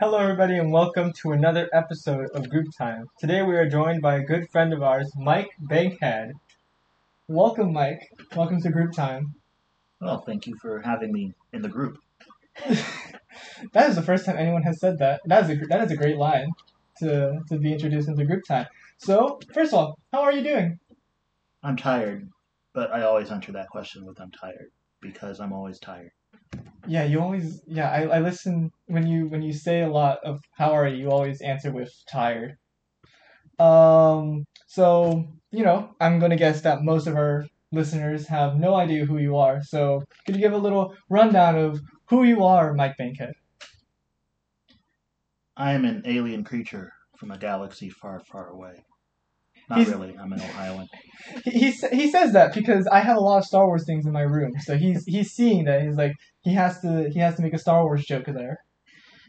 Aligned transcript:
Hello, 0.00 0.16
everybody, 0.18 0.56
and 0.56 0.72
welcome 0.72 1.12
to 1.14 1.32
another 1.32 1.68
episode 1.72 2.30
of 2.30 2.48
Group 2.48 2.68
Time. 2.78 3.08
Today 3.18 3.42
we 3.42 3.56
are 3.56 3.68
joined 3.68 4.00
by 4.00 4.14
a 4.14 4.22
good 4.22 4.48
friend 4.48 4.72
of 4.72 4.80
ours, 4.80 5.10
Mike 5.16 5.50
Bankhead. 5.58 6.34
Welcome, 7.26 7.72
Mike. 7.72 8.08
Welcome 8.36 8.62
to 8.62 8.70
Group 8.70 8.92
Time. 8.92 9.34
Well, 10.00 10.20
thank 10.20 10.46
you 10.46 10.54
for 10.62 10.80
having 10.82 11.10
me 11.10 11.34
in 11.52 11.62
the 11.62 11.68
group. 11.68 11.98
that 12.68 13.88
is 13.88 13.96
the 13.96 14.02
first 14.02 14.24
time 14.24 14.36
anyone 14.36 14.62
has 14.62 14.78
said 14.78 14.98
that. 15.00 15.20
That 15.24 15.42
is 15.42 15.50
a 15.50 15.66
that 15.66 15.82
is 15.82 15.90
a 15.90 15.96
great 15.96 16.16
line 16.16 16.46
to 16.98 17.40
to 17.48 17.58
be 17.58 17.72
introduced 17.72 18.06
into 18.06 18.24
Group 18.24 18.44
Time. 18.44 18.68
So, 18.98 19.40
first 19.52 19.72
of 19.72 19.80
all, 19.80 19.98
how 20.12 20.20
are 20.20 20.32
you 20.32 20.44
doing? 20.44 20.78
I'm 21.64 21.76
tired, 21.76 22.28
but 22.72 22.92
I 22.92 23.02
always 23.02 23.32
answer 23.32 23.50
that 23.50 23.68
question 23.68 24.06
with 24.06 24.20
I'm 24.20 24.30
tired 24.30 24.70
because 25.00 25.40
I'm 25.40 25.52
always 25.52 25.80
tired. 25.80 26.12
Yeah, 26.86 27.04
you 27.04 27.20
always 27.20 27.62
yeah, 27.66 27.90
I, 27.90 28.02
I 28.16 28.20
listen 28.20 28.70
when 28.86 29.06
you 29.06 29.28
when 29.28 29.42
you 29.42 29.52
say 29.52 29.82
a 29.82 29.88
lot 29.90 30.18
of 30.24 30.40
how 30.56 30.72
are 30.72 30.88
you, 30.88 30.96
you 31.04 31.10
always 31.10 31.40
answer 31.42 31.70
with 31.72 31.92
tired. 32.10 32.56
Um 33.58 34.44
so, 34.66 35.24
you 35.50 35.64
know, 35.64 35.94
I'm 36.00 36.18
gonna 36.18 36.36
guess 36.36 36.60
that 36.62 36.82
most 36.82 37.06
of 37.06 37.14
our 37.16 37.46
listeners 37.72 38.26
have 38.28 38.56
no 38.58 38.74
idea 38.74 39.04
who 39.06 39.18
you 39.18 39.36
are. 39.36 39.62
So 39.62 40.02
could 40.26 40.34
you 40.36 40.42
give 40.42 40.52
a 40.52 40.58
little 40.58 40.94
rundown 41.10 41.56
of 41.56 41.80
who 42.08 42.24
you 42.24 42.44
are, 42.44 42.74
Mike 42.74 42.96
Bankhead? 42.98 43.34
I 45.58 45.72
am 45.72 45.84
an 45.84 46.00
alien 46.06 46.42
creature 46.42 46.90
from 47.18 47.30
a 47.30 47.36
galaxy 47.36 47.90
far, 47.90 48.18
far 48.20 48.48
away. 48.48 48.84
Not 49.68 49.78
He's- 49.78 49.90
really. 49.90 50.16
I'm 50.18 50.32
an 50.32 50.40
Ohioan. 50.40 50.86
He, 51.44 51.50
he 51.50 51.70
he 51.92 52.10
says 52.10 52.32
that 52.32 52.54
because 52.54 52.86
I 52.86 53.00
have 53.00 53.16
a 53.18 53.20
lot 53.20 53.38
of 53.38 53.44
Star 53.44 53.66
Wars 53.66 53.84
things 53.84 54.06
in 54.06 54.12
my 54.12 54.22
room. 54.22 54.52
So 54.60 54.78
he's 54.78 55.04
he's 55.14 55.32
seeing 55.32 55.64
that. 55.64 55.82
He's 55.82 55.96
like 55.96 56.12
he 56.42 56.54
has 56.54 56.80
to 56.80 57.10
he 57.12 57.18
has 57.18 57.34
to 57.36 57.42
make 57.42 57.52
a 57.52 57.58
Star 57.58 57.82
Wars 57.84 58.04
joke 58.06 58.26
there. 58.26 58.58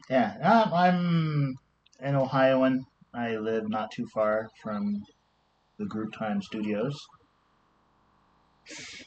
Yeah, 0.09 0.35
um, 0.41 0.73
I'm 0.73 1.55
an 1.99 2.15
Ohioan. 2.15 2.85
I 3.13 3.35
live 3.35 3.69
not 3.69 3.91
too 3.91 4.05
far 4.13 4.49
from 4.63 5.01
the 5.77 5.85
Group 5.85 6.13
Time 6.13 6.41
Studios 6.41 6.95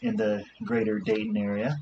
in 0.03 0.17
the 0.17 0.45
greater 0.67 0.99
Dayton 0.99 1.37
area. 1.37 1.77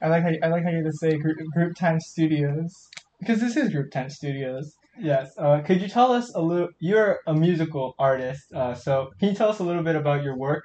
I 0.00 0.08
like 0.08 0.22
how 0.22 0.28
you, 0.30 0.38
I 0.42 0.48
like 0.48 0.64
how 0.64 0.70
you 0.70 0.82
just 0.84 1.00
say 1.00 1.16
group, 1.16 1.38
group 1.52 1.74
Time 1.74 2.00
Studios 2.00 2.88
because 3.18 3.40
this 3.40 3.56
is 3.56 3.70
Group 3.70 3.90
Time 3.90 4.10
Studios. 4.10 4.74
Yes. 4.98 5.32
Uh, 5.38 5.60
could 5.60 5.80
you 5.80 5.88
tell 5.88 6.12
us 6.12 6.34
a 6.34 6.40
little? 6.40 6.68
You're 6.78 7.20
a 7.26 7.34
musical 7.34 7.94
artist, 7.98 8.52
uh, 8.52 8.74
so 8.74 9.10
can 9.18 9.30
you 9.30 9.34
tell 9.34 9.48
us 9.48 9.58
a 9.58 9.64
little 9.64 9.82
bit 9.82 9.96
about 9.96 10.22
your 10.22 10.36
work? 10.36 10.64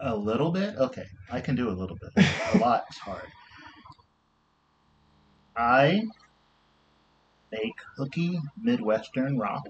A 0.00 0.16
little 0.16 0.50
bit? 0.50 0.74
Okay, 0.76 1.04
I 1.30 1.40
can 1.40 1.54
do 1.54 1.68
a 1.68 1.76
little 1.76 1.96
bit. 1.96 2.26
A 2.54 2.58
lot 2.58 2.82
is 2.90 2.98
hard. 2.98 3.28
I 5.56 6.02
make 7.52 7.74
hooky 7.96 8.40
Midwestern 8.60 9.38
rock 9.38 9.64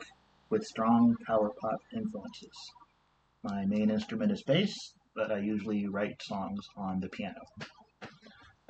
with 0.48 0.64
strong 0.64 1.16
power 1.26 1.50
pop 1.60 1.80
influences. 1.94 2.72
My 3.42 3.64
main 3.66 3.90
instrument 3.90 4.32
is 4.32 4.42
bass, 4.42 4.94
but 5.14 5.32
I 5.32 5.38
usually 5.38 5.86
write 5.88 6.22
songs 6.22 6.66
on 6.76 7.00
the 7.00 7.08
piano. 7.08 7.40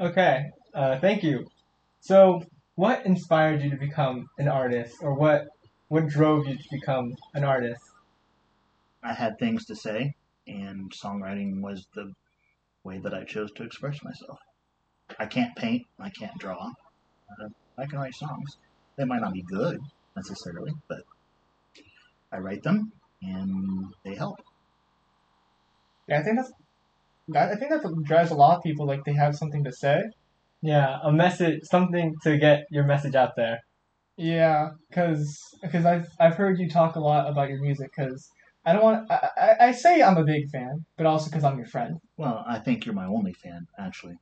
Okay. 0.00 0.46
Uh, 0.74 0.98
thank 0.98 1.22
you. 1.22 1.46
So, 2.00 2.42
what 2.82 3.06
inspired 3.06 3.62
you 3.62 3.70
to 3.70 3.76
become 3.76 4.28
an 4.38 4.48
artist, 4.48 4.96
or 5.02 5.14
what 5.14 5.46
what 5.86 6.08
drove 6.08 6.48
you 6.48 6.56
to 6.56 6.68
become 6.68 7.14
an 7.32 7.44
artist? 7.44 7.80
I 9.04 9.12
had 9.12 9.38
things 9.38 9.66
to 9.66 9.76
say, 9.76 10.14
and 10.48 10.90
songwriting 10.90 11.60
was 11.60 11.86
the 11.94 12.12
way 12.82 12.98
that 12.98 13.14
I 13.14 13.22
chose 13.22 13.52
to 13.52 13.62
express 13.62 14.02
myself. 14.02 14.36
I 15.16 15.26
can't 15.26 15.54
paint, 15.54 15.86
I 16.00 16.10
can't 16.10 16.36
draw. 16.40 16.72
Uh, 17.30 17.50
I 17.78 17.86
can 17.86 18.00
write 18.00 18.16
songs. 18.16 18.58
They 18.96 19.04
might 19.04 19.20
not 19.20 19.32
be 19.32 19.42
good 19.42 19.78
necessarily, 20.16 20.72
but 20.88 21.04
I 22.32 22.38
write 22.38 22.64
them 22.64 22.90
and 23.22 23.94
they 24.04 24.16
help. 24.16 24.40
Yeah, 26.08 26.18
I 26.18 26.24
think 26.24 26.36
that's 26.36 26.52
that. 27.28 27.52
I 27.52 27.54
think 27.54 27.70
that 27.70 28.02
drives 28.02 28.32
a 28.32 28.40
lot 28.42 28.56
of 28.56 28.64
people. 28.64 28.86
Like 28.86 29.04
they 29.04 29.14
have 29.14 29.36
something 29.36 29.62
to 29.62 29.72
say. 29.72 30.02
Yeah, 30.62 30.98
a 31.02 31.12
message, 31.12 31.62
something 31.64 32.14
to 32.22 32.38
get 32.38 32.66
your 32.70 32.84
message 32.84 33.16
out 33.16 33.32
there. 33.36 33.58
Yeah, 34.16 34.70
cause, 34.92 35.40
cause 35.70 35.84
I've 35.84 36.06
I've 36.20 36.36
heard 36.36 36.58
you 36.58 36.68
talk 36.68 36.96
a 36.96 37.00
lot 37.00 37.28
about 37.28 37.48
your 37.48 37.60
music. 37.60 37.90
Cause 37.96 38.28
I 38.64 38.72
don't 38.72 38.82
want 38.82 39.10
I, 39.10 39.28
I, 39.36 39.66
I 39.68 39.72
say 39.72 40.02
I'm 40.02 40.16
a 40.16 40.24
big 40.24 40.48
fan, 40.50 40.84
but 40.96 41.06
also 41.06 41.30
cause 41.30 41.42
I'm 41.42 41.58
your 41.58 41.66
friend. 41.66 41.96
Well, 42.16 42.44
I 42.46 42.58
think 42.60 42.86
you're 42.86 42.94
my 42.94 43.06
only 43.06 43.32
fan, 43.32 43.66
actually. 43.78 44.16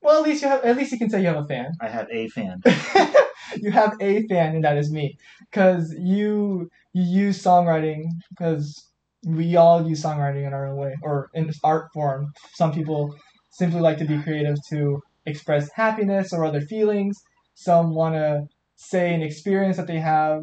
Well, 0.00 0.18
at 0.18 0.28
least 0.28 0.42
you 0.42 0.48
have 0.48 0.64
at 0.64 0.76
least 0.76 0.92
you 0.92 0.98
can 0.98 1.10
say 1.10 1.20
you 1.20 1.28
have 1.28 1.44
a 1.44 1.46
fan. 1.46 1.72
I 1.80 1.88
have 1.88 2.08
a 2.10 2.28
fan. 2.28 2.62
you 3.56 3.70
have 3.70 3.94
a 4.00 4.26
fan, 4.28 4.54
and 4.54 4.64
that 4.64 4.78
is 4.78 4.90
me. 4.90 5.16
Cause 5.52 5.94
you 5.98 6.70
you 6.92 7.02
use 7.02 7.42
songwriting. 7.42 8.04
Cause 8.38 8.88
we 9.24 9.56
all 9.56 9.86
use 9.86 10.02
songwriting 10.02 10.46
in 10.46 10.52
our 10.52 10.66
own 10.68 10.76
way, 10.76 10.96
or 11.02 11.30
in 11.34 11.50
art 11.62 11.92
form. 11.92 12.32
Some 12.54 12.72
people 12.72 13.14
simply 13.52 13.80
like 13.80 13.98
to 13.98 14.04
be 14.04 14.22
creative 14.22 14.56
to 14.70 15.00
express 15.26 15.70
happiness 15.74 16.32
or 16.32 16.44
other 16.44 16.60
feelings. 16.60 17.16
Some 17.54 17.94
want 17.94 18.14
to 18.14 18.42
say 18.76 19.14
an 19.14 19.22
experience 19.22 19.76
that 19.76 19.86
they 19.86 20.00
have, 20.00 20.40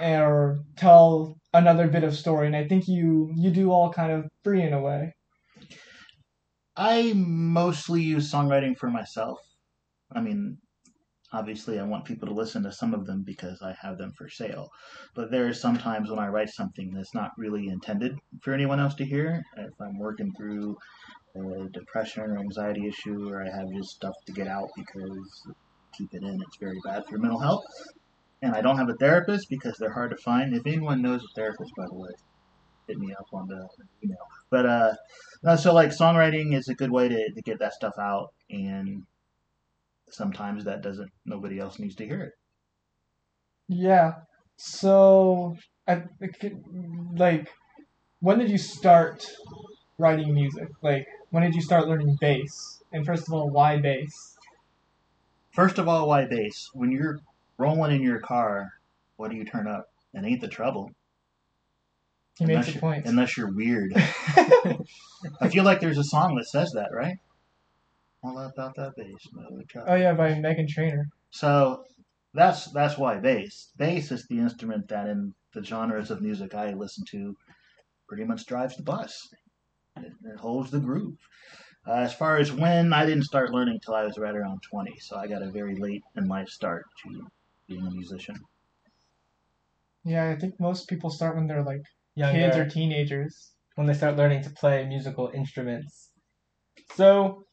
or 0.00 0.58
tell 0.76 1.34
another 1.52 1.88
bit 1.88 2.04
of 2.04 2.16
story. 2.16 2.46
And 2.46 2.56
I 2.56 2.66
think 2.66 2.88
you 2.88 3.32
you 3.36 3.50
do 3.50 3.70
all 3.70 3.92
kind 3.92 4.12
of 4.12 4.26
three 4.42 4.62
in 4.62 4.72
a 4.72 4.80
way. 4.80 5.12
I 6.76 7.12
mostly 7.14 8.02
use 8.02 8.32
songwriting 8.32 8.76
for 8.76 8.90
myself. 8.90 9.38
I 10.12 10.20
mean, 10.20 10.56
obviously, 11.32 11.78
I 11.78 11.84
want 11.84 12.06
people 12.06 12.26
to 12.28 12.34
listen 12.34 12.62
to 12.62 12.72
some 12.72 12.94
of 12.94 13.06
them 13.06 13.22
because 13.24 13.60
I 13.62 13.74
have 13.82 13.98
them 13.98 14.12
for 14.16 14.28
sale. 14.28 14.68
But 15.14 15.30
there 15.30 15.46
are 15.46 15.54
some 15.54 15.76
times 15.76 16.10
when 16.10 16.18
I 16.18 16.28
write 16.28 16.48
something 16.48 16.92
that's 16.94 17.14
not 17.14 17.32
really 17.36 17.68
intended 17.68 18.16
for 18.42 18.54
anyone 18.54 18.80
else 18.80 18.94
to 18.94 19.04
hear. 19.04 19.42
If 19.56 19.74
I'm 19.80 19.98
working 19.98 20.32
through 20.36 20.76
a 21.36 21.68
depression 21.70 22.22
or 22.22 22.38
anxiety 22.38 22.86
issue, 22.86 23.28
or 23.28 23.42
I 23.42 23.50
have 23.50 23.70
just 23.72 23.90
stuff 23.90 24.14
to 24.26 24.32
get 24.32 24.48
out 24.48 24.68
because 24.76 25.46
keep 25.96 26.12
it 26.12 26.22
in, 26.22 26.38
it's 26.46 26.56
very 26.58 26.78
bad 26.84 27.04
for 27.04 27.12
your 27.12 27.20
mental 27.20 27.40
health. 27.40 27.64
And 28.42 28.54
I 28.54 28.60
don't 28.60 28.78
have 28.78 28.88
a 28.88 28.94
therapist 28.94 29.48
because 29.50 29.76
they're 29.78 29.92
hard 29.92 30.10
to 30.10 30.16
find. 30.16 30.54
If 30.54 30.66
anyone 30.66 31.02
knows 31.02 31.22
a 31.22 31.34
therapist, 31.34 31.72
by 31.76 31.84
the 31.86 31.94
way, 31.94 32.10
hit 32.88 32.98
me 32.98 33.12
up 33.12 33.26
on 33.32 33.46
the 33.48 33.68
email. 34.02 34.16
But 34.50 34.66
uh, 34.66 35.56
so 35.56 35.74
like 35.74 35.90
songwriting 35.90 36.56
is 36.56 36.68
a 36.68 36.74
good 36.74 36.90
way 36.90 37.08
to, 37.08 37.32
to 37.32 37.42
get 37.42 37.58
that 37.58 37.74
stuff 37.74 37.94
out, 37.98 38.32
and 38.48 39.04
sometimes 40.10 40.64
that 40.64 40.82
doesn't. 40.82 41.10
Nobody 41.26 41.58
else 41.58 41.78
needs 41.78 41.96
to 41.96 42.06
hear 42.06 42.22
it. 42.22 42.32
Yeah. 43.68 44.12
So, 44.56 45.56
I 45.88 46.02
like, 47.14 47.48
when 48.20 48.38
did 48.38 48.50
you 48.50 48.58
start 48.58 49.26
writing 50.00 50.34
music? 50.34 50.68
Like, 50.82 51.06
when 51.30 51.42
did 51.42 51.54
you 51.54 51.60
start 51.60 51.88
learning 51.88 52.16
bass? 52.20 52.82
And 52.92 53.06
first 53.06 53.28
of 53.28 53.34
all, 53.34 53.50
why 53.50 53.76
bass? 53.76 54.36
First 55.52 55.78
of 55.78 55.88
all, 55.88 56.08
why 56.08 56.26
bass? 56.26 56.70
When 56.72 56.90
you're 56.90 57.20
rolling 57.58 57.94
in 57.94 58.02
your 58.02 58.20
car, 58.20 58.72
what 59.16 59.30
do 59.30 59.36
you 59.36 59.44
turn 59.44 59.68
up? 59.68 59.90
It 60.14 60.24
ain't 60.24 60.40
the 60.40 60.48
treble. 60.48 60.90
He 62.38 62.46
makes 62.46 62.68
unless 62.68 62.76
a 62.76 62.78
point. 62.78 63.06
unless 63.06 63.36
you're 63.36 63.54
weird. 63.54 63.92
I 63.96 65.48
feel 65.50 65.64
like 65.64 65.80
there's 65.80 65.98
a 65.98 66.04
song 66.04 66.36
that 66.36 66.46
says 66.46 66.72
that, 66.72 66.88
right? 66.92 67.18
All 68.22 68.38
about 68.38 68.74
that 68.76 68.96
bass, 68.96 69.28
oh 69.86 69.94
yeah, 69.94 70.12
by 70.12 70.32
Meghan 70.32 70.68
Trainor. 70.68 71.08
So 71.30 71.84
that's 72.34 72.70
that's 72.72 72.98
why 72.98 73.18
bass. 73.18 73.70
Bass 73.76 74.10
is 74.12 74.26
the 74.26 74.38
instrument 74.38 74.88
that 74.88 75.08
in 75.08 75.34
the 75.52 75.64
genres 75.64 76.10
of 76.10 76.22
music 76.22 76.54
I 76.54 76.72
listen 76.72 77.04
to 77.10 77.36
pretty 78.08 78.24
much 78.24 78.46
drives 78.46 78.76
the 78.76 78.82
bus. 78.82 79.28
It, 80.04 80.12
it 80.24 80.36
holds 80.38 80.70
the 80.70 80.80
groove. 80.80 81.16
Uh, 81.86 81.94
as 81.94 82.14
far 82.14 82.36
as 82.38 82.52
when, 82.52 82.92
I 82.92 83.06
didn't 83.06 83.24
start 83.24 83.52
learning 83.52 83.74
until 83.74 83.94
I 83.94 84.04
was 84.04 84.18
right 84.18 84.34
around 84.34 84.62
20, 84.62 84.98
so 84.98 85.16
I 85.16 85.26
got 85.26 85.42
a 85.42 85.50
very 85.50 85.76
late 85.76 86.02
in 86.16 86.26
life 86.28 86.48
start 86.48 86.86
to 87.04 87.26
being 87.68 87.86
a 87.86 87.90
musician. 87.90 88.36
Yeah, 90.04 90.30
I 90.30 90.36
think 90.36 90.58
most 90.60 90.88
people 90.88 91.10
start 91.10 91.36
when 91.36 91.46
they're 91.46 91.62
like 91.62 91.82
younger 92.14 92.38
kids 92.38 92.56
or 92.56 92.68
teenagers. 92.68 93.52
when 93.76 93.86
they 93.86 93.94
start 93.94 94.16
learning 94.16 94.42
to 94.42 94.50
play 94.50 94.86
musical 94.86 95.28
instruments. 95.34 96.12
So, 96.94 97.44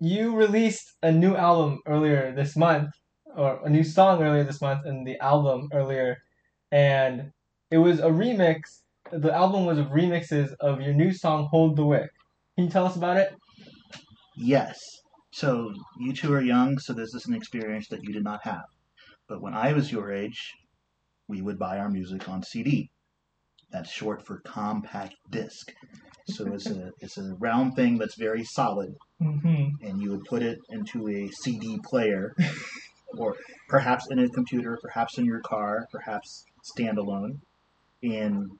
you 0.00 0.34
released 0.36 0.94
a 1.02 1.12
new 1.12 1.36
album 1.36 1.80
earlier 1.86 2.32
this 2.34 2.56
month, 2.56 2.90
or 3.36 3.64
a 3.64 3.70
new 3.70 3.84
song 3.84 4.22
earlier 4.22 4.44
this 4.44 4.60
month, 4.60 4.86
and 4.86 5.06
the 5.06 5.18
album 5.20 5.68
earlier, 5.72 6.16
and 6.70 7.32
it 7.70 7.78
was 7.78 8.00
a 8.00 8.08
remix. 8.08 8.82
The 9.12 9.32
album 9.32 9.64
was 9.64 9.78
remixes 9.78 10.52
of 10.60 10.80
your 10.80 10.92
new 10.92 11.12
song 11.12 11.48
"Hold 11.52 11.76
the 11.76 11.84
Wick." 11.84 12.10
Can 12.56 12.64
you 12.64 12.70
tell 12.70 12.86
us 12.86 12.96
about 12.96 13.16
it? 13.16 13.32
Yes. 14.36 14.78
So 15.32 15.72
you 15.98 16.12
two 16.12 16.32
are 16.32 16.40
young, 16.42 16.78
so 16.78 16.92
this 16.92 17.14
is 17.14 17.26
an 17.26 17.34
experience 17.34 17.86
that 17.88 18.02
you 18.02 18.12
did 18.12 18.24
not 18.24 18.40
have. 18.44 18.64
But 19.28 19.40
when 19.40 19.54
I 19.54 19.72
was 19.72 19.92
your 19.92 20.12
age, 20.12 20.52
we 21.28 21.40
would 21.40 21.58
buy 21.58 21.78
our 21.78 21.88
music 21.88 22.28
on 22.28 22.42
CD. 22.42 22.90
That's 23.70 23.90
short 23.90 24.26
for 24.26 24.40
compact 24.40 25.14
disc. 25.30 25.72
So 26.28 26.52
it's 26.52 26.68
a 26.68 26.90
it's 27.00 27.18
a 27.18 27.34
round 27.38 27.76
thing 27.76 27.98
that's 27.98 28.16
very 28.18 28.44
solid, 28.44 28.92
hmm 29.20 29.68
and 29.82 30.00
you 30.00 30.10
would 30.10 30.24
put 30.24 30.42
it 30.42 30.58
into 30.70 31.08
a 31.08 31.28
CD 31.42 31.78
player, 31.84 32.34
or 33.18 33.36
perhaps 33.68 34.08
in 34.10 34.18
a 34.18 34.28
computer, 34.30 34.76
perhaps 34.82 35.18
in 35.18 35.24
your 35.24 35.40
car, 35.40 35.86
perhaps 35.92 36.44
standalone, 36.76 37.38
and 38.02 38.50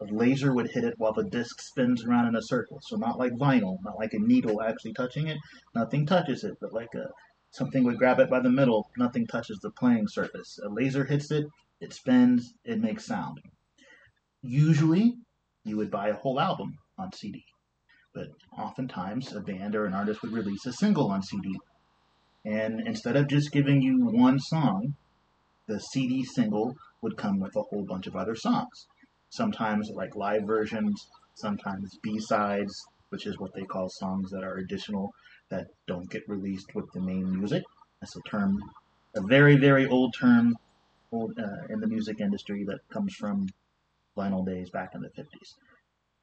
a 0.00 0.04
laser 0.04 0.52
would 0.52 0.70
hit 0.70 0.84
it 0.84 0.98
while 0.98 1.12
the 1.12 1.24
disc 1.24 1.60
spins 1.60 2.04
around 2.04 2.28
in 2.28 2.36
a 2.36 2.42
circle. 2.42 2.80
So 2.82 2.96
not 2.96 3.18
like 3.18 3.32
vinyl, 3.32 3.78
not 3.82 3.98
like 3.98 4.12
a 4.12 4.18
needle 4.18 4.60
actually 4.60 4.92
touching 4.92 5.28
it. 5.28 5.38
Nothing 5.74 6.06
touches 6.06 6.44
it, 6.44 6.58
but 6.60 6.72
like 6.72 6.94
a 6.94 7.06
something 7.50 7.84
would 7.84 7.96
grab 7.96 8.18
it 8.18 8.28
by 8.28 8.40
the 8.40 8.50
middle. 8.50 8.90
Nothing 8.98 9.26
touches 9.26 9.58
the 9.62 9.70
playing 9.70 10.08
surface. 10.08 10.58
A 10.62 10.68
laser 10.68 11.04
hits 11.04 11.30
it, 11.30 11.46
it 11.80 11.94
spins, 11.94 12.52
it 12.64 12.80
makes 12.80 13.06
sound. 13.06 13.40
Usually, 14.42 15.14
you 15.64 15.76
would 15.78 15.90
buy 15.90 16.08
a 16.08 16.16
whole 16.16 16.38
album 16.38 16.78
on 16.98 17.12
CD, 17.12 17.44
but 18.12 18.28
oftentimes 18.56 19.32
a 19.32 19.40
band 19.40 19.74
or 19.74 19.86
an 19.86 19.94
artist 19.94 20.22
would 20.22 20.32
release 20.32 20.66
a 20.66 20.72
single 20.72 21.10
on 21.10 21.22
CD. 21.22 21.58
And 22.44 22.80
instead 22.86 23.16
of 23.16 23.28
just 23.28 23.50
giving 23.50 23.82
you 23.82 24.06
one 24.06 24.38
song, 24.38 24.94
the 25.66 25.80
CD 25.80 26.22
single 26.22 26.76
would 27.00 27.16
come 27.16 27.40
with 27.40 27.56
a 27.56 27.62
whole 27.62 27.84
bunch 27.84 28.06
of 28.06 28.14
other 28.14 28.36
songs. 28.36 28.86
Sometimes 29.30 29.90
like 29.94 30.14
live 30.16 30.44
versions, 30.46 31.06
sometimes 31.34 31.98
B-sides, 32.02 32.84
which 33.10 33.26
is 33.26 33.38
what 33.38 33.54
they 33.54 33.64
call 33.64 33.88
songs 33.88 34.30
that 34.30 34.44
are 34.44 34.58
additional 34.58 35.12
that 35.50 35.66
don't 35.86 36.10
get 36.10 36.28
released 36.28 36.74
with 36.74 36.86
the 36.92 37.00
main 37.00 37.38
music. 37.38 37.62
That's 38.00 38.16
a 38.16 38.20
term, 38.28 38.58
a 39.14 39.22
very, 39.22 39.56
very 39.56 39.86
old 39.86 40.14
term 40.18 40.56
old, 41.12 41.38
uh, 41.38 41.72
in 41.72 41.80
the 41.80 41.86
music 41.86 42.20
industry 42.20 42.64
that 42.64 42.80
comes 42.92 43.14
from 43.14 43.48
vinyl 44.16 44.44
days 44.44 44.70
back 44.70 44.94
in 44.94 45.02
the 45.02 45.10
50s. 45.10 45.54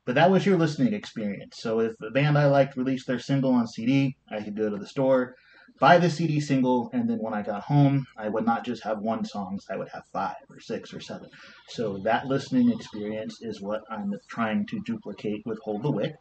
But 0.05 0.15
that 0.15 0.31
was 0.31 0.45
your 0.45 0.57
listening 0.57 0.93
experience. 0.93 1.57
So 1.59 1.79
if 1.79 1.93
a 2.01 2.11
band 2.11 2.37
I 2.37 2.47
liked 2.47 2.75
released 2.75 3.07
their 3.07 3.19
single 3.19 3.53
on 3.53 3.67
CD, 3.67 4.17
I 4.29 4.41
could 4.41 4.57
go 4.57 4.69
to 4.69 4.77
the 4.77 4.87
store, 4.87 5.35
buy 5.79 5.97
the 5.97 6.09
CD 6.09 6.39
single, 6.39 6.89
and 6.93 7.09
then 7.09 7.19
when 7.19 7.33
I 7.33 7.41
got 7.41 7.63
home, 7.63 8.05
I 8.17 8.29
would 8.29 8.45
not 8.45 8.63
just 8.65 8.83
have 8.83 8.99
one 8.99 9.25
song, 9.25 9.59
I 9.69 9.77
would 9.77 9.89
have 9.89 10.03
five 10.13 10.35
or 10.49 10.59
six 10.59 10.93
or 10.93 10.99
seven. 10.99 11.29
So 11.69 11.97
that 11.99 12.27
listening 12.27 12.71
experience 12.71 13.39
is 13.41 13.61
what 13.61 13.81
I'm 13.89 14.13
trying 14.29 14.65
to 14.67 14.81
duplicate 14.85 15.45
with 15.45 15.59
Hold 15.63 15.83
the 15.83 15.91
Wick. 15.91 16.13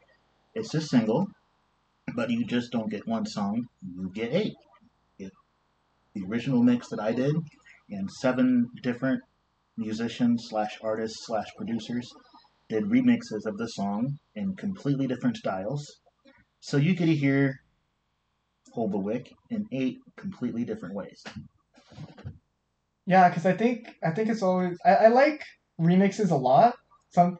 It's 0.54 0.74
a 0.74 0.80
single, 0.80 1.28
but 2.14 2.30
you 2.30 2.44
just 2.44 2.72
don't 2.72 2.90
get 2.90 3.06
one 3.06 3.26
song, 3.26 3.68
you 3.96 4.10
get 4.14 4.32
eight. 4.32 4.54
The 5.18 6.24
original 6.28 6.62
mix 6.62 6.88
that 6.88 7.00
I 7.00 7.12
did, 7.12 7.34
and 7.88 8.10
seven 8.10 8.68
different 8.82 9.22
musicians 9.78 10.46
slash 10.48 10.78
artists 10.82 11.26
slash 11.26 11.46
producers 11.56 12.12
did 12.68 12.84
remixes 12.84 13.46
of 13.46 13.56
the 13.56 13.66
song 13.68 14.18
in 14.34 14.54
completely 14.56 15.06
different 15.06 15.38
styles. 15.38 16.00
So 16.60 16.76
you 16.76 16.94
to 16.94 17.14
hear 17.14 17.60
Hold 18.72 18.92
the 18.92 18.98
Wick 18.98 19.32
in 19.50 19.66
eight 19.72 19.98
completely 20.16 20.64
different 20.64 20.94
ways. 20.94 21.22
Yeah, 23.06 23.28
because 23.28 23.46
I 23.46 23.52
think 23.52 23.94
I 24.02 24.10
think 24.10 24.28
it's 24.28 24.42
always 24.42 24.78
I, 24.84 24.94
I 24.94 25.08
like 25.08 25.44
remixes 25.80 26.30
a 26.30 26.36
lot. 26.36 26.74
Some 27.10 27.38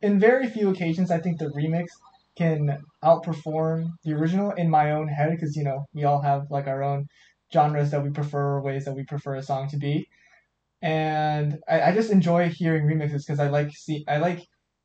in 0.00 0.18
very 0.18 0.48
few 0.48 0.70
occasions 0.70 1.10
I 1.10 1.18
think 1.18 1.38
the 1.38 1.50
remix 1.56 1.88
can 2.36 2.78
outperform 3.04 3.88
the 4.04 4.12
original 4.14 4.52
in 4.52 4.70
my 4.70 4.92
own 4.92 5.08
head 5.08 5.30
because 5.32 5.56
you 5.56 5.64
know 5.64 5.84
we 5.92 6.04
all 6.04 6.22
have 6.22 6.50
like 6.50 6.66
our 6.66 6.82
own 6.82 7.06
genres 7.52 7.90
that 7.90 8.02
we 8.02 8.10
prefer 8.10 8.60
ways 8.60 8.84
that 8.84 8.94
we 8.94 9.04
prefer 9.04 9.34
a 9.34 9.42
song 9.42 9.68
to 9.68 9.76
be 9.76 10.06
and 10.82 11.58
I, 11.68 11.82
I 11.82 11.94
just 11.94 12.10
enjoy 12.10 12.48
hearing 12.48 12.84
remixes 12.86 13.26
because 13.26 13.40
I 13.40 13.48
like 13.48 13.70
see 13.72 14.04
I 14.08 14.18
like 14.18 14.40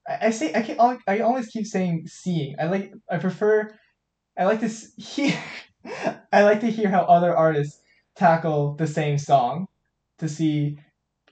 I, 0.08 0.28
I 0.28 0.30
say 0.32 0.54
I 0.54 0.62
can 0.62 1.00
I 1.08 1.20
always 1.20 1.48
keep 1.48 1.66
saying 1.66 2.04
seeing 2.08 2.56
I 2.60 2.66
like 2.66 2.92
I 3.10 3.18
prefer 3.18 3.70
I 4.38 4.46
like 4.46 4.60
to 4.62 4.68
hear 4.98 5.38
I 6.32 6.44
like 6.44 6.60
to 6.62 6.72
hear 6.72 6.90
how 6.90 7.04
other 7.04 7.36
artists 7.36 7.82
tackle 8.16 8.76
the 8.76 8.88
same 8.88 9.18
song 9.18 9.68
to 10.20 10.28
see 10.30 10.80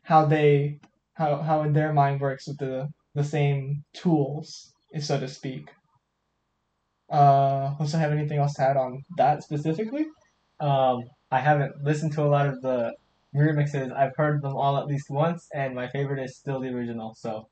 how 0.03 0.25
they 0.25 0.79
how 1.13 1.41
how 1.41 1.63
in 1.63 1.73
their 1.73 1.93
mind 1.93 2.21
works 2.21 2.47
with 2.47 2.59
the 2.59 2.89
the 3.15 3.23
same 3.23 3.83
tools 3.93 4.73
so 4.99 5.19
to 5.19 5.27
speak 5.27 5.71
uh 7.11 7.75
also 7.79 7.97
have 7.97 8.11
anything 8.11 8.39
else 8.39 8.53
to 8.53 8.61
add 8.61 8.77
on 8.77 9.01
that 9.17 9.43
specifically 9.43 10.05
Um, 10.61 10.99
I 11.31 11.41
haven't 11.41 11.73
listened 11.83 12.13
to 12.13 12.23
a 12.23 12.31
lot 12.37 12.47
of 12.47 12.61
the 12.63 12.95
remixes. 13.35 13.91
I've 13.93 14.15
heard 14.17 14.41
them 14.43 14.55
all 14.55 14.77
at 14.79 14.87
least 14.87 15.07
once, 15.11 15.49
and 15.53 15.75
my 15.75 15.89
favorite 15.89 16.23
is 16.23 16.37
still 16.39 16.61
the 16.61 16.69
original. 16.69 17.13
So 17.17 17.49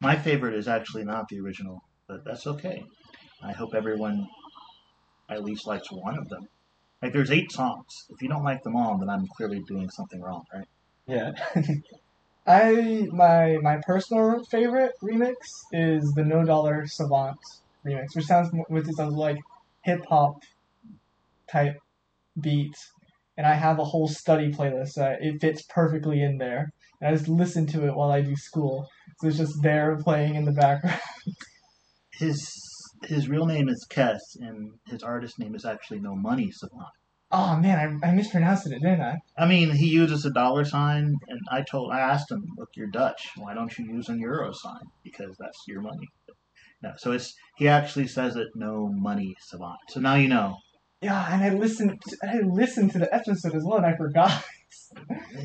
My 0.00 0.16
favorite 0.16 0.54
is 0.54 0.68
actually 0.68 1.04
not 1.04 1.28
the 1.28 1.40
original, 1.40 1.80
but 2.06 2.24
that's 2.24 2.46
okay. 2.46 2.84
I 3.42 3.52
hope 3.52 3.74
everyone 3.74 4.28
at 5.30 5.44
least 5.44 5.66
likes 5.66 5.90
one 5.90 6.18
of 6.18 6.28
them. 6.28 6.48
Like 7.02 7.12
there's 7.12 7.30
eight 7.30 7.50
songs. 7.52 7.86
If 8.10 8.20
you 8.20 8.28
don't 8.28 8.44
like 8.44 8.62
them 8.62 8.76
all, 8.76 8.98
then 8.98 9.08
I'm 9.08 9.26
clearly 9.36 9.60
doing 9.66 9.88
something 9.90 10.20
wrong, 10.20 10.44
right? 10.52 10.66
yeah, 11.10 11.32
I 12.46 13.08
my 13.12 13.58
my 13.62 13.80
personal 13.86 14.44
favorite 14.50 14.92
remix 15.02 15.34
is 15.72 16.12
the 16.14 16.24
No 16.24 16.44
Dollar 16.44 16.86
Savant 16.86 17.38
remix, 17.86 18.14
which 18.14 18.26
sounds 18.26 18.50
which 18.68 18.86
sounds 18.86 19.14
like 19.14 19.38
hip 19.84 20.04
hop 20.08 20.36
type 21.50 21.76
beat, 22.40 22.74
and 23.36 23.46
I 23.46 23.54
have 23.54 23.78
a 23.78 23.84
whole 23.84 24.08
study 24.08 24.52
playlist 24.52 24.94
that 24.94 25.18
it 25.20 25.40
fits 25.40 25.62
perfectly 25.68 26.22
in 26.22 26.38
there, 26.38 26.70
and 27.00 27.08
I 27.08 27.16
just 27.16 27.28
listen 27.28 27.66
to 27.68 27.86
it 27.86 27.94
while 27.94 28.10
I 28.10 28.20
do 28.20 28.36
school. 28.36 28.86
So 29.18 29.28
it's 29.28 29.38
just 29.38 29.62
there 29.62 29.96
playing 29.96 30.36
in 30.36 30.44
the 30.44 30.52
background. 30.52 31.00
His 32.12 32.69
his 33.02 33.28
real 33.28 33.46
name 33.46 33.68
is 33.68 33.86
Kess, 33.88 34.20
and 34.40 34.72
his 34.86 35.02
artist 35.02 35.38
name 35.38 35.54
is 35.54 35.64
actually 35.64 36.00
No 36.00 36.14
Money 36.14 36.50
Savant. 36.50 36.88
Oh 37.32 37.56
man, 37.56 38.00
I, 38.02 38.08
I 38.08 38.12
mispronounced 38.12 38.66
it, 38.66 38.70
didn't 38.70 39.00
I? 39.00 39.18
I 39.38 39.46
mean, 39.46 39.70
he 39.70 39.86
uses 39.86 40.24
a 40.24 40.32
dollar 40.32 40.64
sign, 40.64 41.14
and 41.28 41.40
I 41.50 41.62
told, 41.62 41.92
I 41.92 42.00
asked 42.00 42.30
him, 42.30 42.44
"Look, 42.58 42.70
you're 42.74 42.88
Dutch. 42.88 43.30
Why 43.36 43.54
don't 43.54 43.76
you 43.78 43.86
use 43.86 44.08
an 44.08 44.18
euro 44.18 44.52
sign? 44.52 44.82
Because 45.04 45.36
that's 45.38 45.58
your 45.68 45.80
money." 45.80 46.08
No, 46.82 46.92
so 46.96 47.12
it's 47.12 47.34
he 47.56 47.68
actually 47.68 48.08
says 48.08 48.36
it, 48.36 48.48
"No 48.56 48.88
money 48.88 49.36
savant." 49.40 49.78
So 49.88 50.00
now 50.00 50.16
you 50.16 50.28
know. 50.28 50.56
Yeah, 51.00 51.32
and 51.32 51.44
I 51.44 51.50
listened. 51.54 52.00
To, 52.08 52.16
I 52.22 52.40
listened 52.40 52.90
to 52.92 52.98
the 52.98 53.14
episode 53.14 53.54
as 53.54 53.62
well, 53.64 53.78
and 53.78 53.86
I 53.86 53.96
forgot. 53.96 54.42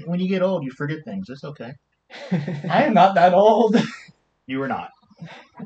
When 0.05 0.19
you 0.19 0.27
get 0.27 0.41
old, 0.41 0.63
you 0.63 0.71
forget 0.71 0.99
things. 1.05 1.29
It's 1.29 1.43
okay. 1.43 1.73
I 2.31 2.83
am 2.83 2.93
not 2.93 3.15
that 3.15 3.33
old. 3.33 3.75
You 4.47 4.59
were 4.59 4.67
not. 4.67 4.89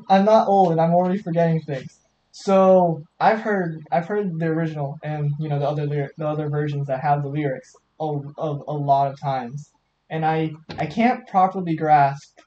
I'm 0.08 0.24
not 0.24 0.48
old 0.48 0.72
and 0.72 0.80
I'm 0.80 0.94
already 0.94 1.18
forgetting 1.18 1.60
things. 1.62 1.98
So 2.32 3.02
I've 3.18 3.40
heard 3.40 3.82
I've 3.90 4.06
heard 4.06 4.38
the 4.38 4.46
original 4.46 4.98
and 5.02 5.32
you 5.38 5.48
know 5.48 5.58
the 5.58 5.68
other 5.68 5.86
lyric, 5.86 6.16
the 6.16 6.26
other 6.26 6.48
versions 6.48 6.86
that 6.86 7.00
have 7.00 7.22
the 7.22 7.28
lyrics 7.28 7.74
a, 7.98 8.04
a, 8.04 8.50
a 8.68 8.76
lot 8.76 9.12
of 9.12 9.20
times, 9.20 9.70
and 10.08 10.24
I 10.24 10.52
I 10.78 10.86
can't 10.86 11.26
properly 11.26 11.74
grasp 11.74 12.38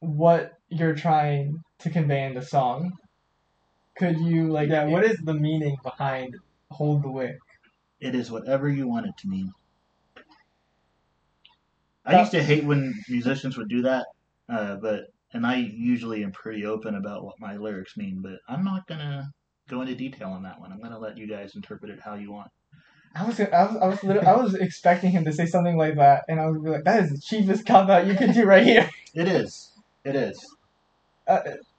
what 0.00 0.52
you're 0.68 0.94
trying 0.94 1.62
to 1.80 1.90
convey 1.90 2.24
in 2.24 2.34
the 2.34 2.42
song. 2.42 2.92
Could 3.96 4.18
you 4.20 4.50
like 4.50 4.70
yeah. 4.70 4.86
What 4.86 5.04
is 5.04 5.18
the 5.22 5.34
meaning 5.34 5.76
behind 5.82 6.34
"Hold 6.70 7.02
the 7.02 7.10
Wick"? 7.10 7.38
It 8.00 8.14
is 8.14 8.30
whatever 8.30 8.68
you 8.68 8.88
want 8.88 9.06
it 9.06 9.16
to 9.18 9.28
mean. 9.28 9.52
I 12.06 12.18
used 12.18 12.32
to 12.32 12.42
hate 12.42 12.64
when 12.64 12.94
musicians 13.08 13.56
would 13.56 13.68
do 13.68 13.82
that, 13.82 14.06
uh, 14.48 14.76
but 14.76 15.04
and 15.34 15.44
I 15.44 15.56
usually 15.56 16.22
am 16.22 16.32
pretty 16.32 16.64
open 16.64 16.94
about 16.94 17.24
what 17.24 17.40
my 17.40 17.56
lyrics 17.56 17.96
mean, 17.96 18.20
but 18.22 18.38
I'm 18.48 18.64
not 18.64 18.86
gonna 18.86 19.32
go 19.68 19.82
into 19.82 19.94
detail 19.94 20.28
on 20.28 20.44
that 20.44 20.60
one. 20.60 20.72
I'm 20.72 20.80
gonna 20.80 20.98
let 20.98 21.18
you 21.18 21.26
guys 21.26 21.56
interpret 21.56 21.90
it 21.90 22.00
how 22.00 22.14
you 22.14 22.32
want. 22.32 22.50
I 23.16 23.24
was 23.24 23.38
I 23.40 23.64
was 23.64 23.76
I 23.76 23.86
was, 23.86 24.24
I 24.24 24.36
was 24.36 24.54
expecting 24.54 25.10
him 25.10 25.24
to 25.24 25.32
say 25.32 25.46
something 25.46 25.76
like 25.76 25.96
that, 25.96 26.22
and 26.28 26.40
I 26.40 26.46
was 26.46 26.62
like, 26.62 26.84
that 26.84 27.02
is 27.02 27.10
the 27.10 27.18
cheapest 27.18 27.66
cop 27.66 27.88
out 27.88 28.06
you 28.06 28.14
could 28.14 28.32
do 28.32 28.44
right 28.44 28.64
here. 28.64 28.88
It 29.16 29.28
is. 29.28 29.70
It 30.04 30.16
is. 30.16 30.44
Uh, 31.28 31.38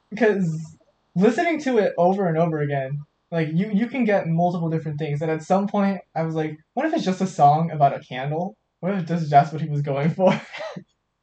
because 0.09 0.77
listening 1.15 1.59
to 1.63 1.79
it 1.79 1.91
over 1.97 2.29
and 2.29 2.37
over 2.37 2.61
again, 2.61 3.01
like 3.29 3.49
you 3.51 3.69
you 3.73 3.87
can 3.87 4.05
get 4.05 4.25
multiple 4.25 4.69
different 4.69 4.99
things. 4.99 5.21
And 5.21 5.29
at 5.29 5.43
some 5.43 5.67
point, 5.67 5.99
I 6.15 6.23
was 6.23 6.33
like, 6.33 6.57
what 6.75 6.85
if 6.85 6.93
it's 6.93 7.03
just 7.03 7.19
a 7.19 7.27
song 7.27 7.71
about 7.71 7.93
a 7.93 7.99
candle? 7.99 8.55
What 8.79 8.93
if 8.93 9.05
this 9.05 9.21
is 9.21 9.29
just 9.29 9.51
what 9.51 9.61
he 9.61 9.67
was 9.67 9.81
going 9.81 10.11
for? 10.11 10.39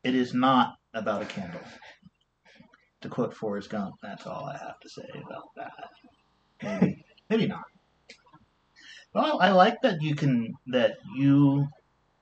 It 0.05 0.17
is 0.17 0.35
not 0.35 0.75
about 0.93 1.23
a 1.23 1.27
candle. 1.27 1.61
To 3.03 3.09
quote 3.09 3.35
Forrest 3.35 3.71
Gump, 3.71 3.95
that's 4.03 4.27
all 4.27 4.45
I 4.47 4.57
have 4.57 4.79
to 4.81 4.89
say 4.89 5.09
about 5.25 5.49
that. 5.57 5.73
Maybe, 6.63 7.05
maybe 7.29 7.47
not. 7.47 7.65
Well, 9.15 9.41
I 9.41 9.51
like 9.51 9.81
that 9.83 10.01
you 10.03 10.15
can 10.15 10.55
that 10.69 10.95
you 11.17 11.67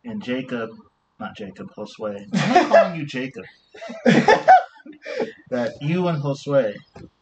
and 0.05 0.23
Jacob, 0.23 0.71
not 1.19 1.37
Jacob, 1.37 1.69
Josue. 1.77 2.19
I'm 2.33 2.53
not 2.55 2.69
calling 2.73 2.99
you 2.99 3.07
Jacob. 3.07 3.45
that 5.51 5.73
you 5.83 6.09
and 6.09 6.23
Josue 6.23 6.75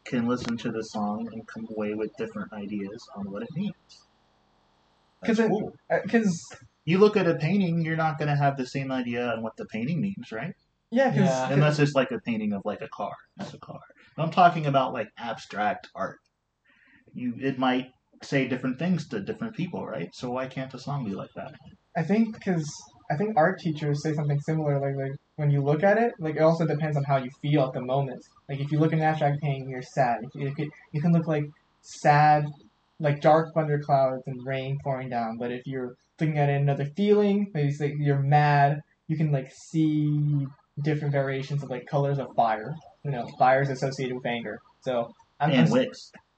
can 0.04 0.26
listen 0.28 0.56
to 0.58 0.70
the 0.70 0.82
song 0.82 1.28
and 1.32 1.46
come 1.46 1.66
away 1.76 1.94
with 1.94 2.10
different 2.16 2.52
ideas 2.52 3.04
on 3.16 3.30
what 3.30 3.42
it 3.42 3.48
means. 3.54 3.74
That's 5.22 5.36
'Cause 5.36 5.38
it- 5.40 5.48
cool. 5.48 5.72
Uh, 5.90 5.98
because 6.04 6.46
You 6.84 6.96
look 6.98 7.18
at 7.18 7.26
a 7.28 7.34
painting, 7.34 7.84
you're 7.84 7.96
not 7.96 8.16
going 8.18 8.28
to 8.28 8.36
have 8.36 8.56
the 8.56 8.66
same 8.66 8.90
idea 8.90 9.28
on 9.28 9.42
what 9.42 9.54
the 9.58 9.66
painting 9.66 10.00
means, 10.00 10.32
right? 10.32 10.54
Yeah, 10.90 11.10
because 11.10 11.28
Yeah. 11.28 11.52
Unless 11.52 11.78
it's 11.78 11.94
like 11.94 12.10
a 12.10 12.20
painting 12.20 12.52
of 12.52 12.62
like 12.64 12.80
a 12.80 12.88
car. 12.88 13.14
That's 13.36 13.54
a 13.54 13.58
car. 13.58 13.80
But 14.16 14.22
I'm 14.22 14.30
talking 14.30 14.66
about 14.66 14.92
like 14.92 15.08
abstract 15.18 15.88
art. 15.94 16.18
You 17.12 17.34
it 17.40 17.58
might 17.58 17.88
say 18.22 18.48
different 18.48 18.78
things 18.78 19.08
to 19.08 19.20
different 19.20 19.54
people, 19.54 19.86
right? 19.86 20.08
So 20.14 20.30
why 20.30 20.46
can't 20.46 20.72
a 20.74 20.78
song 20.78 21.04
be 21.04 21.14
like 21.14 21.30
that? 21.36 21.54
I 21.96 22.02
think 22.02 22.34
because 22.34 22.66
I 23.10 23.16
think 23.16 23.36
art 23.36 23.58
teachers 23.60 24.02
say 24.02 24.14
something 24.14 24.40
similar. 24.40 24.78
Like 24.80 24.96
like 24.96 25.16
when 25.36 25.50
you 25.50 25.62
look 25.62 25.82
at 25.82 25.98
it, 25.98 26.14
like 26.18 26.36
it 26.36 26.42
also 26.42 26.66
depends 26.66 26.96
on 26.96 27.04
how 27.04 27.16
you 27.18 27.30
feel 27.42 27.64
at 27.64 27.72
the 27.72 27.80
moment. 27.80 28.24
Like 28.48 28.60
if 28.60 28.72
you 28.72 28.78
look 28.78 28.92
at 28.92 28.98
an 28.98 29.04
abstract 29.04 29.40
painting, 29.40 29.68
you're 29.68 29.82
sad. 29.82 30.24
You 30.34 30.54
can, 30.54 30.70
you 30.92 31.00
can 31.00 31.12
look 31.12 31.26
like 31.26 31.44
sad, 31.82 32.46
like 32.98 33.20
dark 33.20 33.54
thunderclouds 33.54 34.26
and 34.26 34.44
rain 34.46 34.78
pouring 34.82 35.10
down. 35.10 35.38
But 35.38 35.52
if 35.52 35.66
you're 35.66 35.96
looking 36.18 36.38
at 36.38 36.48
another 36.48 36.86
feeling, 36.96 37.50
maybe 37.54 37.68
it's 37.68 37.80
like 37.80 37.94
you're 37.98 38.18
mad, 38.20 38.82
you 39.06 39.16
can 39.16 39.30
like 39.32 39.52
see 39.52 40.46
different 40.82 41.12
variations 41.12 41.62
of 41.62 41.70
like 41.70 41.86
colors 41.86 42.18
of 42.18 42.28
fire. 42.36 42.74
You 43.04 43.10
know, 43.10 43.26
fire 43.38 43.62
is 43.62 43.70
associated 43.70 44.14
with 44.16 44.26
anger. 44.26 44.58
So 44.80 45.12
I'm, 45.40 45.50
and 45.50 45.68
I'm- 45.72 45.86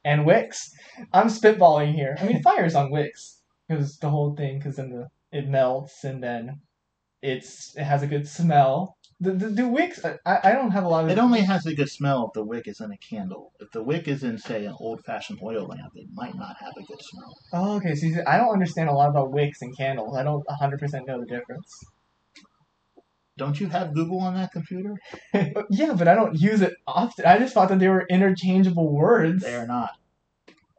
and 0.04 0.24
Wix. 0.24 0.70
I'm 1.12 1.28
spitballing 1.28 1.92
here. 1.94 2.16
I 2.18 2.24
mean, 2.24 2.42
fire's 2.42 2.74
on 2.74 2.90
wicks. 2.90 3.42
It 3.68 3.76
was 3.76 3.98
the 3.98 4.08
whole 4.10 4.34
thing 4.34 4.58
because 4.58 4.76
then 4.76 4.90
the 4.90 5.08
it 5.30 5.48
melts 5.48 6.04
and 6.04 6.22
then 6.22 6.60
it's 7.22 7.76
it 7.76 7.84
has 7.84 8.02
a 8.02 8.06
good 8.06 8.26
smell. 8.26 8.96
The 9.20 9.32
the, 9.32 9.48
the 9.50 9.68
Wix. 9.68 10.00
I, 10.04 10.16
I 10.24 10.52
don't 10.52 10.70
have 10.70 10.84
a 10.84 10.88
lot 10.88 11.04
of. 11.04 11.10
It 11.10 11.18
only 11.18 11.42
has 11.42 11.66
a 11.66 11.74
good 11.74 11.90
smell 11.90 12.26
if 12.28 12.32
the 12.32 12.44
wick 12.44 12.66
is 12.66 12.80
in 12.80 12.90
a 12.90 12.96
candle. 12.96 13.52
If 13.60 13.70
the 13.72 13.82
wick 13.82 14.08
is 14.08 14.24
in, 14.24 14.38
say, 14.38 14.64
an 14.64 14.74
old-fashioned 14.80 15.40
oil 15.42 15.66
lamp, 15.66 15.92
it 15.94 16.08
might 16.14 16.34
not 16.34 16.56
have 16.58 16.72
a 16.78 16.82
good 16.86 17.02
smell. 17.02 17.36
Oh, 17.52 17.76
okay. 17.76 17.94
So 17.94 18.06
see, 18.08 18.14
I 18.26 18.38
don't 18.38 18.54
understand 18.54 18.88
a 18.88 18.94
lot 18.94 19.10
about 19.10 19.30
wicks 19.32 19.60
and 19.60 19.76
candles. 19.76 20.16
I 20.16 20.22
don't 20.22 20.42
100% 20.48 21.06
know 21.06 21.20
the 21.20 21.26
difference. 21.26 21.84
Don't 23.40 23.58
you 23.58 23.68
have 23.68 23.94
Google 23.94 24.20
on 24.20 24.34
that 24.34 24.52
computer? 24.52 24.94
Yeah, 25.70 25.94
but 25.94 26.06
I 26.08 26.14
don't 26.14 26.38
use 26.38 26.60
it 26.60 26.74
often. 26.86 27.24
I 27.24 27.38
just 27.38 27.54
thought 27.54 27.70
that 27.70 27.78
they 27.78 27.88
were 27.88 28.04
interchangeable 28.10 28.92
words. 28.94 29.42
They 29.42 29.54
are 29.54 29.66
not. 29.66 29.90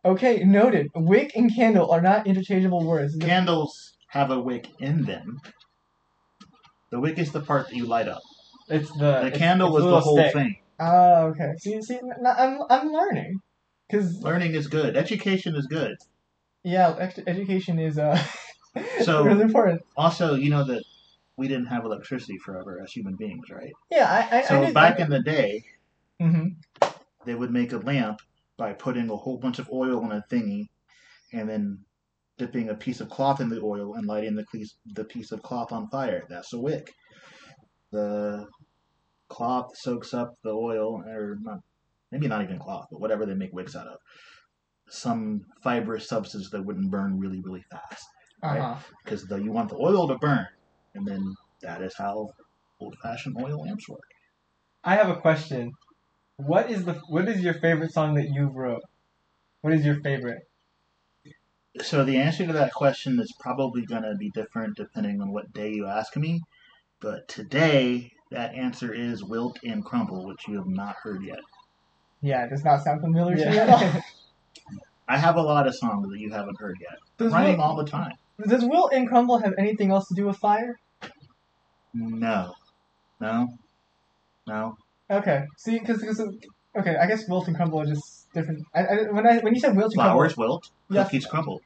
Okay, 0.05 0.43
noted. 0.43 0.87
Wick 0.95 1.31
and 1.35 1.53
candle 1.53 1.91
are 1.91 2.01
not 2.01 2.27
interchangeable 2.27 2.85
words. 2.85 3.15
Candles 3.19 3.73
have 4.09 4.29
a 4.29 4.39
wick 4.39 4.67
in 4.79 5.05
them. 5.05 5.39
The 6.91 6.99
wick 6.99 7.17
is 7.17 7.31
the 7.31 7.41
part 7.41 7.67
that 7.69 7.75
you 7.75 7.85
light 7.85 8.07
up. 8.07 8.21
It's 8.69 8.91
the 8.91 8.97
The 9.21 9.27
it's- 9.27 9.37
candle 9.39 9.75
it's 9.77 9.85
is 9.85 9.89
the 9.91 9.99
whole 9.99 10.17
stick. 10.17 10.33
thing. 10.33 10.55
Oh, 10.79 11.27
okay. 11.31 11.53
See, 11.59 11.81
see, 11.81 11.99
I'm 12.25 12.59
I'm 12.69 12.87
learning. 12.91 13.39
Cause 13.91 14.21
Learning 14.21 14.53
is 14.53 14.67
good. 14.67 14.95
Education 14.95 15.55
is 15.55 15.65
good. 15.67 15.95
yeah, 16.63 17.09
education 17.27 17.79
is 17.79 17.97
uh 17.97 18.17
So- 19.03 19.23
really 19.23 19.41
important. 19.49 19.81
Also, 19.97 20.35
you 20.35 20.49
know 20.51 20.63
that 20.63 20.83
we 21.41 21.47
didn't 21.47 21.65
have 21.65 21.85
electricity 21.85 22.37
forever 22.37 22.79
as 22.83 22.91
human 22.91 23.15
beings, 23.15 23.49
right? 23.49 23.73
Yeah, 23.89 24.07
I 24.07 24.37
I, 24.37 24.41
So 24.43 24.63
I 24.63 24.71
back 24.71 24.99
in 24.99 25.09
the 25.09 25.23
day, 25.23 25.63
hmm 26.19 26.49
they 27.25 27.33
would 27.33 27.51
make 27.51 27.73
a 27.73 27.77
lamp 27.77 28.19
by 28.57 28.73
putting 28.73 29.09
a 29.09 29.15
whole 29.15 29.37
bunch 29.39 29.57
of 29.57 29.67
oil 29.71 30.03
in 30.05 30.11
a 30.11 30.23
thingy 30.31 30.67
and 31.33 31.49
then 31.49 31.79
dipping 32.37 32.69
a 32.69 32.75
piece 32.75 33.01
of 33.01 33.09
cloth 33.09 33.41
in 33.41 33.49
the 33.49 33.59
oil 33.61 33.95
and 33.95 34.05
lighting 34.05 34.35
the 34.35 34.45
piece, 34.51 34.75
the 34.93 35.03
piece 35.03 35.31
of 35.31 35.41
cloth 35.41 35.71
on 35.71 35.87
fire. 35.89 36.23
That's 36.29 36.53
a 36.53 36.59
wick. 36.59 36.93
The 37.91 38.47
cloth 39.29 39.71
soaks 39.75 40.13
up 40.13 40.35
the 40.43 40.51
oil, 40.51 41.01
or 41.07 41.37
not, 41.41 41.59
maybe 42.11 42.27
not 42.27 42.43
even 42.43 42.59
cloth, 42.59 42.85
but 42.91 43.01
whatever 43.01 43.25
they 43.25 43.33
make 43.33 43.53
wicks 43.53 43.75
out 43.75 43.87
of. 43.87 43.97
Some 44.89 45.41
fibrous 45.63 46.07
substance 46.07 46.51
that 46.51 46.65
wouldn't 46.65 46.91
burn 46.91 47.19
really, 47.19 47.41
really 47.41 47.63
fast. 47.71 48.05
uh-huh. 48.43 48.75
Because 49.03 49.25
you 49.43 49.51
want 49.51 49.69
the 49.69 49.77
oil 49.77 50.07
to 50.07 50.17
burn. 50.17 50.47
And 50.93 51.05
then 51.05 51.35
that 51.61 51.81
is 51.81 51.95
how 51.97 52.31
old 52.79 52.97
fashioned 53.01 53.37
oil 53.41 53.61
lamps 53.63 53.87
work. 53.87 54.09
I 54.83 54.95
have 54.95 55.09
a 55.09 55.15
question. 55.21 55.73
What 56.37 56.71
is 56.71 56.85
the 56.85 56.93
what 57.07 57.27
is 57.27 57.41
your 57.41 57.53
favorite 57.53 57.93
song 57.93 58.15
that 58.15 58.29
you 58.29 58.47
wrote? 58.47 58.83
What 59.61 59.73
is 59.73 59.85
your 59.85 59.99
favorite? 60.01 60.47
So 61.81 62.03
the 62.03 62.17
answer 62.17 62.45
to 62.45 62.53
that 62.53 62.73
question 62.73 63.19
is 63.19 63.33
probably 63.39 63.85
going 63.85 64.03
to 64.03 64.15
be 64.15 64.29
different 64.31 64.75
depending 64.75 65.21
on 65.21 65.31
what 65.31 65.53
day 65.53 65.71
you 65.71 65.87
ask 65.87 66.17
me. 66.17 66.41
But 66.99 67.27
today, 67.27 68.11
that 68.31 68.53
answer 68.53 68.93
is 68.93 69.23
Wilt 69.23 69.59
and 69.63 69.83
Crumble, 69.85 70.25
which 70.27 70.47
you 70.47 70.57
have 70.57 70.67
not 70.67 70.95
heard 71.01 71.23
yet. 71.23 71.39
Yeah, 72.21 72.45
it 72.45 72.49
does 72.49 72.63
not 72.63 72.83
sound 72.83 73.01
familiar 73.01 73.37
to 73.37 73.49
me 73.49 73.55
Yeah. 73.55 73.61
at 73.63 73.69
all. 73.69 74.01
I 75.07 75.17
have 75.17 75.35
a 75.35 75.41
lot 75.41 75.67
of 75.67 75.75
songs 75.75 76.09
that 76.09 76.19
you 76.19 76.31
haven't 76.31 76.59
heard 76.59 76.77
yet. 76.79 76.97
Does 77.17 77.33
Writing 77.33 77.59
all 77.59 77.75
the 77.75 77.85
time. 77.85 78.13
Does 78.47 78.63
Wilt 78.65 78.93
and 78.93 79.07
Crumble 79.07 79.39
have 79.39 79.53
anything 79.57 79.91
else 79.91 80.07
to 80.07 80.15
do 80.15 80.25
with 80.25 80.37
fire? 80.37 80.75
No. 81.93 82.53
No. 83.19 83.47
No. 84.47 84.75
Okay, 85.09 85.43
see, 85.57 85.77
because 85.79 86.01
okay, 86.77 86.95
I 86.95 87.05
guess 87.05 87.27
Wilt 87.27 87.47
and 87.47 87.55
Crumble 87.55 87.81
are 87.81 87.85
just 87.85 88.27
different. 88.33 88.63
I, 88.73 88.85
I, 88.85 88.95
when 89.11 89.27
I 89.27 89.39
when 89.39 89.53
you 89.53 89.59
said 89.59 89.75
Wilt 89.75 89.91
and 89.93 89.95
Crumble, 90.01 90.13
Flowers 90.13 90.37
wilt, 90.37 90.69
Yeah. 90.89 91.03
cookies 91.03 91.25
crumble. 91.25 91.61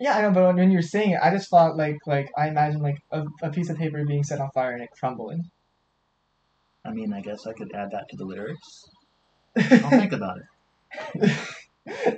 yeah, 0.00 0.16
I 0.16 0.22
know, 0.22 0.30
but 0.30 0.56
when 0.56 0.70
you 0.70 0.78
were 0.78 0.82
saying 0.82 1.10
it, 1.10 1.20
I 1.22 1.30
just 1.30 1.50
thought 1.50 1.76
like 1.76 1.98
like 2.06 2.30
I 2.38 2.48
imagine 2.48 2.80
like 2.80 2.96
a, 3.12 3.24
a 3.42 3.50
piece 3.50 3.68
of 3.68 3.76
paper 3.76 4.02
being 4.06 4.24
set 4.24 4.40
on 4.40 4.50
fire 4.54 4.72
and 4.72 4.82
it 4.82 4.88
crumbling. 4.98 5.42
I 6.86 6.90
mean, 6.92 7.12
I 7.12 7.20
guess 7.20 7.46
I 7.46 7.52
could 7.52 7.72
add 7.74 7.90
that 7.92 8.08
to 8.10 8.16
the 8.16 8.24
lyrics. 8.24 8.84
I'll 9.56 9.90
think 9.90 10.12
about 10.20 10.38
it. 10.38 11.38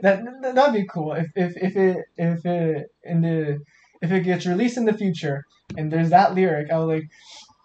that 0.03 0.25
that- 0.43 0.55
that'd 0.55 0.75
be 0.75 0.87
cool 0.87 1.13
if, 1.15 1.27
if 1.35 1.57
if 1.57 1.77
it 1.77 2.05
if 2.17 2.47
it 2.47 2.87
in 3.03 3.21
the 3.21 3.59
if 4.03 4.11
it 4.13 4.21
gets 4.21 4.47
released 4.47 4.77
in 4.77 4.85
the 4.85 4.93
future 4.93 5.45
and 5.77 5.91
there's 5.93 6.11
that 6.11 6.35
lyric 6.35 6.71
I 6.71 6.79
was 6.79 6.89
like 6.89 7.09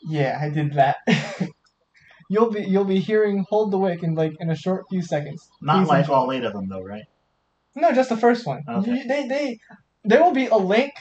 yeah 0.09 0.37
I 0.41 0.49
did 0.49 0.73
that 0.73 0.97
you'll 2.29 2.51
be 2.51 2.61
you'll 2.63 2.85
be 2.85 2.99
hearing 2.99 3.45
hold 3.49 3.71
the 3.71 3.77
wick 3.77 4.03
in 4.03 4.15
like 4.15 4.33
in 4.39 4.49
a 4.49 4.55
short 4.55 4.85
few 4.89 5.01
seconds 5.01 5.49
Not 5.61 5.79
Please 5.83 5.89
like 5.89 5.99
enjoy. 6.01 6.13
all 6.13 6.31
eight 6.31 6.43
of 6.43 6.53
them, 6.53 6.67
though, 6.69 6.81
right? 6.81 7.03
no 7.75 7.91
just 7.91 8.09
the 8.09 8.17
first 8.17 8.45
one 8.45 8.63
Okay. 8.69 8.91
You- 8.91 9.07
they 9.07 9.27
they 9.27 9.59
there 10.03 10.21
will 10.23 10.33
be 10.33 10.47
a 10.47 10.57
link 10.57 10.93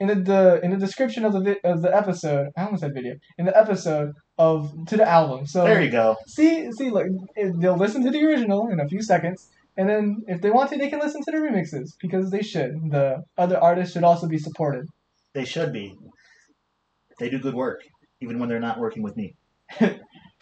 in 0.00 0.08
the, 0.08 0.14
the 0.16 0.60
in 0.64 0.70
the 0.70 0.76
description 0.76 1.24
of 1.24 1.32
the 1.32 1.40
vi- 1.40 1.60
of 1.64 1.82
the 1.82 1.94
episode 1.94 2.50
I 2.56 2.64
almost 2.64 2.80
said 2.82 2.94
video 2.94 3.14
in 3.38 3.44
the 3.46 3.56
episode 3.56 4.14
of 4.38 4.72
to 4.88 4.96
the 4.96 5.08
album 5.08 5.46
so 5.46 5.64
There 5.64 5.82
you 5.82 5.90
go. 5.90 6.16
See, 6.26 6.70
see, 6.72 6.90
look, 6.90 7.06
they'll 7.36 7.76
listen 7.76 8.02
to 8.04 8.10
the 8.10 8.24
original 8.24 8.68
in 8.68 8.80
a 8.80 8.88
few 8.88 9.00
seconds, 9.02 9.48
and 9.76 9.88
then 9.88 10.22
if 10.28 10.40
they 10.40 10.50
want 10.50 10.70
to, 10.70 10.78
they 10.78 10.88
can 10.88 11.00
listen 11.00 11.22
to 11.24 11.30
the 11.30 11.38
remixes 11.38 11.90
because 12.00 12.30
they 12.30 12.42
should. 12.42 12.72
The 12.90 13.24
other 13.36 13.58
artists 13.58 13.94
should 13.94 14.04
also 14.04 14.28
be 14.28 14.38
supported. 14.38 14.86
They 15.34 15.44
should 15.44 15.72
be. 15.72 15.96
They 17.18 17.28
do 17.28 17.38
good 17.38 17.54
work, 17.54 17.80
even 18.20 18.38
when 18.38 18.48
they're 18.48 18.60
not 18.60 18.78
working 18.78 19.02
with 19.02 19.16
me. 19.16 19.34
All 19.80 19.88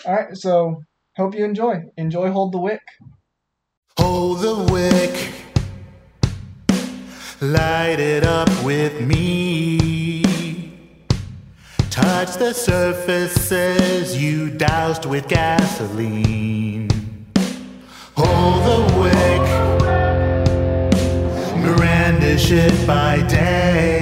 right, 0.07 0.37
so 0.37 0.83
hope 1.17 1.35
you 1.35 1.45
enjoy. 1.45 1.85
Enjoy, 1.97 2.31
hold 2.31 2.53
the 2.53 2.59
wick. 2.59 2.83
Hold 3.99 4.41
the 4.41 4.73
wick, 4.73 5.33
light 7.41 8.01
it 8.01 8.25
up 8.25 8.49
with 8.65 9.01
me. 9.01 10.23
Touch 11.91 12.37
the 12.37 12.55
surfaces 12.55 14.17
you 14.17 14.51
doused 14.51 15.05
with 15.05 15.29
gasoline. 15.29 16.72
Hold 18.25 18.63
the 18.69 18.81
wick, 19.01 19.45
by 22.87 23.21
day. 23.29 24.02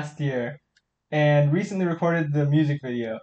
Last 0.00 0.18
year, 0.18 0.58
and 1.10 1.52
recently 1.52 1.84
recorded 1.84 2.32
the 2.32 2.46
music 2.46 2.78
video. 2.82 3.18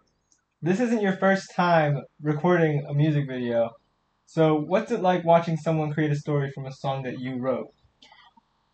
This 0.61 0.79
isn't 0.79 1.01
your 1.01 1.17
first 1.17 1.47
time 1.55 2.03
recording 2.21 2.85
a 2.87 2.93
music 2.93 3.27
video. 3.27 3.71
So 4.27 4.59
what's 4.59 4.91
it 4.91 5.01
like 5.01 5.25
watching 5.25 5.57
someone 5.57 5.91
create 5.91 6.11
a 6.11 6.15
story 6.15 6.51
from 6.53 6.67
a 6.67 6.71
song 6.71 7.01
that 7.01 7.17
you 7.17 7.39
wrote? 7.39 7.73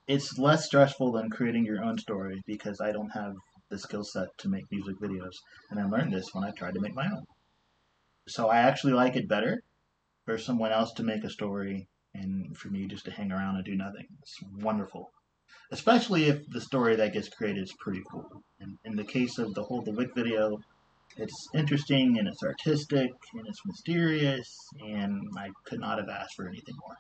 It's 0.06 0.38
less 0.38 0.66
stressful 0.66 1.14
than 1.14 1.30
creating 1.30 1.64
your 1.64 1.82
own 1.82 1.98
story 1.98 2.42
because 2.46 2.82
I 2.82 2.92
don't 2.92 3.12
have 3.12 3.36
the 3.70 3.80
skill 3.80 4.04
set 4.04 4.28
to 4.40 4.50
make 4.50 4.66
music 4.70 4.96
videos, 5.02 5.38
and 5.72 5.80
I 5.80 5.86
learned 5.86 6.12
this 6.12 6.28
when 6.34 6.44
I 6.44 6.52
tried 6.52 6.74
to 6.74 6.82
make 6.82 6.96
my 6.96 7.06
own. 7.06 7.24
So 8.28 8.50
I 8.50 8.58
actually 8.58 8.94
like 8.94 9.16
it 9.16 9.30
better 9.30 9.62
for 10.26 10.38
someone 10.38 10.74
else 10.74 10.92
to 10.96 11.04
make 11.04 11.24
a 11.24 11.30
story 11.30 11.88
and 12.14 12.58
for 12.58 12.68
me 12.68 12.86
just 12.86 13.06
to 13.06 13.12
hang 13.12 13.32
around 13.32 13.56
and 13.56 13.64
do 13.64 13.76
nothing. 13.76 14.08
It's 14.22 14.36
wonderful. 14.58 15.10
Especially 15.72 16.26
if 16.26 16.48
the 16.50 16.62
story 16.62 16.96
that 16.96 17.14
gets 17.14 17.30
created 17.30 17.64
is 17.64 17.74
pretty 17.80 18.02
cool. 18.12 18.44
And 18.60 18.78
in 18.86 18.96
the 18.96 19.04
case 19.04 19.38
of 19.38 19.54
the 19.54 19.64
Hold 19.64 19.86
the 19.86 19.92
Wick 19.92 20.12
video, 20.16 20.60
it's 21.18 21.50
interesting 21.54 22.18
and 22.20 22.28
it's 22.28 22.44
artistic 22.44 23.12
and 23.34 23.48
it's 23.48 23.66
mysterious 23.66 24.48
and 24.86 25.22
I 25.38 25.50
could 25.66 25.80
not 25.80 26.00
have 26.00 26.10
asked 26.10 26.36
for 26.36 26.48
anything 26.48 26.76
more. 26.80 26.98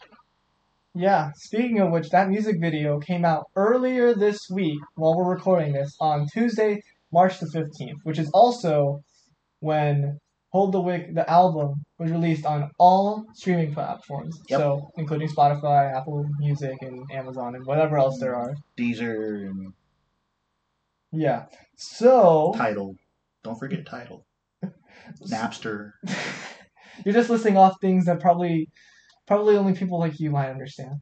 Yeah, 0.95 1.31
speaking 1.35 1.79
of 1.79 1.91
which, 1.91 2.09
that 2.09 2.29
music 2.29 2.57
video 2.61 2.99
came 2.99 3.25
out 3.25 3.45
earlier 3.55 4.13
this 4.13 4.39
week 4.51 4.79
while 4.95 5.17
we're 5.17 5.33
recording 5.33 5.73
this 5.73 5.95
on 5.99 6.27
Tuesday, 6.31 6.81
March 7.11 7.39
the 7.39 7.47
15th, 7.47 7.97
which 8.03 8.19
is 8.19 8.29
also 8.31 9.01
when 9.59 10.19
Hold 10.53 10.71
the 10.71 10.79
Wick, 10.79 11.15
the 11.15 11.27
album, 11.27 11.83
was 11.97 12.11
released 12.11 12.45
on 12.45 12.69
all 12.77 13.25
streaming 13.33 13.73
platforms. 13.73 14.39
Yep. 14.49 14.59
So, 14.59 14.91
including 14.97 15.27
Spotify, 15.27 15.91
Apple 15.97 16.23
Music, 16.37 16.77
and 16.81 17.03
Amazon, 17.11 17.55
and 17.55 17.65
whatever 17.65 17.97
else 17.97 18.19
there 18.19 18.35
are. 18.35 18.53
Deezer 18.77 19.47
and 19.49 19.73
Yeah. 21.11 21.45
So, 21.75 22.53
Tidal. 22.55 22.95
Don't 23.43 23.57
forget 23.57 23.83
Tidal. 23.87 24.27
Napster. 25.27 25.93
you're 27.03 27.15
just 27.15 27.31
listing 27.31 27.57
off 27.57 27.73
things 27.81 28.05
that 28.05 28.19
probably, 28.19 28.69
probably 29.25 29.57
only 29.57 29.73
people 29.73 29.99
like 29.99 30.19
you 30.19 30.29
might 30.29 30.51
understand. 30.51 30.93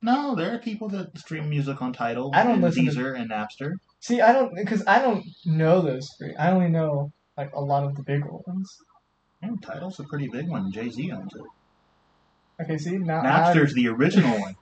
No, 0.00 0.36
there 0.36 0.54
are 0.54 0.58
people 0.58 0.88
that 0.90 1.18
stream 1.18 1.50
music 1.50 1.82
on 1.82 1.92
Tidal. 1.92 2.30
I 2.34 2.44
don't 2.44 2.52
and 2.54 2.62
listen 2.62 2.84
to- 2.84 2.92
Deezer 2.92 3.18
and 3.20 3.30
Napster. 3.30 3.72
See, 3.98 4.20
I 4.20 4.32
don't, 4.32 4.54
because 4.54 4.84
I 4.86 5.00
don't 5.00 5.24
know 5.44 5.80
those 5.80 6.08
three. 6.18 6.36
I 6.36 6.52
only 6.52 6.68
know, 6.68 7.10
like, 7.36 7.52
a 7.52 7.60
lot 7.60 7.82
of 7.82 7.96
the 7.96 8.04
bigger 8.04 8.30
ones. 8.46 8.76
Yeah, 9.42 9.50
Tidal's 9.62 9.98
a 10.00 10.04
pretty 10.04 10.28
big 10.28 10.48
one. 10.48 10.70
Jay 10.72 10.88
Z 10.88 11.10
owns 11.12 11.34
it. 11.34 11.42
Okay, 12.62 12.78
see, 12.78 12.98
now 12.98 13.20
I- 13.20 13.24
Napster's 13.54 13.74
the 13.74 13.88
original 13.88 14.38
one. 14.40 14.54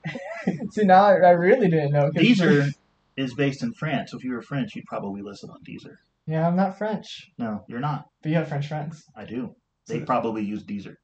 See, 0.72 0.84
now 0.84 1.04
I, 1.04 1.12
I 1.16 1.30
really 1.30 1.68
didn't 1.68 1.92
know. 1.92 2.10
'cause- 2.10 2.22
Deezer 2.22 2.72
is 3.16 3.34
based 3.34 3.62
in 3.62 3.72
France. 3.75 4.10
So 4.12 4.16
if 4.16 4.25
you 4.25 4.32
were 4.32 4.42
French, 4.42 4.75
you'd 4.75 4.87
probably 4.87 5.20
listen 5.22 5.50
on 5.50 5.58
Deezer. 5.64 5.96
Yeah, 6.26 6.46
I'm 6.46 6.57
not 6.57 6.78
French, 6.78 7.31
No, 7.38 7.64
you're 7.68 7.81
not. 7.81 8.07
but 8.22 8.28
you 8.31 8.37
have 8.37 8.48
French 8.48 8.68
friends. 8.68 9.05
I 9.16 9.24
do. 9.24 9.55
They 9.87 9.98
So- 10.00 10.05
probably 10.07 10.42
use 10.44 10.62
Deezer. 10.64 10.94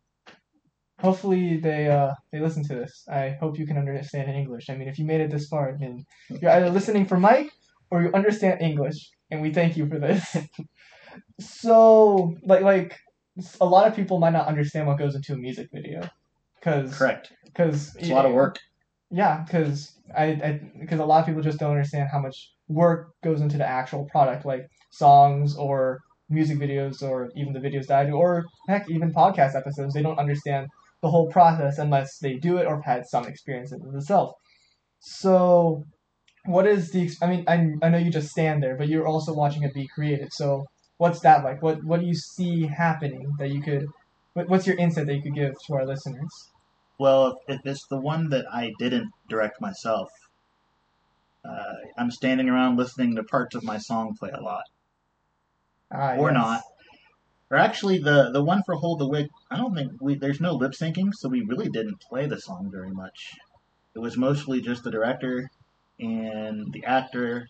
Hopefully, 1.01 1.59
they 1.59 1.89
uh 1.91 2.15
they 2.33 2.41
listen 2.41 2.63
to 2.69 2.75
this. 2.75 3.05
I 3.11 3.37
hope 3.39 3.59
you 3.59 3.67
can 3.67 3.77
understand 3.77 4.31
English. 4.31 4.71
I 4.71 4.77
mean, 4.77 4.89
if 4.89 4.99
you 4.99 5.05
made 5.05 5.21
it 5.21 5.31
this 5.31 5.47
far, 5.47 5.77
then 5.79 6.07
you're 6.31 6.51
either 6.51 6.71
listening 6.71 7.05
for 7.05 7.19
Mike 7.21 7.51
or 7.91 8.03
you 8.03 8.11
understand 8.15 8.63
English, 8.63 9.11
and 9.31 9.43
we 9.43 9.53
thank 9.53 9.77
you 9.77 9.87
for 9.91 9.99
this. 9.99 10.35
so, 11.41 12.35
like, 12.43 12.63
like 12.63 12.97
a 13.61 13.67
lot 13.67 13.87
of 13.87 13.95
people 13.95 14.19
might 14.19 14.33
not 14.33 14.47
understand 14.47 14.87
what 14.87 14.99
goes 14.99 15.15
into 15.15 15.35
a 15.35 15.37
music 15.37 15.69
video, 15.73 16.09
because 16.59 16.97
Correct. 16.97 17.33
because 17.45 17.95
It's 17.97 18.09
a 18.11 18.15
lot 18.15 18.27
of 18.27 18.33
work. 18.33 18.59
Yeah, 19.11 19.45
because 19.45 19.93
I 20.17 20.61
because 20.81 20.99
a 21.01 21.05
lot 21.05 21.21
of 21.21 21.27
people 21.27 21.43
just 21.43 21.59
don't 21.59 21.71
understand 21.71 22.09
how 22.11 22.19
much 22.19 22.53
work 22.69 23.13
goes 23.23 23.41
into 23.41 23.57
the 23.57 23.67
actual 23.67 24.07
product, 24.11 24.45
like 24.45 24.67
songs 24.91 25.57
or 25.57 26.01
music 26.29 26.59
videos, 26.59 27.03
or 27.03 27.31
even 27.37 27.53
the 27.53 27.61
videos 27.61 27.87
that 27.87 28.01
I 28.01 28.07
do, 28.07 28.15
or 28.15 28.45
heck, 28.69 28.91
even 28.91 29.13
podcast 29.13 29.55
episodes. 29.55 29.95
They 29.95 30.03
don't 30.03 30.19
understand 30.19 30.67
the 31.03 31.11
whole 31.11 31.29
process 31.29 31.79
unless 31.79 32.19
they 32.19 32.35
do 32.35 32.57
it 32.57 32.67
or 32.67 32.77
have 32.77 32.85
had 32.85 33.07
some 33.07 33.27
experience 33.27 33.71
in 33.73 33.81
it 33.81 33.93
themselves. 33.93 34.35
So, 34.99 35.85
what 36.47 36.67
is 36.67 36.91
the? 36.91 37.11
I 37.23 37.27
mean, 37.29 37.45
I 37.47 37.69
I 37.83 37.89
know 37.91 37.99
you 37.99 38.11
just 38.11 38.31
stand 38.31 38.63
there, 38.63 38.77
but 38.77 38.89
you're 38.89 39.07
also 39.07 39.33
watching 39.35 39.63
it 39.63 39.73
be 39.75 39.87
created. 39.95 40.33
So, 40.33 40.65
what's 40.99 41.21
that 41.21 41.45
like? 41.45 41.63
What 41.63 41.83
what 41.85 42.01
do 42.01 42.07
you 42.07 42.15
see 42.15 42.67
happening 42.67 43.35
that 43.39 43.51
you 43.51 43.63
could? 43.63 43.87
What, 44.35 44.49
what's 44.49 44.67
your 44.67 44.77
insight 44.77 45.07
that 45.07 45.15
you 45.15 45.23
could 45.23 45.35
give 45.35 45.55
to 45.67 45.75
our 45.75 45.87
listeners? 45.87 46.51
Well, 46.99 47.39
if, 47.49 47.61
if 47.61 47.67
it's 47.67 47.87
the 47.89 48.01
one 48.01 48.31
that 48.31 48.47
I 48.53 48.73
didn't 48.79 49.11
direct 49.29 49.61
myself, 49.61 50.09
uh, 51.45 51.75
I'm 51.97 52.11
standing 52.11 52.49
around 52.49 52.77
listening 52.77 53.17
to 53.17 53.25
parts 53.25 53.55
of 53.55 53.63
my 53.65 53.79
song 53.79 54.15
play 54.19 54.31
a 54.31 54.41
lot. 54.41 54.65
Ah, 55.93 56.17
Or 56.17 56.31
yes. 56.31 56.35
not. 56.35 56.63
Or 57.51 57.59
actually, 57.59 57.99
the 57.99 58.31
the 58.33 58.43
one 58.43 58.63
for 58.65 58.75
Hold 58.75 58.99
the 58.99 59.09
Wick," 59.09 59.29
I 59.51 59.57
don't 59.57 59.75
think 59.75 59.93
we 60.01 60.17
there's 60.17 60.41
no 60.41 60.53
lip 60.55 60.73
syncing, 60.73 61.13
so 61.13 61.29
we 61.29 61.43
really 61.43 61.69
didn't 61.69 62.01
play 62.01 62.27
the 62.27 62.41
song 62.41 62.71
very 62.73 62.91
much. 62.91 63.35
It 63.95 64.01
was 64.01 64.17
mostly 64.17 64.61
just 64.61 64.83
the 64.83 64.91
director 64.91 65.49
and 66.01 66.73
the 66.73 66.85
actor 66.85 67.47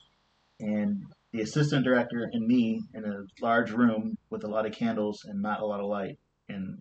and 0.60 1.06
the 1.36 1.42
assistant 1.42 1.84
director 1.84 2.28
and 2.32 2.46
me 2.46 2.80
in 2.94 3.04
a 3.04 3.44
large 3.44 3.70
room 3.70 4.16
with 4.30 4.44
a 4.44 4.48
lot 4.48 4.66
of 4.66 4.72
candles 4.72 5.24
and 5.24 5.42
not 5.42 5.60
a 5.60 5.66
lot 5.66 5.80
of 5.80 5.86
light, 5.86 6.18
and 6.48 6.78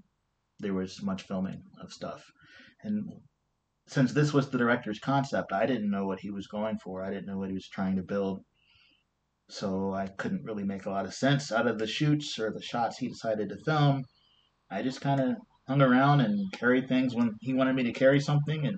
there 0.59 0.73
was 0.73 1.03
much 1.03 1.23
filming 1.23 1.61
of 1.81 1.91
stuff. 1.91 2.23
And 2.83 3.09
since 3.87 4.13
this 4.13 4.33
was 4.33 4.49
the 4.49 4.57
director's 4.57 4.99
concept, 4.99 5.51
I 5.51 5.65
didn't 5.65 5.91
know 5.91 6.05
what 6.05 6.21
he 6.21 6.31
was 6.31 6.47
going 6.47 6.77
for. 6.77 7.03
I 7.03 7.11
didn't 7.11 7.27
know 7.27 7.37
what 7.37 7.49
he 7.49 7.55
was 7.55 7.67
trying 7.67 7.97
to 7.97 8.03
build 8.03 8.41
so 9.49 9.93
I 9.93 10.07
couldn't 10.07 10.43
really 10.43 10.63
make 10.63 10.85
a 10.85 10.89
lot 10.89 11.05
of 11.05 11.13
sense 11.13 11.51
out 11.51 11.67
of 11.67 11.77
the 11.77 11.87
shoots 11.87 12.39
or 12.39 12.51
the 12.51 12.61
shots 12.61 12.97
he 12.97 13.07
decided 13.07 13.49
to 13.49 13.57
film. 13.57 14.03
I 14.71 14.81
just 14.81 15.01
kind 15.01 15.21
of 15.21 15.35
hung 15.67 15.81
around 15.81 16.21
and 16.21 16.51
carried 16.53 16.87
things 16.87 17.15
when 17.15 17.35
he 17.41 17.53
wanted 17.53 17.75
me 17.75 17.83
to 17.83 17.93
carry 17.93 18.19
something, 18.19 18.65
and 18.65 18.77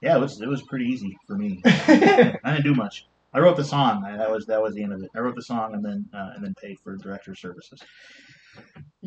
yeah, 0.00 0.16
it 0.16 0.20
was 0.20 0.40
it 0.40 0.48
was 0.48 0.62
pretty 0.62 0.86
easy 0.86 1.16
for 1.26 1.36
me. 1.36 1.60
I 1.64 2.38
didn't 2.44 2.64
do 2.64 2.74
much. 2.74 3.06
I 3.32 3.40
wrote 3.40 3.56
the 3.56 3.64
song. 3.64 4.04
I, 4.04 4.16
that 4.16 4.30
was 4.30 4.46
that 4.46 4.62
was 4.62 4.74
the 4.74 4.82
end 4.82 4.92
of 4.92 5.02
it. 5.02 5.10
I 5.14 5.20
wrote 5.20 5.36
the 5.36 5.42
song 5.42 5.74
and 5.74 5.84
then 5.84 6.06
uh, 6.14 6.30
and 6.34 6.44
then 6.44 6.54
paid 6.60 6.78
for 6.80 6.96
director 6.96 7.34
services. 7.34 7.80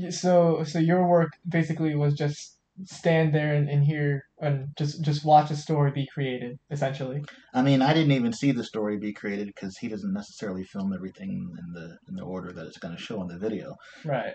So 0.09 0.63
so 0.63 0.79
your 0.79 1.07
work 1.07 1.31
basically 1.47 1.95
was 1.95 2.13
just 2.13 2.57
stand 2.85 3.33
there 3.33 3.53
and, 3.53 3.69
and 3.69 3.83
hear 3.83 4.23
and 4.39 4.69
just 4.77 5.03
just 5.03 5.25
watch 5.25 5.51
a 5.51 5.55
story 5.55 5.91
be 5.91 6.07
created 6.07 6.57
essentially 6.71 7.21
I 7.53 7.61
mean, 7.61 7.81
I 7.81 7.93
didn't 7.93 8.13
even 8.13 8.31
see 8.31 8.53
the 8.53 8.63
story 8.63 8.97
be 8.97 9.13
created 9.13 9.47
because 9.47 9.77
he 9.77 9.87
doesn't 9.87 10.13
necessarily 10.13 10.63
film 10.63 10.93
everything 10.93 11.53
in 11.59 11.73
the 11.73 11.97
in 12.07 12.15
the 12.15 12.23
order 12.23 12.51
that 12.53 12.65
it's 12.65 12.77
going 12.77 12.95
to 12.95 13.01
show 13.01 13.21
in 13.21 13.27
the 13.27 13.37
video. 13.37 13.75
right 14.05 14.33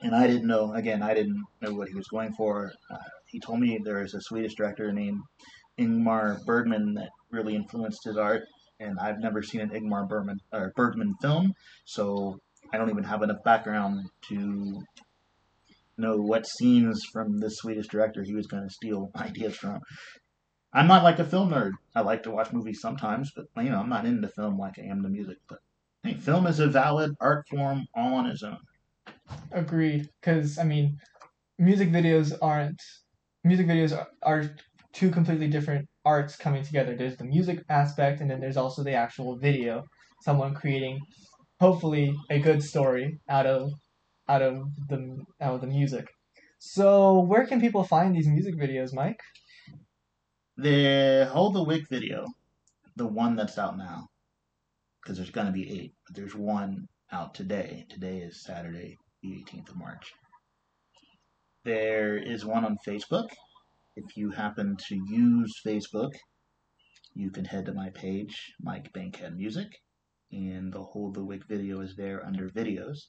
and 0.00 0.14
I 0.14 0.26
didn't 0.26 0.46
know. 0.46 0.74
Again, 0.74 1.02
I 1.02 1.14
didn't 1.14 1.42
know 1.62 1.72
what 1.72 1.88
he 1.88 1.94
was 1.94 2.08
going 2.08 2.32
for. 2.34 2.72
Uh, 2.90 2.98
he 3.26 3.40
told 3.40 3.60
me 3.60 3.80
there 3.82 4.02
is 4.02 4.14
a 4.14 4.20
Swedish 4.20 4.54
director 4.54 4.92
named 4.92 5.20
Ingmar 5.78 6.44
Bergman 6.44 6.94
that 6.94 7.10
really 7.30 7.54
influenced 7.54 8.04
his 8.04 8.16
art, 8.16 8.42
and 8.80 8.98
I've 8.98 9.18
never 9.18 9.42
seen 9.42 9.60
an 9.60 9.70
Ingmar 9.70 10.08
Bergman 10.08 10.38
or 10.52 10.72
Bergman 10.76 11.14
film, 11.20 11.52
so 11.84 12.38
I 12.72 12.78
don't 12.78 12.90
even 12.90 13.04
have 13.04 13.22
enough 13.22 13.42
background 13.44 14.08
to 14.28 14.82
know 15.98 16.16
what 16.16 16.46
scenes 16.46 17.02
from 17.12 17.38
this 17.40 17.56
Swedish 17.56 17.88
director 17.88 18.22
he 18.22 18.34
was 18.34 18.46
going 18.46 18.64
to 18.64 18.70
steal 18.70 19.10
ideas 19.16 19.56
from. 19.56 19.80
I'm 20.72 20.88
not 20.88 21.04
like 21.04 21.18
a 21.18 21.24
film 21.24 21.50
nerd. 21.50 21.72
I 21.94 22.00
like 22.00 22.22
to 22.24 22.30
watch 22.30 22.52
movies 22.52 22.80
sometimes, 22.80 23.32
but 23.34 23.46
you 23.64 23.70
know, 23.70 23.80
I'm 23.80 23.88
not 23.88 24.04
into 24.06 24.28
film 24.28 24.58
like 24.58 24.78
I 24.78 24.82
am 24.82 25.02
the 25.02 25.08
music. 25.08 25.38
But 25.48 25.60
hey, 26.02 26.14
film 26.14 26.46
is 26.46 26.60
a 26.60 26.66
valid 26.68 27.14
art 27.20 27.46
form 27.48 27.86
all 27.94 28.14
on 28.14 28.26
its 28.26 28.42
own. 28.42 28.58
agreed 29.52 30.08
because 30.20 30.58
i 30.58 30.64
mean 30.64 30.98
music 31.58 31.90
videos 31.90 32.36
aren't 32.42 32.80
music 33.44 33.66
videos 33.66 33.96
are, 33.96 34.08
are 34.22 34.50
two 34.96 35.10
completely 35.10 35.48
different 35.48 35.86
arts 36.04 36.36
coming 36.36 36.64
together 36.64 36.96
there's 36.96 37.18
the 37.18 37.24
music 37.24 37.58
aspect 37.68 38.20
and 38.20 38.30
then 38.30 38.40
there's 38.40 38.56
also 38.56 38.82
the 38.82 38.94
actual 38.94 39.36
video 39.38 39.82
someone 40.22 40.54
creating 40.54 40.98
hopefully 41.60 42.14
a 42.30 42.38
good 42.38 42.62
story 42.62 43.18
out 43.28 43.46
of 43.46 43.70
out 44.28 44.42
of 44.42 44.54
the 44.88 44.98
out 45.42 45.54
of 45.54 45.60
the 45.60 45.66
music 45.66 46.06
so 46.58 47.20
where 47.20 47.46
can 47.46 47.60
people 47.60 47.84
find 47.84 48.14
these 48.16 48.26
music 48.26 48.54
videos 48.56 48.94
mike 48.94 49.20
The 50.56 51.28
Hold 51.30 51.54
the 51.54 51.64
Wick 51.64 51.84
video, 51.90 52.24
the 52.96 53.06
one 53.06 53.36
that's 53.36 53.58
out 53.58 53.76
now, 53.76 54.08
because 55.02 55.18
there's 55.18 55.30
going 55.30 55.48
to 55.48 55.52
be 55.52 55.70
eight, 55.70 55.92
but 56.06 56.16
there's 56.16 56.34
one 56.34 56.86
out 57.12 57.34
today. 57.34 57.84
Today 57.90 58.20
is 58.20 58.42
Saturday, 58.42 58.96
the 59.22 59.28
18th 59.28 59.68
of 59.68 59.76
March. 59.76 60.12
There 61.66 62.16
is 62.16 62.46
one 62.46 62.64
on 62.64 62.78
Facebook. 62.88 63.28
If 63.98 64.14
you 64.14 64.28
happen 64.28 64.76
to 64.88 64.94
use 64.94 65.58
Facebook, 65.66 66.12
you 67.14 67.30
can 67.30 67.46
head 67.46 67.64
to 67.64 67.72
my 67.72 67.88
page, 67.88 68.52
Mike 68.60 68.92
Bankhead 68.92 69.34
Music, 69.34 69.68
and 70.30 70.70
the 70.70 70.84
Hold 70.84 71.14
the 71.14 71.24
Wick 71.24 71.46
video 71.46 71.80
is 71.80 71.96
there 71.96 72.22
under 72.22 72.50
videos. 72.50 73.06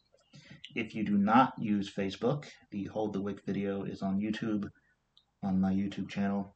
If 0.75 0.95
you 0.95 1.03
do 1.03 1.17
not 1.17 1.51
use 1.59 1.93
Facebook, 1.93 2.45
the 2.71 2.85
Hold 2.85 3.11
the 3.11 3.21
Wick 3.21 3.41
video 3.45 3.83
is 3.83 4.01
on 4.01 4.21
YouTube 4.21 4.69
on 5.43 5.59
my 5.59 5.73
YouTube 5.73 6.07
channel. 6.07 6.55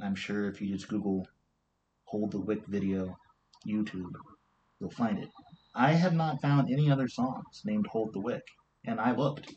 I'm 0.00 0.14
sure 0.14 0.48
if 0.48 0.62
you 0.62 0.74
just 0.74 0.88
Google 0.88 1.28
Hold 2.04 2.32
the 2.32 2.40
Wick 2.40 2.66
video 2.66 3.18
YouTube, 3.68 4.14
you'll 4.80 4.90
find 4.90 5.18
it. 5.18 5.28
I 5.74 5.92
have 5.92 6.14
not 6.14 6.40
found 6.40 6.72
any 6.72 6.90
other 6.90 7.08
songs 7.08 7.60
named 7.66 7.88
Hold 7.88 8.14
the 8.14 8.20
Wick, 8.20 8.44
and 8.86 8.98
I 8.98 9.12
looked. 9.12 9.52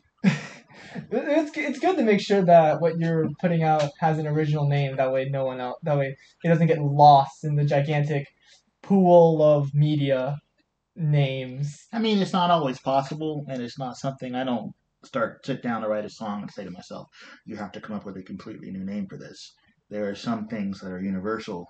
It's 1.10 1.56
it's 1.56 1.78
good 1.78 1.96
to 1.96 2.02
make 2.02 2.20
sure 2.20 2.42
that 2.42 2.80
what 2.80 2.98
you're 2.98 3.28
putting 3.40 3.62
out 3.62 3.90
has 3.98 4.18
an 4.18 4.26
original 4.26 4.68
name. 4.68 4.96
That 4.96 5.12
way, 5.12 5.28
no 5.30 5.44
one 5.44 5.60
else. 5.60 5.78
That 5.82 5.98
way, 5.98 6.16
it 6.44 6.48
doesn't 6.48 6.66
get 6.66 6.80
lost 6.80 7.44
in 7.44 7.56
the 7.56 7.64
gigantic 7.64 8.26
pool 8.82 9.42
of 9.42 9.74
media 9.74 10.38
names. 10.96 11.86
I 11.92 11.98
mean, 11.98 12.18
it's 12.18 12.32
not 12.32 12.50
always 12.50 12.80
possible, 12.80 13.44
and 13.48 13.62
it's 13.62 13.78
not 13.78 13.96
something 13.96 14.34
I 14.34 14.44
don't 14.44 14.72
start 15.02 15.44
sit 15.46 15.62
down 15.62 15.82
to 15.82 15.88
write 15.88 16.04
a 16.04 16.10
song 16.10 16.42
and 16.42 16.50
say 16.50 16.64
to 16.64 16.70
myself, 16.70 17.08
"You 17.46 17.56
have 17.56 17.72
to 17.72 17.80
come 17.80 17.96
up 17.96 18.04
with 18.04 18.16
a 18.16 18.22
completely 18.22 18.70
new 18.70 18.84
name 18.84 19.06
for 19.06 19.16
this." 19.16 19.52
There 19.88 20.08
are 20.08 20.14
some 20.14 20.46
things 20.46 20.80
that 20.80 20.92
are 20.92 21.02
universal 21.02 21.66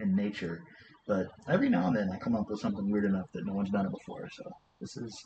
in 0.00 0.14
nature, 0.14 0.62
but 1.06 1.28
every 1.48 1.68
now 1.68 1.86
and 1.86 1.96
then 1.96 2.10
I 2.12 2.18
come 2.18 2.36
up 2.36 2.48
with 2.48 2.60
something 2.60 2.90
weird 2.90 3.04
enough 3.04 3.30
that 3.32 3.46
no 3.46 3.54
one's 3.54 3.70
done 3.70 3.86
it 3.86 3.92
before. 3.92 4.28
So 4.30 4.44
this 4.80 4.96
is, 4.96 5.16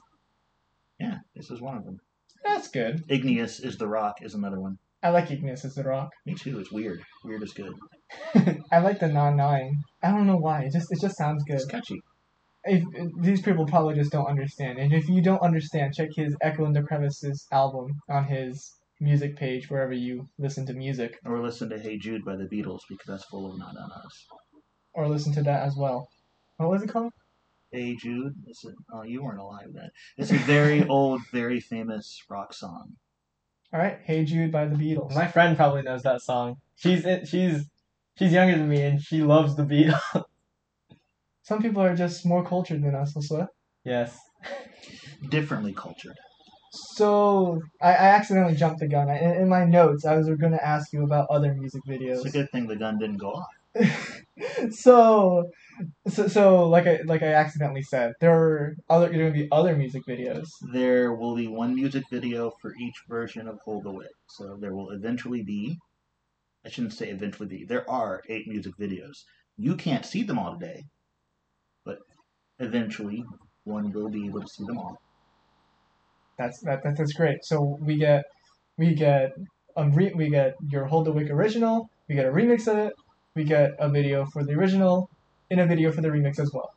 yeah, 1.01 1.19
this 1.35 1.51
is 1.51 1.61
one 1.61 1.77
of 1.77 1.85
them. 1.85 1.99
That's 2.45 2.69
good. 2.69 3.03
Igneous 3.09 3.61
is 3.61 3.77
the 3.77 3.89
rock 3.89 4.17
is 4.23 4.35
another 4.35 4.61
one. 4.61 4.79
I 5.03 5.11
like 5.11 5.31
Igneous 5.31 5.65
as 5.65 5.75
the 5.75 5.85
rock. 5.85 6.11
Me 6.25 6.35
too. 6.35 6.59
It's 6.59 6.73
weird. 6.73 7.03
Weird 7.25 7.43
is 7.43 7.53
good. 7.53 7.75
I 8.73 8.79
like 8.79 8.99
the 9.01 9.09
non 9.09 9.37
nine. 9.37 9.83
I 10.03 10.11
don't 10.11 10.27
know 10.27 10.37
why. 10.39 10.63
It 10.63 10.73
just 10.73 10.91
it 10.91 11.01
just 11.01 11.17
sounds 11.17 11.45
good. 11.45 11.57
It's 11.57 11.65
catchy. 11.67 12.01
If, 12.65 12.83
these 13.21 13.43
people 13.43 13.65
probably 13.67 13.95
just 13.95 14.11
don't 14.11 14.27
understand, 14.27 14.79
and 14.79 14.93
if 14.93 15.09
you 15.09 15.23
don't 15.23 15.41
understand, 15.41 15.95
check 15.95 16.09
his 16.17 16.37
Echo 16.43 16.65
in 16.65 16.73
the 16.73 16.83
Crevices 16.83 17.47
album 17.53 17.89
on 18.09 18.25
his 18.25 18.73
music 19.01 19.37
page 19.37 19.71
wherever 19.71 19.93
you 19.93 20.29
listen 20.39 20.67
to 20.67 20.73
music, 20.73 21.17
Or 21.25 21.41
listen 21.41 21.69
to 21.71 21.79
Hey 21.79 21.97
Jude 21.99 22.25
by 22.25 22.35
the 22.35 22.45
Beatles 22.45 22.81
because 22.89 23.07
that's 23.07 23.25
full 23.27 23.53
of 23.53 23.59
not 23.59 23.77
on 23.77 23.93
us. 23.93 24.27
or 24.95 25.07
listen 25.09 25.33
to 25.35 25.43
that 25.43 25.63
as 25.65 25.77
well. 25.77 26.09
What 26.57 26.71
was 26.71 26.83
it 26.83 26.89
called? 26.89 27.13
Hey 27.73 27.97
Jude. 27.97 28.35
It's 28.47 28.65
a, 28.65 28.71
oh, 28.93 29.03
you 29.03 29.23
weren't 29.23 29.41
alive 29.41 29.69
then. 29.73 29.91
It's 30.17 30.31
a 30.31 30.37
very 30.37 30.85
old, 30.89 31.21
very 31.33 31.61
famous 31.61 32.23
rock 32.29 32.53
song. 32.55 32.93
All 33.73 33.81
right, 33.81 33.99
Hey 34.05 34.25
Jude 34.25 34.53
by 34.53 34.67
the 34.67 34.77
Beatles. 34.77 35.15
My 35.15 35.27
friend 35.27 35.57
probably 35.57 35.83
knows 35.83 36.03
that 36.03 36.23
song. 36.23 36.57
She's 36.77 37.05
she's 37.29 37.65
she's 38.17 38.33
younger 38.33 38.57
than 38.57 38.69
me 38.69 38.83
and 38.83 39.03
she 39.03 39.23
loves 39.23 39.57
the 39.57 39.65
Beatles. 39.65 40.25
Some 41.43 41.63
people 41.63 41.83
are 41.83 41.95
just 41.95 42.25
more 42.27 42.45
cultured 42.45 42.83
than 42.83 42.95
us, 42.95 43.15
Josue. 43.15 43.49
yes. 43.85 44.19
Differently 45.29 45.73
cultured. 45.73 46.17
So 46.73 47.63
I, 47.81 47.91
I 47.91 48.07
accidentally 48.09 48.55
jumped 48.57 48.81
the 48.81 48.89
gun. 48.89 49.09
I, 49.09 49.19
in, 49.19 49.43
in 49.43 49.49
my 49.49 49.65
notes, 49.65 50.05
I 50.05 50.17
was 50.17 50.29
going 50.29 50.53
to 50.53 50.67
ask 50.67 50.93
you 50.93 51.05
about 51.05 51.29
other 51.31 51.55
music 51.55 51.83
videos. 51.89 52.17
It's 52.17 52.27
a 52.27 52.31
good 52.31 52.51
thing 52.51 52.67
the 52.67 52.77
gun 52.77 52.99
didn't 52.99 53.19
go 53.19 53.33
off. 53.33 54.23
so, 54.73 55.49
so, 56.09 56.29
so, 56.29 56.69
like 56.69 56.87
I 56.87 57.01
like 57.05 57.23
I 57.23 57.33
accidentally 57.35 57.83
said, 57.83 58.13
there 58.21 58.33
are 58.33 58.77
other 58.89 59.09
going 59.09 59.27
to 59.27 59.33
be 59.33 59.49
other 59.51 59.77
music 59.77 60.03
videos. 60.09 60.49
There 60.73 61.15
will 61.15 61.35
be 61.35 61.49
one 61.49 61.75
music 61.75 62.05
video 62.11 62.53
for 62.61 62.75
each 62.81 62.95
version 63.09 63.49
of 63.49 63.59
Hold 63.65 63.85
the 63.85 63.91
Wick. 63.91 64.11
So 64.29 64.57
there 64.61 64.75
will 64.75 64.91
eventually 64.91 65.43
be, 65.43 65.79
I 66.65 66.69
shouldn't 66.69 66.95
say 66.95 67.09
eventually 67.09 67.49
be, 67.49 67.65
there 67.65 67.89
are 67.91 68.23
eight 68.29 68.47
music 68.49 68.75
videos. 68.81 69.25
You 69.57 69.77
can't 69.77 70.05
see 70.05 70.23
them 70.23 70.39
all 70.39 70.59
today, 70.59 70.85
but 71.85 71.99
eventually 72.59 73.25
one 73.65 73.93
will 73.93 74.09
be 74.09 74.27
able 74.27 74.43
to 74.43 74.49
see 74.49 74.65
them 74.65 74.79
all. 74.79 74.97
That's 76.39 76.61
that, 76.61 76.83
that 76.85 76.97
that's 76.97 77.13
great. 77.13 77.45
So 77.45 77.79
we 77.81 77.97
get 77.97 78.25
we 78.79 78.95
get 78.95 79.33
um 79.77 79.93
re- 79.93 80.15
we 80.15 80.31
get 80.31 80.55
your 80.71 80.85
Hold 80.85 81.07
the 81.07 81.13
Wick 81.13 81.31
original. 81.31 81.89
We 82.09 82.15
get 82.15 82.27
a 82.27 82.31
remix 82.31 82.69
of 82.69 82.79
it. 82.79 82.93
We 83.35 83.45
get 83.45 83.73
a 83.79 83.89
video 83.89 84.25
for 84.33 84.45
the 84.45 84.53
original, 84.55 85.11
and 85.51 85.61
a 85.61 85.67
video 85.67 85.93
for 85.93 86.03
the 86.03 86.09
remix 86.09 86.39
as 86.39 86.51
well. 86.55 86.71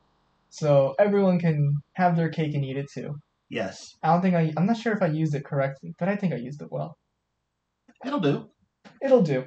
So 0.50 0.96
everyone 1.00 1.40
can 1.40 1.82
have 1.94 2.16
their 2.16 2.30
cake 2.30 2.54
and 2.56 2.66
eat 2.66 2.78
it 2.78 2.88
too. 2.94 3.16
Yes, 3.50 3.96
I 4.04 4.10
don't 4.14 4.22
think 4.22 4.36
I 4.36 4.54
I'm 4.58 4.66
not 4.66 4.78
sure 4.78 4.94
if 4.94 5.02
I 5.02 5.08
used 5.08 5.36
it 5.36 5.46
correctly, 5.46 5.94
but 6.00 6.10
I 6.10 6.16
think 6.16 6.34
I 6.34 6.38
used 6.38 6.62
it 6.62 6.72
well. 6.72 6.98
it'll 8.06 8.20
do. 8.20 8.50
It'll 9.02 9.22
do. 9.22 9.46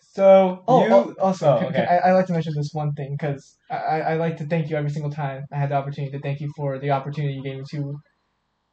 So 0.00 0.64
Oh, 0.66 0.82
you 0.84 0.92
oh, 0.92 1.14
also, 1.20 1.46
oh, 1.56 1.58
c- 1.60 1.64
c- 1.66 1.68
okay. 1.70 1.86
I, 1.86 1.96
I 2.08 2.12
like 2.12 2.26
to 2.26 2.32
mention 2.32 2.52
this 2.56 2.70
one 2.72 2.92
thing 2.94 3.16
because 3.18 3.56
I, 3.70 3.76
I, 3.76 3.98
I 4.12 4.14
like 4.16 4.36
to 4.38 4.46
thank 4.46 4.68
you 4.70 4.76
every 4.76 4.90
single 4.90 5.10
time 5.10 5.44
I 5.52 5.58
had 5.58 5.70
the 5.70 5.74
opportunity 5.76 6.12
to 6.12 6.20
thank 6.20 6.40
you 6.40 6.50
for 6.56 6.78
the 6.78 6.90
opportunity 6.90 7.34
you 7.34 7.42
gave 7.42 7.58
me 7.58 7.64
to 7.70 8.00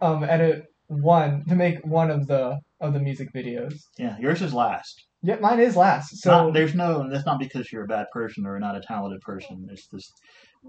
um 0.01 0.23
edit 0.23 0.65
one 0.87 1.45
to 1.47 1.55
make 1.55 1.79
one 1.85 2.11
of 2.11 2.27
the 2.27 2.59
of 2.79 2.93
the 2.93 2.99
music 2.99 3.29
videos. 3.35 3.75
Yeah, 3.97 4.17
yours 4.19 4.41
is 4.41 4.53
last. 4.53 5.05
Yep, 5.27 5.41
mine 5.41 5.59
is 5.59 5.75
last. 5.75 6.17
So 6.23 6.45
not, 6.45 6.53
there's 6.53 6.73
no, 6.73 7.07
that's 7.11 7.25
not 7.25 7.37
because 7.37 7.69
you're 7.71 7.83
a 7.83 7.87
bad 7.87 8.05
person 8.13 8.45
or 8.45 8.57
not 8.59 8.77
a 8.77 8.81
talented 8.81 9.19
person. 9.21 9.67
It's 9.69 9.85
just, 9.93 10.13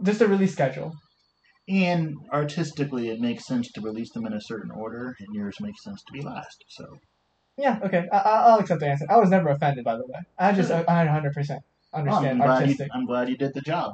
just 0.02 0.20
a 0.20 0.26
release 0.26 0.52
schedule. 0.52 0.92
and 1.68 2.14
artistically, 2.32 3.08
it 3.10 3.20
makes 3.20 3.46
sense 3.46 3.70
to 3.72 3.80
release 3.80 4.10
them 4.12 4.26
in 4.26 4.32
a 4.32 4.40
certain 4.40 4.72
order, 4.72 5.14
and 5.20 5.28
yours 5.32 5.56
makes 5.60 5.84
sense 5.84 6.02
to 6.02 6.12
be 6.12 6.22
last. 6.22 6.64
So 6.68 6.84
Yeah, 7.56 7.78
okay, 7.84 8.08
I, 8.12 8.16
I- 8.18 8.42
I'll 8.48 8.58
accept 8.58 8.80
the 8.80 8.88
answer. 8.88 9.06
I 9.08 9.18
was 9.18 9.30
never 9.30 9.48
offended, 9.50 9.84
by 9.84 9.94
the 9.96 10.06
way. 10.06 10.20
I 10.38 10.52
just 10.52 10.72
I, 10.72 10.80
I 10.88 11.06
100% 11.06 11.58
Oh, 11.94 11.94
I'm 11.94 12.00
understand 12.00 12.38
glad 12.40 12.46
you, 12.48 12.62
artistic. 12.62 12.88
I'm 12.94 13.06
glad 13.06 13.28
you 13.28 13.36
did 13.36 13.54
the 13.54 13.60
job. 13.60 13.92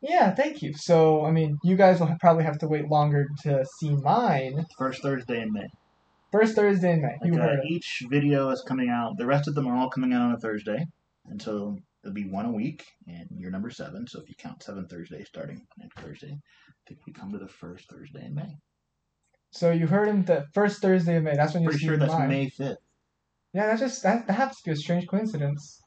Yeah, 0.00 0.32
thank 0.32 0.62
you. 0.62 0.74
So 0.74 1.24
I 1.24 1.32
mean, 1.32 1.58
you 1.64 1.74
guys 1.76 1.98
will 1.98 2.14
probably 2.20 2.44
have 2.44 2.58
to 2.58 2.68
wait 2.68 2.88
longer 2.88 3.26
to 3.42 3.64
see 3.80 3.96
mine. 3.96 4.64
First 4.78 5.02
Thursday 5.02 5.42
in 5.42 5.52
May. 5.52 5.66
First 6.30 6.54
Thursday 6.54 6.92
in 6.92 7.02
May. 7.02 7.16
You 7.22 7.34
uh, 7.34 7.42
heard 7.42 7.58
it. 7.60 7.70
each 7.70 8.02
video 8.10 8.50
is 8.50 8.62
coming 8.66 8.88
out. 8.90 9.16
The 9.16 9.26
rest 9.26 9.48
of 9.48 9.54
them 9.54 9.66
are 9.66 9.76
all 9.76 9.88
coming 9.90 10.12
out 10.12 10.22
on 10.22 10.32
a 10.32 10.38
Thursday, 10.38 10.84
and 11.26 11.40
so 11.40 11.76
it'll 12.04 12.14
be 12.14 12.28
one 12.28 12.44
a 12.46 12.52
week. 12.52 12.84
And 13.06 13.26
you're 13.36 13.50
number 13.50 13.70
seven, 13.70 14.06
so 14.06 14.20
if 14.20 14.28
you 14.28 14.34
count 14.36 14.62
seven 14.62 14.86
Thursdays 14.86 15.28
starting 15.28 15.66
next 15.78 15.98
Thursday, 15.98 16.32
I 16.32 16.72
think 16.86 17.00
we 17.06 17.12
come 17.12 17.32
to 17.32 17.38
the 17.38 17.48
first 17.48 17.88
Thursday 17.90 18.24
in 18.26 18.34
May. 18.34 18.56
So 19.50 19.70
you 19.70 19.86
heard 19.86 20.08
him 20.08 20.24
the 20.24 20.44
first 20.52 20.82
Thursday 20.82 21.16
of 21.16 21.22
May. 21.22 21.34
That's 21.34 21.54
when 21.54 21.62
you 21.62 21.70
Pretty 21.70 21.80
see 21.80 21.86
sure 21.86 21.96
that's 21.96 22.12
mine. 22.12 22.28
May 22.28 22.48
fifth. 22.50 22.76
Yeah, 23.54 23.66
that's 23.68 23.80
just 23.80 24.02
that, 24.02 24.26
that 24.26 24.32
happens 24.34 24.58
to 24.58 24.64
be 24.66 24.72
a 24.72 24.76
strange 24.76 25.06
coincidence. 25.08 25.80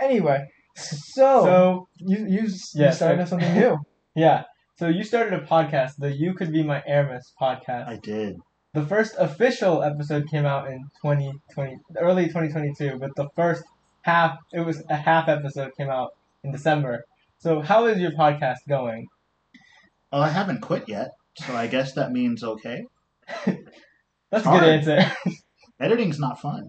Anyway, 0.00 0.44
so, 0.76 1.42
So 1.44 1.88
you 1.96 2.18
you, 2.28 2.42
you 2.42 2.48
started 2.92 3.20
I- 3.20 3.24
something 3.24 3.54
new. 3.58 3.78
yeah. 4.14 4.44
So 4.76 4.86
you 4.86 5.02
started 5.02 5.32
a 5.32 5.44
podcast, 5.44 5.94
the 5.98 6.12
You 6.12 6.34
Could 6.34 6.52
Be 6.52 6.62
My 6.62 6.80
Aramis 6.86 7.32
podcast. 7.40 7.88
I 7.88 7.96
did. 7.96 8.36
The 8.78 8.86
first 8.86 9.16
official 9.18 9.82
episode 9.82 10.28
came 10.28 10.46
out 10.46 10.70
in 10.70 10.78
2020, 11.02 11.78
early 11.98 12.26
2022, 12.26 12.96
but 13.00 13.10
the 13.16 13.28
first 13.34 13.64
half, 14.02 14.38
it 14.52 14.60
was 14.60 14.84
a 14.88 14.94
half 14.94 15.28
episode 15.28 15.72
came 15.76 15.90
out 15.90 16.12
in 16.44 16.52
December. 16.52 17.04
So 17.38 17.60
how 17.60 17.86
is 17.86 17.98
your 17.98 18.12
podcast 18.12 18.58
going? 18.68 19.08
Oh, 20.12 20.20
I 20.20 20.28
haven't 20.28 20.60
quit 20.60 20.88
yet, 20.88 21.08
so 21.34 21.56
I 21.56 21.66
guess 21.66 21.94
that 21.94 22.12
means 22.12 22.44
okay. 22.44 22.84
That's 23.46 24.46
a 24.46 24.48
good 24.48 24.62
answer. 24.62 25.10
Editing's 25.80 26.20
not 26.20 26.40
fun. 26.40 26.68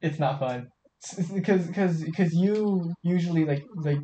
it's 0.00 0.18
not 0.18 0.40
fun. 0.40 0.68
because 1.34 1.66
because 1.66 2.02
because 2.02 2.32
you 2.32 2.94
usually 3.02 3.44
like 3.44 3.66
like 3.76 3.98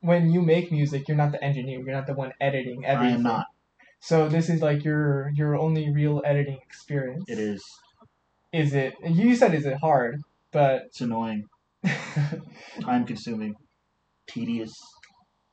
when 0.00 0.32
you 0.32 0.42
make 0.42 0.72
music, 0.72 1.06
you're 1.06 1.16
not 1.16 1.30
the 1.30 1.44
engineer. 1.44 1.78
You're 1.78 1.94
not 1.94 2.08
the 2.08 2.14
one 2.14 2.32
editing 2.40 2.84
everything. 2.84 3.12
I 3.12 3.18
am 3.18 3.22
not. 3.22 3.46
So 4.00 4.28
this 4.28 4.48
is 4.48 4.62
like 4.62 4.84
your 4.84 5.30
your 5.34 5.56
only 5.56 5.90
real 5.92 6.22
editing 6.24 6.58
experience. 6.66 7.24
It 7.28 7.38
is. 7.38 7.62
Is 8.52 8.74
it? 8.74 8.94
You 9.04 9.36
said 9.36 9.54
is 9.54 9.66
it 9.66 9.76
hard? 9.78 10.20
But 10.52 10.82
It's 10.86 11.00
annoying, 11.00 11.44
time 12.82 13.04
consuming, 13.06 13.54
tedious. 14.26 14.74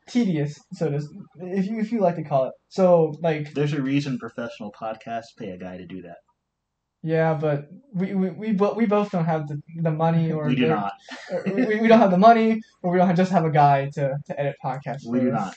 tedious. 0.08 0.60
So 0.74 0.90
to, 0.90 1.00
if 1.42 1.66
you 1.68 1.80
if 1.80 1.92
you 1.92 2.00
like 2.00 2.16
to 2.16 2.24
call 2.24 2.46
it. 2.46 2.54
So 2.70 3.14
like 3.22 3.54
There's 3.54 3.74
a 3.74 3.82
reason 3.82 4.18
professional 4.18 4.72
podcasts 4.72 5.36
pay 5.38 5.50
a 5.52 5.58
guy 5.58 5.78
to 5.78 5.86
do 5.86 6.02
that. 6.04 6.18
yeah, 7.04 7.34
but 7.36 7.68
we 7.94 8.16
we 8.16 8.30
we, 8.32 8.52
bo- 8.54 8.74
we 8.74 8.86
both 8.88 9.12
don't 9.12 9.26
have 9.26 9.48
the, 9.48 9.62
the 9.82 9.92
money 9.92 10.32
or 10.32 10.48
We 10.48 10.56
do 10.56 10.64
the- 10.68 10.76
not. 10.76 10.94
we, 11.46 11.80
we 11.82 11.88
don't 11.88 12.00
have 12.00 12.12
the 12.12 12.18
money 12.18 12.62
or 12.82 12.92
we 12.92 12.98
don't 12.98 13.16
just 13.16 13.32
have 13.32 13.46
a 13.46 13.52
guy 13.52 13.90
to, 13.94 14.16
to 14.28 14.40
edit 14.40 14.56
podcasts. 14.64 15.06
We 15.06 15.20
do 15.20 15.28
us. 15.28 15.34
not. 15.34 15.56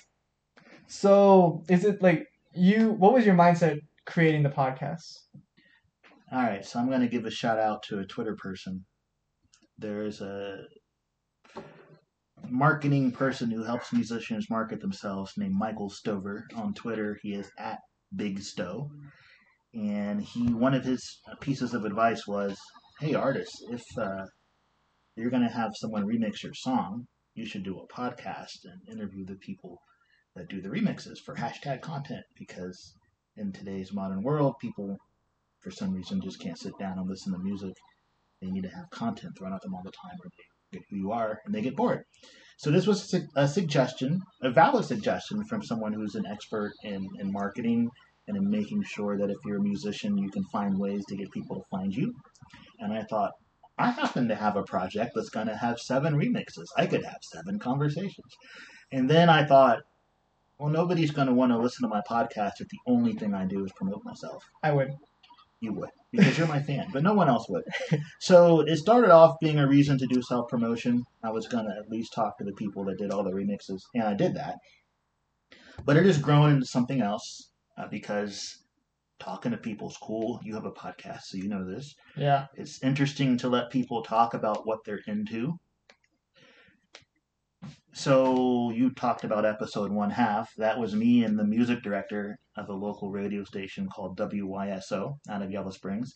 So 0.88 1.62
is 1.68 1.85
it 1.85 2.03
like 2.03 2.26
you? 2.54 2.90
What 2.92 3.12
was 3.12 3.26
your 3.26 3.34
mindset 3.34 3.78
creating 4.06 4.42
the 4.42 4.50
podcast? 4.50 5.02
All 6.32 6.42
right, 6.42 6.64
so 6.64 6.78
I'm 6.78 6.88
going 6.88 7.00
to 7.00 7.08
give 7.08 7.26
a 7.26 7.30
shout 7.30 7.58
out 7.58 7.82
to 7.84 7.98
a 7.98 8.06
Twitter 8.06 8.36
person. 8.36 8.84
There's 9.78 10.20
a 10.20 10.64
marketing 12.48 13.12
person 13.12 13.50
who 13.50 13.64
helps 13.64 13.92
musicians 13.92 14.50
market 14.50 14.80
themselves 14.80 15.32
named 15.36 15.54
Michael 15.54 15.90
Stover 15.90 16.46
on 16.54 16.74
Twitter. 16.74 17.18
He 17.22 17.34
is 17.34 17.50
at 17.58 17.78
Big 18.14 18.40
Stow, 18.40 18.90
and 19.74 20.20
he 20.20 20.52
one 20.52 20.74
of 20.74 20.84
his 20.84 21.20
pieces 21.40 21.74
of 21.74 21.84
advice 21.84 22.26
was, 22.26 22.56
"Hey 23.00 23.14
artists, 23.14 23.62
if 23.70 23.82
uh, 23.98 24.26
you're 25.16 25.30
going 25.30 25.46
to 25.46 25.54
have 25.54 25.72
someone 25.74 26.04
remix 26.04 26.42
your 26.42 26.54
song, 26.54 27.06
you 27.34 27.46
should 27.46 27.62
do 27.62 27.78
a 27.78 27.92
podcast 27.92 28.64
and 28.64 28.88
interview 28.88 29.24
the 29.24 29.36
people 29.36 29.80
that 30.36 30.48
do 30.48 30.60
the 30.60 30.68
remixes 30.68 31.18
for 31.24 31.34
hashtag 31.36 31.82
content 31.82 32.24
because." 32.36 32.94
In 33.36 33.52
today's 33.52 33.92
modern 33.92 34.22
world, 34.22 34.56
people 34.60 34.98
for 35.60 35.70
some 35.70 35.92
reason 35.92 36.20
just 36.20 36.40
can't 36.40 36.58
sit 36.58 36.72
down 36.78 36.98
and 36.98 37.08
listen 37.08 37.32
to 37.32 37.38
music 37.38 37.74
They 38.42 38.50
need 38.50 38.64
to 38.64 38.70
have 38.70 38.90
content 38.90 39.36
thrown 39.38 39.52
at 39.54 39.60
them 39.62 39.74
all 39.74 39.82
the 39.84 39.92
time, 39.92 40.18
or 40.22 40.28
they 40.28 40.78
get 40.78 40.86
who 40.90 40.96
you 40.96 41.12
are 41.12 41.40
and 41.44 41.54
they 41.54 41.62
get 41.62 41.76
bored. 41.76 42.04
So 42.58 42.70
this 42.70 42.86
was 42.86 43.14
a 43.36 43.48
suggestion, 43.48 44.20
a 44.42 44.50
valid 44.50 44.84
suggestion 44.84 45.44
from 45.46 45.62
someone 45.62 45.92
who's 45.92 46.14
an 46.14 46.26
expert 46.26 46.72
in, 46.82 47.06
in 47.18 47.32
marketing 47.32 47.88
and 48.28 48.36
in 48.36 48.50
making 48.50 48.82
sure 48.82 49.16
that 49.16 49.30
if 49.30 49.36
you're 49.46 49.58
a 49.58 49.62
musician, 49.62 50.18
you 50.18 50.30
can 50.30 50.44
find 50.52 50.78
ways 50.78 51.04
to 51.08 51.16
get 51.16 51.30
people 51.30 51.56
to 51.56 51.62
find 51.70 51.94
you. 51.94 52.12
And 52.80 52.92
I 52.92 53.04
thought, 53.04 53.32
I 53.78 53.90
happen 53.90 54.28
to 54.28 54.34
have 54.34 54.56
a 54.56 54.64
project 54.64 55.12
that's 55.14 55.30
going 55.30 55.46
to 55.46 55.56
have 55.56 55.78
seven 55.78 56.14
remixes. 56.14 56.66
I 56.76 56.86
could 56.86 57.04
have 57.04 57.20
seven 57.22 57.58
conversations. 57.58 58.32
And 58.92 59.08
then 59.08 59.30
I 59.30 59.46
thought, 59.46 59.78
well, 60.61 60.70
nobody's 60.70 61.11
going 61.11 61.27
to 61.27 61.35
want 61.35 61.53
to 61.53 61.59
listen 61.59 61.88
to 61.88 61.88
my 61.88 62.03
podcast 62.09 62.61
if 62.61 62.68
the 62.68 62.79
only 62.87 63.14
thing 63.14 63.35
I 63.35 63.46
do 63.46 63.64
is 63.64 63.73
promote 63.73 64.05
myself. 64.05 64.44
I 64.62 64.73
would. 64.73 64.92
You 65.62 65.73
would, 65.75 65.90
because 66.11 66.38
you're 66.38 66.46
my 66.46 66.62
fan, 66.62 66.88
but 66.92 67.03
no 67.03 67.12
one 67.12 67.29
else 67.29 67.46
would. 67.49 67.64
So 68.20 68.61
it 68.61 68.77
started 68.77 69.11
off 69.11 69.38
being 69.40 69.59
a 69.59 69.68
reason 69.68 69.99
to 69.99 70.07
do 70.07 70.23
self 70.23 70.49
promotion. 70.49 71.05
I 71.23 71.31
was 71.31 71.49
going 71.49 71.64
to 71.64 71.75
at 71.79 71.90
least 71.90 72.14
talk 72.14 72.38
to 72.38 72.44
the 72.44 72.53
people 72.53 72.85
that 72.85 72.99
did 72.99 73.11
all 73.11 73.25
the 73.25 73.33
remixes, 73.33 73.81
and 73.94 74.05
I 74.05 74.14
did 74.14 74.35
that. 74.35 74.57
But 75.85 75.96
it 75.96 76.07
has 76.07 76.18
grown 76.18 76.51
into 76.51 76.66
something 76.66 77.01
else 77.01 77.51
uh, 77.79 77.88
because 77.90 78.59
talking 79.18 79.53
to 79.53 79.59
people's 79.59 79.99
cool. 80.03 80.40
You 80.42 80.55
have 80.55 80.64
a 80.64 80.73
podcast, 80.73 81.23
so 81.25 81.37
you 81.37 81.49
know 81.49 81.64
this. 81.64 81.94
Yeah. 82.16 82.46
It's 82.55 82.83
interesting 82.83 83.37
to 83.38 83.49
let 83.49 83.70
people 83.70 84.03
talk 84.03 84.35
about 84.35 84.66
what 84.66 84.81
they're 84.85 85.03
into. 85.07 85.59
So 87.92 88.70
you 88.70 88.90
talked 88.90 89.24
about 89.24 89.44
episode 89.44 89.90
one 89.90 90.11
half. 90.11 90.55
That 90.57 90.79
was 90.79 90.94
me 90.94 91.24
and 91.24 91.38
the 91.38 91.44
music 91.44 91.83
director 91.83 92.38
of 92.57 92.68
a 92.68 92.72
local 92.72 93.11
radio 93.11 93.42
station 93.44 93.88
called 93.88 94.16
WYSO 94.16 95.18
out 95.29 95.42
of 95.42 95.50
Yellow 95.50 95.70
Springs. 95.70 96.14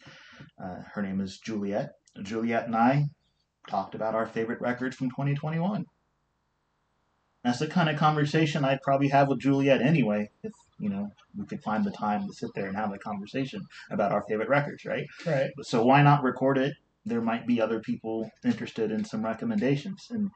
Uh, 0.63 0.83
her 0.93 1.03
name 1.03 1.21
is 1.21 1.39
Juliet. 1.39 1.91
Juliet 2.23 2.67
and 2.67 2.77
I 2.77 3.07
talked 3.69 3.95
about 3.95 4.15
our 4.15 4.27
favorite 4.27 4.61
records 4.61 4.97
from 4.97 5.11
2021. 5.11 5.85
That's 7.43 7.59
the 7.59 7.67
kind 7.67 7.91
of 7.91 7.99
conversation 7.99 8.65
I'd 8.65 8.81
probably 8.83 9.09
have 9.09 9.29
with 9.29 9.41
Juliet 9.41 9.83
anyway, 9.83 10.31
if 10.43 10.53
you 10.79 10.89
know 10.89 11.11
we 11.37 11.45
could 11.45 11.63
find 11.63 11.85
the 11.85 11.91
time 11.91 12.27
to 12.27 12.33
sit 12.33 12.51
there 12.55 12.69
and 12.69 12.77
have 12.77 12.93
a 12.93 12.99
conversation 12.99 13.63
about 13.91 14.13
our 14.13 14.23
favorite 14.23 14.49
records, 14.49 14.85
right? 14.85 15.07
Right. 15.27 15.51
So 15.63 15.85
why 15.85 16.03
not 16.03 16.23
record 16.23 16.57
it? 16.57 16.73
There 17.05 17.21
might 17.21 17.47
be 17.47 17.61
other 17.61 17.81
people 17.81 18.31
interested 18.45 18.91
in 18.91 19.05
some 19.05 19.23
recommendations. 19.23 20.07
And 20.11 20.31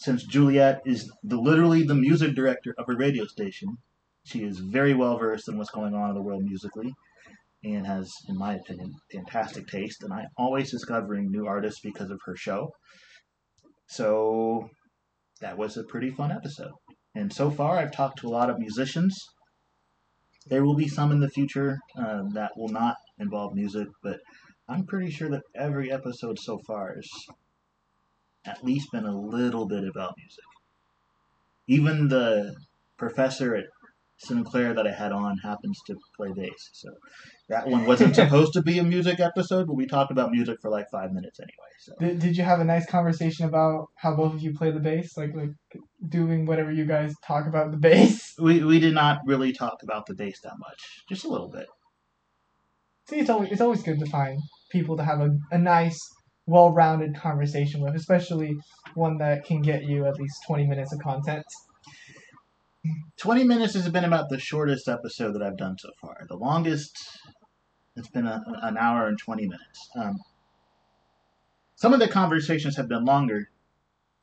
since 0.00 0.24
Juliet 0.24 0.80
is 0.86 1.12
the 1.22 1.38
literally 1.38 1.82
the 1.82 1.94
music 1.94 2.34
director 2.34 2.74
of 2.78 2.88
a 2.88 2.96
radio 2.96 3.26
station, 3.26 3.76
she 4.24 4.42
is 4.42 4.58
very 4.58 4.94
well 4.94 5.18
versed 5.18 5.48
in 5.48 5.58
what's 5.58 5.70
going 5.70 5.94
on 5.94 6.08
in 6.08 6.14
the 6.14 6.22
world 6.22 6.42
musically 6.42 6.94
and 7.62 7.86
has, 7.86 8.10
in 8.26 8.38
my 8.38 8.54
opinion, 8.54 8.94
fantastic 9.12 9.66
taste. 9.66 10.02
And 10.02 10.10
I'm 10.10 10.28
always 10.38 10.70
discovering 10.70 11.30
new 11.30 11.46
artists 11.46 11.80
because 11.82 12.10
of 12.10 12.18
her 12.24 12.34
show. 12.34 12.70
So 13.88 14.70
that 15.42 15.58
was 15.58 15.76
a 15.76 15.84
pretty 15.84 16.10
fun 16.10 16.32
episode. 16.32 16.72
And 17.14 17.30
so 17.30 17.50
far, 17.50 17.76
I've 17.76 17.92
talked 17.92 18.20
to 18.20 18.28
a 18.28 18.30
lot 18.30 18.48
of 18.48 18.58
musicians. 18.58 19.14
There 20.46 20.64
will 20.64 20.76
be 20.76 20.88
some 20.88 21.12
in 21.12 21.20
the 21.20 21.28
future 21.28 21.78
um, 21.98 22.30
that 22.30 22.52
will 22.56 22.68
not 22.68 22.96
involve 23.18 23.54
music, 23.54 23.88
but 24.02 24.18
I'm 24.66 24.86
pretty 24.86 25.10
sure 25.10 25.28
that 25.28 25.42
every 25.54 25.92
episode 25.92 26.38
so 26.38 26.58
far 26.66 26.94
has 26.94 27.06
at 28.44 28.64
least 28.64 28.92
been 28.92 29.04
a 29.04 29.16
little 29.16 29.66
bit 29.66 29.84
about 29.84 30.14
music. 30.16 30.44
Even 31.66 32.08
the 32.08 32.54
professor 32.96 33.54
at 33.54 33.64
Sinclair 34.18 34.74
that 34.74 34.86
I 34.86 34.92
had 34.92 35.12
on 35.12 35.38
happens 35.38 35.80
to 35.86 35.96
play 36.14 36.30
bass. 36.34 36.70
So 36.74 36.90
that 37.48 37.66
one 37.66 37.86
wasn't 37.86 38.14
supposed 38.22 38.52
to 38.52 38.62
be 38.62 38.78
a 38.78 38.82
music 38.82 39.18
episode, 39.18 39.66
but 39.66 39.74
we 39.74 39.86
talked 39.86 40.10
about 40.10 40.30
music 40.30 40.58
for 40.60 40.70
like 40.70 40.90
five 40.90 41.12
minutes 41.12 41.40
anyway. 41.40 41.70
So 41.78 41.94
Did, 41.98 42.18
did 42.18 42.36
you 42.36 42.44
have 42.44 42.60
a 42.60 42.64
nice 42.64 42.84
conversation 42.84 43.46
about 43.46 43.86
how 43.96 44.14
both 44.14 44.34
of 44.34 44.42
you 44.42 44.52
play 44.52 44.70
the 44.72 44.80
bass? 44.80 45.16
Like 45.16 45.34
like 45.34 45.50
doing 46.06 46.44
whatever 46.44 46.70
you 46.70 46.84
guys 46.84 47.14
talk 47.26 47.46
about 47.46 47.70
the 47.70 47.78
bass? 47.78 48.34
we, 48.38 48.62
we 48.62 48.78
did 48.78 48.94
not 48.94 49.20
really 49.24 49.52
talk 49.52 49.82
about 49.82 50.04
the 50.04 50.14
bass 50.14 50.40
that 50.42 50.58
much, 50.58 51.04
just 51.08 51.24
a 51.24 51.28
little 51.28 51.48
bit. 51.48 51.66
See, 53.08 53.20
it's 53.20 53.30
always 53.30 53.50
it's 53.50 53.62
always 53.62 53.82
good 53.82 54.00
to 54.00 54.06
find 54.06 54.38
people 54.70 54.98
to 54.98 55.02
have 55.02 55.20
a, 55.20 55.30
a 55.50 55.58
nice, 55.58 55.98
well-rounded 56.50 57.14
conversation 57.14 57.80
with, 57.80 57.94
especially 57.94 58.56
one 58.94 59.18
that 59.18 59.44
can 59.44 59.62
get 59.62 59.84
you 59.84 60.06
at 60.06 60.16
least 60.16 60.42
twenty 60.46 60.66
minutes 60.66 60.92
of 60.92 61.00
content. 61.00 61.44
20 63.18 63.44
minutes 63.44 63.74
has 63.74 63.88
been 63.90 64.04
about 64.04 64.30
the 64.30 64.38
shortest 64.38 64.88
episode 64.88 65.34
that 65.34 65.42
I've 65.42 65.58
done 65.58 65.76
so 65.78 65.90
far. 66.00 66.16
The 66.28 66.36
longest, 66.36 66.96
it's 67.94 68.08
been 68.08 68.26
a, 68.26 68.42
an 68.62 68.78
hour 68.78 69.06
and 69.06 69.18
20 69.18 69.42
minutes. 69.42 69.90
Um, 69.94 70.16
some 71.76 71.92
of 71.92 72.00
the 72.00 72.08
conversations 72.08 72.76
have 72.76 72.88
been 72.88 73.04
longer. 73.04 73.50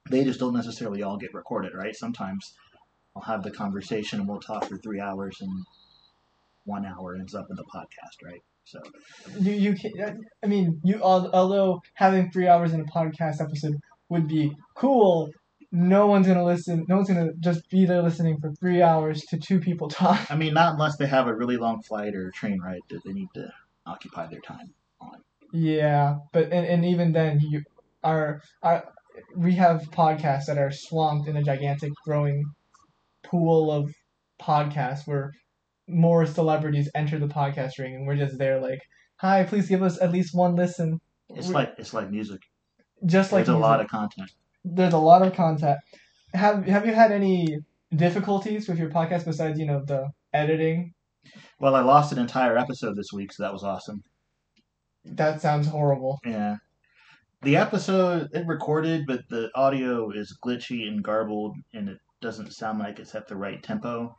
They 0.09 0.23
just 0.23 0.39
don't 0.39 0.55
necessarily 0.55 1.03
all 1.03 1.17
get 1.17 1.33
recorded, 1.35 1.73
right? 1.75 1.95
Sometimes 1.95 2.55
I'll 3.15 3.21
have 3.23 3.43
the 3.43 3.51
conversation 3.51 4.19
and 4.19 4.27
we'll 4.27 4.39
talk 4.39 4.65
for 4.65 4.77
three 4.77 4.99
hours 4.99 5.37
and 5.41 5.65
one 6.65 6.85
hour 6.85 7.15
ends 7.15 7.35
up 7.35 7.47
in 7.49 7.55
the 7.55 7.63
podcast, 7.63 8.23
right? 8.23 8.41
So 8.67 8.81
You 9.39 9.53
you 9.53 9.75
can 9.75 9.91
uh, 10.01 10.13
I 10.43 10.47
mean 10.47 10.81
you 10.83 11.01
although 11.01 11.81
having 11.93 12.29
three 12.31 12.49
hours 12.49 12.73
in 12.73 12.81
a 12.81 12.85
podcast 12.85 13.39
episode 13.41 13.75
would 14.09 14.27
be 14.27 14.51
cool. 14.75 15.29
No 15.71 16.07
one's 16.07 16.27
gonna 16.27 16.43
listen. 16.43 16.85
No 16.89 16.97
one's 16.97 17.07
gonna 17.07 17.31
just 17.39 17.69
be 17.69 17.85
there 17.85 18.01
listening 18.01 18.39
for 18.41 18.51
three 18.59 18.81
hours 18.81 19.21
to 19.29 19.37
two 19.37 19.59
people 19.59 19.87
talk. 20.01 20.29
I 20.29 20.35
mean, 20.35 20.53
not 20.53 20.73
unless 20.73 20.97
they 20.97 21.07
have 21.07 21.27
a 21.27 21.35
really 21.35 21.57
long 21.57 21.81
flight 21.81 22.13
or 22.13 22.29
train 22.31 22.59
ride 22.59 22.81
that 22.89 23.03
they 23.05 23.13
need 23.13 23.29
to 23.35 23.49
occupy 23.85 24.27
their 24.27 24.41
time 24.41 24.73
on. 24.99 25.21
Yeah, 25.53 26.17
but 26.33 26.51
and, 26.51 26.65
and 26.65 26.85
even 26.85 27.13
then, 27.13 27.39
you 27.39 27.63
are 28.03 28.41
our 28.63 28.83
we 29.35 29.55
have 29.55 29.89
podcasts 29.91 30.45
that 30.47 30.57
are 30.57 30.71
swamped 30.71 31.29
in 31.29 31.37
a 31.37 31.43
gigantic 31.43 31.91
growing 32.05 32.43
pool 33.23 33.71
of 33.71 33.91
podcasts 34.41 35.07
where 35.07 35.31
more 35.87 36.25
celebrities 36.25 36.89
enter 36.95 37.17
the 37.19 37.27
podcast 37.27 37.77
ring, 37.79 37.95
and 37.95 38.05
we're 38.07 38.15
just 38.17 38.37
there 38.37 38.59
like, 38.61 38.79
hi, 39.17 39.43
please 39.43 39.67
give 39.69 39.81
us 39.83 39.99
at 40.01 40.11
least 40.11 40.35
one 40.35 40.55
listen. 40.55 40.99
It's 41.29 41.47
We- 41.47 41.53
like 41.53 41.73
it's 41.77 41.93
like 41.93 42.09
music. 42.11 42.39
just 43.05 43.31
like 43.31 43.45
There's 43.45 43.55
a 43.55 43.59
lot 43.59 43.79
of 43.81 43.87
content. 43.87 44.31
there's 44.63 44.93
a 44.93 44.97
lot 44.97 45.21
of 45.25 45.33
content. 45.33 45.77
Have 46.33 46.65
have 46.65 46.85
you 46.85 46.93
had 46.93 47.11
any 47.11 47.57
difficulties 47.95 48.67
with 48.67 48.77
your 48.77 48.89
podcast 48.89 49.25
besides 49.25 49.59
you 49.59 49.65
know 49.65 49.83
the 49.85 50.09
editing? 50.33 50.93
Well, 51.59 51.75
I 51.75 51.81
lost 51.81 52.11
an 52.11 52.19
entire 52.19 52.57
episode 52.57 52.95
this 52.95 53.11
week, 53.13 53.31
so 53.33 53.43
that 53.43 53.53
was 53.53 53.63
awesome. 53.63 54.01
That 55.05 55.41
sounds 55.41 55.67
horrible. 55.67 56.19
Yeah. 56.25 56.55
The 57.43 57.55
episode 57.55 58.29
it 58.33 58.45
recorded, 58.47 59.05
but 59.07 59.21
the 59.29 59.49
audio 59.55 60.09
is 60.11 60.37
glitchy 60.43 60.87
and 60.87 61.03
garbled, 61.03 61.55
and 61.73 61.87
it 61.89 61.97
doesn't 62.21 62.51
sound 62.53 62.79
like 62.79 62.99
it's 62.99 63.13
at 63.15 63.27
the 63.27 63.35
right 63.35 63.61
tempo. 63.61 64.15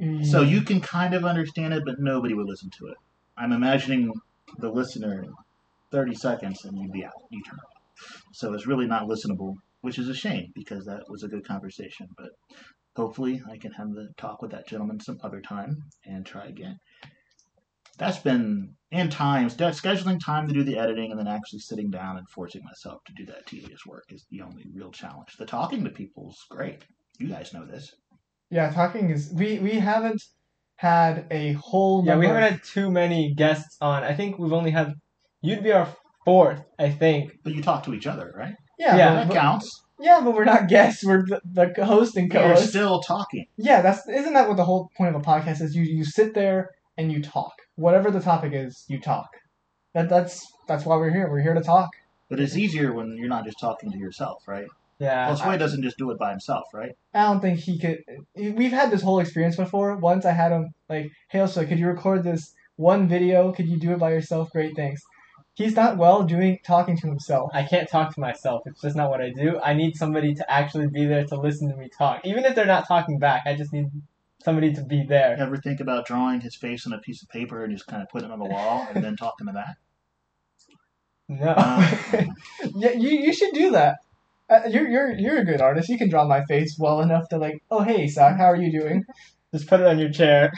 So 0.00 0.44
Mm. 0.44 0.48
you 0.48 0.62
can 0.62 0.80
kind 0.80 1.14
of 1.14 1.24
understand 1.24 1.74
it, 1.74 1.84
but 1.84 1.98
nobody 1.98 2.34
would 2.34 2.46
listen 2.46 2.70
to 2.78 2.86
it. 2.86 2.96
I'm 3.36 3.52
imagining 3.52 4.12
the 4.58 4.70
listener 4.70 5.24
30 5.90 6.14
seconds, 6.14 6.64
and 6.64 6.78
you'd 6.78 6.92
be 6.92 7.04
out. 7.04 7.12
You 7.30 7.42
turn 7.42 7.58
off. 7.58 8.22
So 8.32 8.54
it's 8.54 8.66
really 8.66 8.86
not 8.86 9.08
listenable, 9.08 9.54
which 9.80 9.98
is 9.98 10.08
a 10.08 10.14
shame 10.14 10.52
because 10.54 10.84
that 10.84 11.08
was 11.08 11.22
a 11.24 11.28
good 11.28 11.46
conversation. 11.46 12.08
But 12.16 12.30
hopefully, 12.94 13.42
I 13.50 13.56
can 13.56 13.72
have 13.72 13.92
the 13.92 14.08
talk 14.16 14.40
with 14.42 14.52
that 14.52 14.68
gentleman 14.68 15.00
some 15.00 15.18
other 15.22 15.40
time 15.40 15.76
and 16.04 16.24
try 16.24 16.46
again. 16.46 16.78
That's 17.96 18.18
been 18.18 18.76
and 18.92 19.10
times 19.10 19.56
scheduling 19.56 20.20
time 20.24 20.46
to 20.46 20.54
do 20.54 20.62
the 20.62 20.78
editing 20.78 21.10
and 21.10 21.18
then 21.18 21.26
actually 21.26 21.58
sitting 21.58 21.90
down 21.90 22.16
and 22.16 22.28
forcing 22.28 22.62
myself 22.64 23.02
to 23.04 23.12
do 23.14 23.26
that 23.26 23.46
tedious 23.46 23.84
work 23.84 24.04
is 24.10 24.24
the 24.30 24.42
only 24.42 24.64
real 24.72 24.92
challenge. 24.92 25.36
The 25.36 25.44
talking 25.46 25.82
to 25.84 25.90
people 25.90 26.30
is 26.30 26.44
great. 26.48 26.84
You 27.18 27.28
guys 27.28 27.52
know 27.52 27.66
this. 27.66 27.94
Yeah, 28.50 28.70
talking 28.70 29.10
is 29.10 29.30
we 29.34 29.58
we 29.58 29.72
haven't 29.72 30.22
had 30.76 31.26
a 31.30 31.52
whole 31.54 32.04
Yeah, 32.06 32.16
we 32.16 32.26
haven't 32.26 32.42
had 32.42 32.62
too 32.64 32.90
many 32.90 33.34
guests 33.34 33.76
on. 33.80 34.02
I 34.04 34.14
think 34.14 34.38
we've 34.38 34.52
only 34.52 34.70
had 34.70 34.94
you'd 35.42 35.62
be 35.62 35.72
our 35.72 35.88
fourth, 36.24 36.62
I 36.78 36.90
think. 36.90 37.32
But 37.44 37.54
you 37.54 37.62
talk 37.62 37.82
to 37.84 37.94
each 37.94 38.06
other, 38.06 38.32
right? 38.36 38.54
yeah 38.78 38.96
Yeah. 38.96 39.08
but, 39.10 39.14
That 39.18 39.28
but- 39.28 39.34
counts. 39.34 39.82
yeah 40.00 40.20
but 40.22 40.32
we're 40.34 40.44
not 40.44 40.68
guests 40.68 41.04
we're 41.04 41.24
the, 41.26 41.40
the 41.74 41.84
host 41.84 42.16
and 42.16 42.32
You're 42.32 42.42
co-host 42.42 42.68
still 42.68 43.00
talking. 43.00 43.46
yeah 43.56 43.80
that's 43.82 44.06
isn't 44.08 44.34
that 44.34 44.46
what 44.48 44.56
the 44.56 44.64
whole 44.64 44.88
point 44.96 45.10
of 45.14 45.20
a 45.20 45.24
podcast 45.32 45.60
is 45.60 45.74
you 45.74 45.82
you 45.82 46.04
sit 46.04 46.32
there 46.34 46.70
and 46.96 47.10
you 47.12 47.20
talk 47.20 47.54
whatever 47.74 48.08
the 48.12 48.20
topic 48.20 48.52
is 48.54 48.84
you 48.92 48.98
talk 49.00 49.28
that 49.94 50.08
that's 50.08 50.34
that's 50.68 50.84
why 50.86 50.96
we're 50.96 51.10
here 51.10 51.28
we're 51.28 51.42
here 51.48 51.54
to 51.54 51.60
talk 51.74 51.90
But 52.30 52.38
it's 52.38 52.56
easier 52.56 52.92
when 52.92 53.08
you're 53.18 53.34
not 53.36 53.44
just 53.48 53.58
talking 53.58 53.90
to 53.90 53.98
yourself, 53.98 54.38
right? 54.46 54.68
Yeah. 54.98 55.28
Well, 55.28 55.36
Sway 55.36 55.58
doesn't 55.58 55.82
just 55.82 55.96
do 55.96 56.10
it 56.10 56.18
by 56.18 56.30
himself, 56.30 56.66
right? 56.74 56.92
I 57.14 57.24
don't 57.24 57.40
think 57.40 57.60
he 57.60 57.78
could. 57.78 58.02
We've 58.34 58.72
had 58.72 58.90
this 58.90 59.02
whole 59.02 59.20
experience 59.20 59.56
before. 59.56 59.96
Once 59.96 60.24
I 60.24 60.32
had 60.32 60.50
him 60.50 60.74
like, 60.88 61.12
"Hey, 61.30 61.46
so 61.46 61.64
could 61.64 61.78
you 61.78 61.86
record 61.86 62.24
this 62.24 62.52
one 62.76 63.06
video? 63.06 63.52
Could 63.52 63.68
you 63.68 63.78
do 63.78 63.92
it 63.92 63.98
by 63.98 64.10
yourself? 64.10 64.50
Great, 64.50 64.74
thanks." 64.74 65.02
He's 65.54 65.74
not 65.74 65.96
well 65.98 66.22
doing 66.22 66.58
talking 66.64 66.96
to 66.96 67.06
himself. 67.08 67.50
I 67.52 67.64
can't 67.64 67.88
talk 67.88 68.14
to 68.14 68.20
myself. 68.20 68.62
It's 68.66 68.80
just 68.80 68.96
not 68.96 69.10
what 69.10 69.20
I 69.20 69.30
do. 69.30 69.58
I 69.60 69.74
need 69.74 69.96
somebody 69.96 70.34
to 70.34 70.50
actually 70.50 70.86
be 70.86 71.04
there 71.04 71.24
to 71.26 71.36
listen 71.36 71.68
to 71.68 71.76
me 71.76 71.88
talk. 71.88 72.20
Even 72.24 72.44
if 72.44 72.54
they're 72.54 72.64
not 72.64 72.86
talking 72.86 73.18
back, 73.18 73.42
I 73.44 73.54
just 73.54 73.72
need 73.72 73.86
somebody 74.44 74.72
to 74.74 74.84
be 74.84 75.04
there. 75.04 75.36
Ever 75.38 75.56
think 75.56 75.80
about 75.80 76.06
drawing 76.06 76.40
his 76.40 76.54
face 76.54 76.86
on 76.86 76.92
a 76.92 76.98
piece 76.98 77.22
of 77.22 77.28
paper 77.28 77.64
and 77.64 77.72
just 77.72 77.88
kind 77.88 78.02
of 78.02 78.08
putting 78.08 78.30
it 78.30 78.32
on 78.32 78.38
the 78.38 78.44
wall 78.44 78.86
and 78.94 79.02
then 79.02 79.16
talking 79.16 79.48
to 79.48 79.52
that? 79.54 79.76
No. 81.28 81.54
Uh, 81.56 82.24
yeah, 82.76 82.92
you 82.92 83.10
you 83.10 83.32
should 83.32 83.52
do 83.52 83.72
that. 83.72 83.98
Uh, 84.50 84.60
you're 84.68 84.88
you're 84.88 85.12
you're 85.12 85.38
a 85.38 85.44
good 85.44 85.60
artist. 85.60 85.88
You 85.88 85.98
can 85.98 86.08
draw 86.08 86.26
my 86.26 86.44
face 86.46 86.76
well 86.78 87.00
enough 87.00 87.28
to 87.28 87.38
like, 87.38 87.62
oh 87.70 87.82
hey, 87.82 88.06
Zach, 88.08 88.38
how 88.38 88.46
are 88.46 88.56
you 88.56 88.72
doing? 88.72 89.04
Just 89.52 89.66
put 89.66 89.80
it 89.80 89.86
on 89.86 89.98
your 89.98 90.10
chair. 90.10 90.52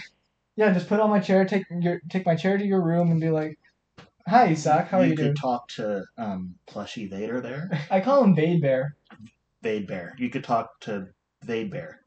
Yeah, 0.56 0.72
just 0.72 0.88
put 0.88 0.96
it 0.96 1.00
on 1.00 1.10
my 1.10 1.20
chair, 1.20 1.44
take 1.44 1.64
your 1.70 2.00
take 2.08 2.26
my 2.26 2.36
chair 2.36 2.56
to 2.58 2.64
your 2.64 2.82
room, 2.82 3.10
and 3.10 3.20
be 3.20 3.30
like, 3.30 3.58
hi, 4.28 4.54
Zach, 4.54 4.88
how 4.88 4.98
are 4.98 5.06
you, 5.06 5.08
doing 5.08 5.10
you 5.10 5.16
could 5.16 5.24
doing? 5.24 5.34
talk 5.36 5.68
to 5.70 6.04
um, 6.18 6.54
Plushy 6.66 7.06
Vader 7.08 7.40
there. 7.40 7.70
I 7.90 8.00
call 8.00 8.22
him 8.22 8.34
Vade 8.34 8.62
Bear. 8.62 8.96
Vade 9.62 9.86
Bear. 9.86 10.14
You 10.18 10.30
could 10.30 10.44
talk 10.44 10.78
to 10.80 11.08
Vade 11.44 11.70
Bear. 11.70 12.00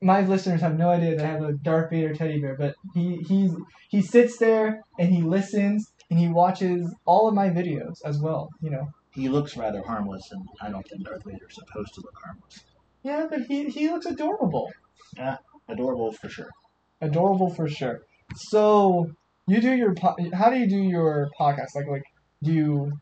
My 0.00 0.20
listeners 0.20 0.60
have 0.60 0.78
no 0.78 0.90
idea 0.90 1.16
that 1.16 1.24
I 1.24 1.28
have 1.28 1.42
a 1.42 1.52
Darth 1.52 1.90
Vader 1.90 2.14
teddy 2.14 2.40
bear, 2.40 2.56
but 2.56 2.74
he 2.94 3.16
he's 3.28 3.52
he 3.88 4.00
sits 4.02 4.38
there 4.38 4.82
and 4.98 5.12
he 5.12 5.22
listens 5.22 5.92
and 6.10 6.18
he 6.18 6.28
watches 6.28 6.94
all 7.04 7.26
of 7.28 7.34
my 7.34 7.48
videos 7.50 7.96
as 8.04 8.18
well. 8.20 8.50
You 8.60 8.70
know. 8.70 8.88
He 9.18 9.28
looks 9.28 9.56
rather 9.56 9.82
harmless, 9.82 10.30
and 10.30 10.46
I 10.62 10.70
don't 10.70 10.86
think 10.88 11.04
Darth 11.04 11.24
Vader's 11.24 11.54
supposed 11.54 11.92
to 11.94 12.00
look 12.02 12.14
harmless. 12.24 12.64
Yeah, 13.02 13.26
but 13.28 13.40
he 13.42 13.68
he 13.68 13.88
looks 13.90 14.06
adorable. 14.06 14.70
Yeah, 15.16 15.38
Adorable 15.68 16.12
for 16.12 16.28
sure. 16.28 16.50
adorable 17.00 17.50
for 17.52 17.68
sure. 17.68 18.02
So 18.36 19.10
you 19.48 19.60
do 19.60 19.72
your 19.72 19.94
po- 19.94 20.16
how 20.32 20.50
do 20.50 20.56
you 20.58 20.68
do 20.68 20.80
your 20.96 21.28
podcast? 21.40 21.74
Like 21.74 21.88
like 21.88 22.04
do 22.42 22.52
you 22.52 22.92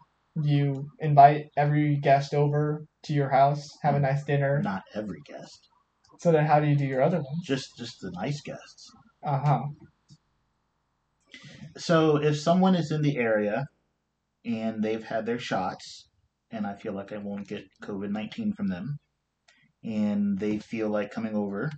do 0.43 0.49
you 0.49 0.91
invite 1.01 1.47
every 1.57 1.97
guest 1.97 2.33
over 2.35 2.85
to 3.05 3.13
your 3.13 3.29
house, 3.31 3.69
have 3.83 3.95
a 3.95 4.01
nice 4.01 4.25
dinner? 4.25 4.61
Not 4.63 4.83
every 4.95 5.21
guest, 5.27 5.69
So 6.21 6.33
then 6.33 6.47
how 6.47 6.61
do 6.61 6.67
you 6.67 6.77
do 6.77 6.87
your 6.87 7.03
other 7.03 7.19
ones? 7.19 7.43
just 7.45 7.77
just 7.77 8.01
the 8.01 8.11
nice 8.13 8.41
guests. 8.41 8.91
Uh 9.23 9.41
huh. 9.45 9.63
So 11.77 12.17
if 12.17 12.39
someone 12.39 12.75
is 12.75 12.91
in 12.91 13.03
the 13.03 13.17
area 13.17 13.67
and 14.45 14.83
they've 14.83 15.03
had 15.05 15.27
their 15.27 15.39
shots, 15.39 16.06
and 16.51 16.67
I 16.67 16.75
feel 16.75 16.93
like 16.93 17.13
I 17.13 17.19
won't 17.19 17.49
get 17.49 17.65
COVID 17.83 18.11
nineteen 18.11 18.53
from 18.53 18.69
them, 18.69 18.97
and 19.85 20.39
they 20.39 20.59
feel 20.59 20.89
like 20.89 21.11
coming 21.11 21.35
over, 21.35 21.71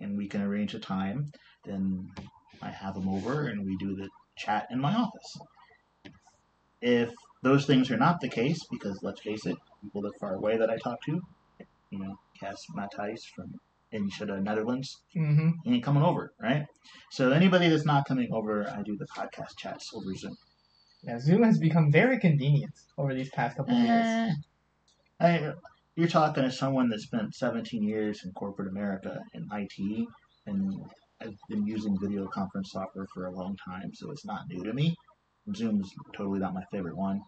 and 0.00 0.16
we 0.16 0.28
can 0.28 0.42
arrange 0.42 0.74
a 0.74 0.78
time, 0.80 1.30
then 1.64 2.08
I 2.60 2.70
have 2.70 2.94
them 2.94 3.08
over 3.08 3.46
and 3.46 3.64
we 3.64 3.76
do 3.76 3.94
the 3.96 4.08
chat 4.38 4.66
in 4.70 4.80
my 4.80 4.94
office. 4.94 5.36
If 6.80 7.10
those 7.42 7.66
things 7.66 7.90
are 7.90 7.96
not 7.96 8.20
the 8.20 8.28
case, 8.28 8.58
because 8.70 8.98
let's 9.02 9.20
face 9.22 9.46
it, 9.46 9.56
people 9.82 10.02
that 10.02 10.12
far 10.20 10.34
away 10.34 10.56
that 10.56 10.70
I 10.70 10.76
talk 10.76 10.96
to, 11.06 11.20
you 11.90 11.98
know, 11.98 12.14
Cass 12.40 12.56
Matthijs 12.76 13.20
from 13.34 13.46
Enschede, 13.92 14.42
Netherlands, 14.42 15.00
Mm-hmm. 15.16 15.50
ain't 15.66 15.84
coming 15.84 16.02
over, 16.02 16.32
right? 16.40 16.64
So 17.10 17.30
anybody 17.30 17.68
that's 17.68 17.84
not 17.84 18.06
coming 18.06 18.28
over, 18.32 18.66
I 18.68 18.82
do 18.82 18.96
the 18.98 19.06
podcast 19.16 19.58
chats 19.58 19.90
over 19.94 20.14
Zoom. 20.14 20.34
Yeah, 21.02 21.18
Zoom 21.18 21.42
has 21.42 21.58
become 21.58 21.90
very 21.90 22.18
convenient 22.18 22.72
over 22.96 23.12
these 23.14 23.30
past 23.30 23.56
couple 23.56 23.74
of 23.74 23.82
years. 23.82 24.06
Eh, 24.06 24.34
I, 25.20 25.52
you're 25.96 26.08
talking 26.08 26.44
to 26.44 26.52
someone 26.52 26.88
that 26.90 27.00
spent 27.00 27.34
17 27.34 27.82
years 27.82 28.24
in 28.24 28.32
corporate 28.32 28.68
America 28.68 29.18
in 29.34 29.48
IT, 29.52 30.06
and 30.46 30.74
I've 31.20 31.34
been 31.48 31.66
using 31.66 31.98
video 32.00 32.26
conference 32.28 32.70
software 32.72 33.06
for 33.12 33.26
a 33.26 33.32
long 33.32 33.56
time, 33.64 33.90
so 33.94 34.10
it's 34.10 34.24
not 34.24 34.42
new 34.48 34.62
to 34.64 34.72
me. 34.72 34.94
Zoom's 35.56 35.90
totally 36.16 36.38
not 36.38 36.54
my 36.54 36.62
favorite 36.70 36.96
one. 36.96 37.20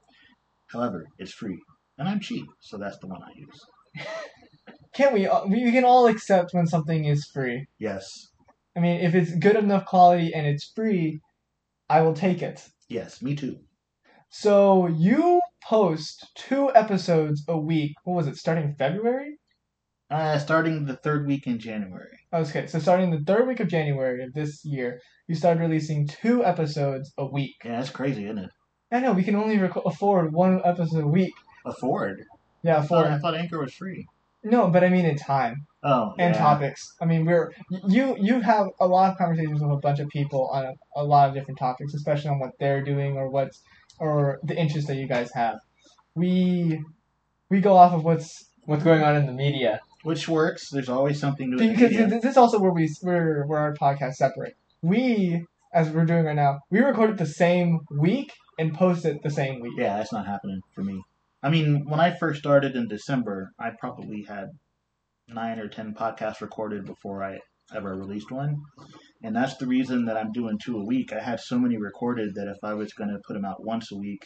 However, 0.73 1.07
it's 1.19 1.33
free, 1.33 1.59
and 1.99 2.09
I'm 2.09 2.21
cheap, 2.21 2.47
so 2.61 2.79
that's 2.79 2.99
the 2.99 3.09
one 3.09 3.23
I 3.23 3.33
use. 3.37 4.07
Can't 4.95 5.13
we? 5.13 5.27
uh, 5.27 5.47
We 5.47 5.73
can 5.73 5.85
all 5.85 6.07
accept 6.07 6.55
when 6.55 6.69
something 6.69 7.05
is 7.07 7.29
free. 7.35 7.67
Yes, 7.81 8.29
I 8.77 8.81
mean, 8.81 9.01
if 9.01 9.17
it's 9.17 9.35
good 9.35 9.57
enough 9.57 9.85
quality 9.85 10.33
and 10.33 10.47
it's 10.47 10.71
free, 10.75 11.21
I 11.89 12.03
will 12.03 12.15
take 12.15 12.41
it. 12.41 12.65
Yes, 12.89 13.23
me 13.23 13.35
too. 13.35 13.59
So 14.31 14.87
you 14.89 15.41
post 15.63 16.31
two 16.35 16.75
episodes 16.75 17.45
a 17.49 17.59
week. 17.59 17.93
What 18.05 18.15
was 18.17 18.27
it? 18.27 18.37
Starting 18.37 18.75
February? 18.79 19.39
Uh, 20.11 20.39
starting 20.39 20.85
the 20.85 20.97
third 20.97 21.27
week 21.27 21.47
in 21.47 21.59
January. 21.59 22.19
Okay, 22.33 22.67
so 22.67 22.79
starting 22.79 23.11
the 23.11 23.25
third 23.25 23.49
week 23.49 23.61
of 23.61 23.69
January 23.69 24.23
of 24.25 24.33
this 24.35 24.65
year, 24.65 25.01
you 25.29 25.35
started 25.35 25.61
releasing 25.61 26.07
two 26.07 26.45
episodes 26.45 27.13
a 27.17 27.25
week. 27.25 27.57
Yeah, 27.65 27.79
that's 27.79 27.91
crazy, 27.91 28.25
isn't 28.25 28.39
it? 28.39 28.51
I 28.93 29.01
know 29.01 29.13
we 29.13 29.25
can 29.25 29.35
only 29.35 29.59
rec- 29.59 29.77
afford 29.77 30.33
one 30.33 30.61
episode 30.65 31.05
a 31.05 31.09
week. 31.09 31.33
Afford. 31.65 32.23
Yeah, 32.63 32.79
I 32.79 32.83
thought, 32.83 33.07
I 33.07 33.19
thought 33.19 33.35
Anchor 33.35 33.61
was 33.61 33.75
free. 33.75 34.07
No, 34.45 34.69
but 34.69 34.85
I 34.85 34.89
mean 34.89 35.07
in 35.07 35.17
time 35.17 35.67
Oh, 35.83 36.15
and 36.19 36.35
yeah. 36.35 36.41
topics. 36.41 36.83
I 37.01 37.05
mean 37.05 37.25
we're 37.27 37.53
you 37.89 38.17
you 38.19 38.41
have 38.41 38.69
a 38.81 38.87
lot 38.87 39.11
of 39.11 39.19
conversations 39.19 39.61
with 39.61 39.71
a 39.71 39.77
bunch 39.77 40.01
of 40.01 40.09
people 40.09 40.49
on 40.53 40.65
a, 40.65 40.73
a 40.97 41.05
lot 41.05 41.29
of 41.29 41.35
different 41.35 41.59
topics, 41.59 41.95
especially 41.95 42.31
on 42.31 42.39
what 42.39 42.53
they're 42.59 42.83
doing 42.83 43.17
or 43.17 43.29
what's 43.31 43.61
or 43.99 44.39
the 44.43 44.57
interests 44.57 44.89
that 44.89 44.97
you 44.97 45.07
guys 45.07 45.31
have. 45.35 45.57
We 46.15 46.81
we 47.51 47.61
go 47.61 47.77
off 47.77 47.93
of 47.93 48.05
what's 48.05 48.45
What's 48.67 48.83
going 48.83 49.03
on 49.03 49.17
in 49.17 49.27
the 49.27 49.33
media? 49.33 49.81
Which 50.05 50.29
works. 50.29 50.71
There's 50.71 50.89
always 50.89 51.21
something 51.21 51.51
to 51.51 51.57
because 51.57 51.93
yeah. 51.93 52.07
this 52.07 52.25
is 52.25 52.37
also 52.37 52.59
where 52.59 52.73
we 52.73 52.91
where 53.03 53.45
where 53.47 53.59
our 53.59 53.75
podcast 53.75 54.15
separate. 54.15 54.55
We 54.83 55.45
as 55.73 55.91
we're 55.91 56.05
doing 56.05 56.25
right 56.25 56.37
now, 56.37 56.61
we 56.71 56.81
record 56.81 57.11
it 57.11 57.17
the 57.19 57.27
same 57.27 57.81
week 57.91 58.33
and 58.59 58.73
post 58.75 59.05
it 59.05 59.23
the 59.23 59.31
same 59.31 59.61
week. 59.61 59.75
Yeah, 59.77 59.97
that's 59.99 60.13
not 60.13 60.27
happening 60.27 60.61
for 60.75 60.83
me. 60.83 61.03
I 61.45 61.51
mean, 61.51 61.85
when 61.87 62.01
I 62.01 62.17
first 62.17 62.41
started 62.41 62.75
in 62.75 62.89
December, 62.89 63.53
I 63.61 63.71
probably 63.79 64.23
had 64.27 64.47
nine 65.29 65.59
or 65.59 65.69
ten 65.69 65.93
podcasts 65.93 66.41
recorded 66.41 66.87
before 66.87 67.23
I 67.23 67.39
ever 67.75 67.95
released 67.95 68.31
one. 68.31 68.63
And 69.23 69.37
that's 69.37 69.59
the 69.59 69.67
reason 69.67 70.07
that 70.07 70.17
I'm 70.17 70.33
doing 70.33 70.59
two 70.59 70.79
a 70.79 70.85
week. 70.85 71.13
I 71.13 71.21
had 71.21 71.41
so 71.41 71.59
many 71.59 71.77
recorded 71.77 72.35
that 72.35 72.49
if 72.49 72.57
I 72.63 72.73
was 72.73 72.95
going 72.95 73.11
to 73.11 73.21
put 73.27 73.35
them 73.35 73.45
out 73.45 73.63
once 73.63 73.93
a 73.93 73.99
week, 73.99 74.23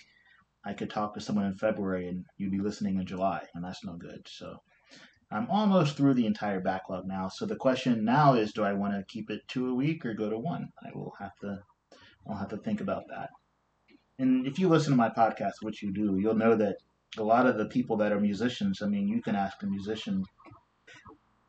I 0.64 0.74
could 0.74 0.90
talk 0.90 1.14
to 1.14 1.20
someone 1.20 1.46
in 1.46 1.56
February 1.56 2.06
and 2.06 2.24
you'd 2.36 2.52
be 2.52 2.60
listening 2.60 2.98
in 2.98 3.06
July, 3.06 3.42
and 3.52 3.64
that's 3.64 3.84
no 3.84 3.96
good. 3.96 4.24
So 4.28 4.56
I'm 5.32 5.50
almost 5.50 5.96
through 5.96 6.14
the 6.14 6.26
entire 6.26 6.60
backlog 6.60 7.04
now. 7.06 7.28
So 7.34 7.46
the 7.46 7.56
question 7.56 8.04
now 8.04 8.34
is 8.34 8.52
do 8.52 8.62
I 8.62 8.74
want 8.74 8.94
to 8.94 9.04
keep 9.08 9.28
it 9.28 9.40
two 9.48 9.68
a 9.68 9.74
week 9.74 10.06
or 10.06 10.14
go 10.14 10.30
to 10.30 10.38
one? 10.38 10.68
I 10.84 10.90
will 10.94 11.14
have 11.18 11.34
to 11.40 11.58
I'll 12.28 12.36
have 12.36 12.50
to 12.50 12.58
think 12.58 12.80
about 12.80 13.04
that. 13.10 13.30
And 14.20 14.46
if 14.46 14.60
you 14.60 14.68
listen 14.68 14.92
to 14.92 14.96
my 14.96 15.08
podcast, 15.08 15.62
which 15.62 15.82
you 15.82 15.92
do, 15.92 16.18
you'll 16.20 16.34
know 16.34 16.54
that 16.54 16.76
a 17.16 17.22
lot 17.22 17.46
of 17.46 17.56
the 17.56 17.66
people 17.66 17.96
that 17.98 18.12
are 18.12 18.20
musicians, 18.20 18.82
I 18.82 18.86
mean, 18.86 19.08
you 19.08 19.22
can 19.22 19.34
ask 19.34 19.62
a 19.62 19.66
musician. 19.66 20.24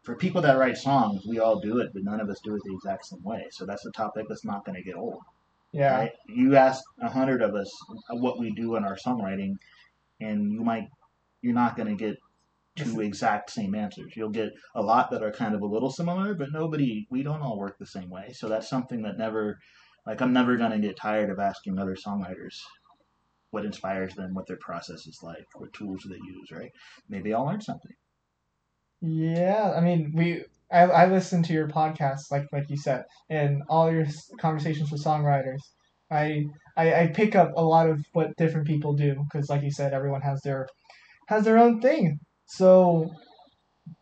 For 0.03 0.15
people 0.15 0.41
that 0.41 0.57
write 0.57 0.77
songs, 0.77 1.23
we 1.27 1.39
all 1.39 1.59
do 1.59 1.79
it, 1.79 1.89
but 1.93 2.03
none 2.03 2.21
of 2.21 2.29
us 2.29 2.39
do 2.43 2.55
it 2.55 2.61
the 2.63 2.73
exact 2.73 3.05
same 3.05 3.23
way. 3.23 3.47
So 3.51 3.65
that's 3.65 3.85
a 3.85 3.91
topic 3.91 4.25
that's 4.29 4.45
not 4.45 4.65
going 4.65 4.75
to 4.75 4.83
get 4.83 4.95
old. 4.95 5.19
Yeah. 5.71 5.97
Right? 5.97 6.11
You 6.27 6.55
ask 6.55 6.81
a 7.01 7.09
hundred 7.09 7.41
of 7.41 7.53
us 7.53 7.71
what 8.09 8.39
we 8.39 8.51
do 8.51 8.75
in 8.75 8.85
our 8.85 8.95
songwriting, 8.95 9.55
and 10.19 10.51
you 10.51 10.61
might, 10.61 10.87
you're 11.41 11.53
not 11.53 11.75
going 11.75 11.89
to 11.89 11.95
get 11.95 12.17
two 12.75 13.01
exact 13.01 13.51
same 13.51 13.75
answers. 13.75 14.13
You'll 14.15 14.29
get 14.29 14.49
a 14.73 14.81
lot 14.81 15.11
that 15.11 15.21
are 15.21 15.31
kind 15.31 15.53
of 15.53 15.61
a 15.61 15.67
little 15.67 15.91
similar, 15.91 16.33
but 16.33 16.51
nobody, 16.51 17.05
we 17.11 17.21
don't 17.21 17.41
all 17.41 17.59
work 17.59 17.77
the 17.77 17.85
same 17.85 18.09
way. 18.09 18.31
So 18.33 18.47
that's 18.47 18.69
something 18.69 19.03
that 19.03 19.17
never, 19.17 19.59
like, 20.07 20.21
I'm 20.21 20.33
never 20.33 20.55
going 20.55 20.71
to 20.71 20.79
get 20.79 20.97
tired 20.97 21.29
of 21.29 21.39
asking 21.39 21.77
other 21.77 21.95
songwriters 21.95 22.55
what 23.51 23.65
inspires 23.65 24.13
them, 24.15 24.33
what 24.33 24.47
their 24.47 24.57
process 24.61 25.07
is 25.07 25.19
like, 25.23 25.45
what 25.55 25.73
tools 25.73 26.03
do 26.03 26.09
they 26.09 26.15
use, 26.15 26.51
right? 26.51 26.71
Maybe 27.07 27.33
I'll 27.33 27.45
learn 27.45 27.61
something. 27.61 27.91
Yeah, 29.01 29.73
I 29.75 29.81
mean, 29.81 30.11
we 30.13 30.43
I, 30.71 30.81
I 30.83 31.05
listen 31.07 31.41
to 31.43 31.53
your 31.53 31.67
podcast, 31.67 32.31
like 32.31 32.45
like 32.51 32.69
you 32.69 32.77
said, 32.77 33.03
and 33.29 33.63
all 33.69 33.91
your 33.91 34.05
conversations 34.39 34.91
with 34.91 35.03
songwriters. 35.03 35.61
I, 36.11 36.45
I 36.77 36.93
I 37.03 37.07
pick 37.07 37.35
up 37.35 37.51
a 37.55 37.63
lot 37.63 37.89
of 37.89 37.99
what 38.13 38.35
different 38.37 38.67
people 38.67 38.93
do 38.93 39.15
because, 39.23 39.49
like 39.49 39.63
you 39.63 39.71
said, 39.71 39.93
everyone 39.93 40.21
has 40.21 40.41
their 40.41 40.67
has 41.27 41.45
their 41.45 41.57
own 41.57 41.81
thing. 41.81 42.19
So 42.47 43.09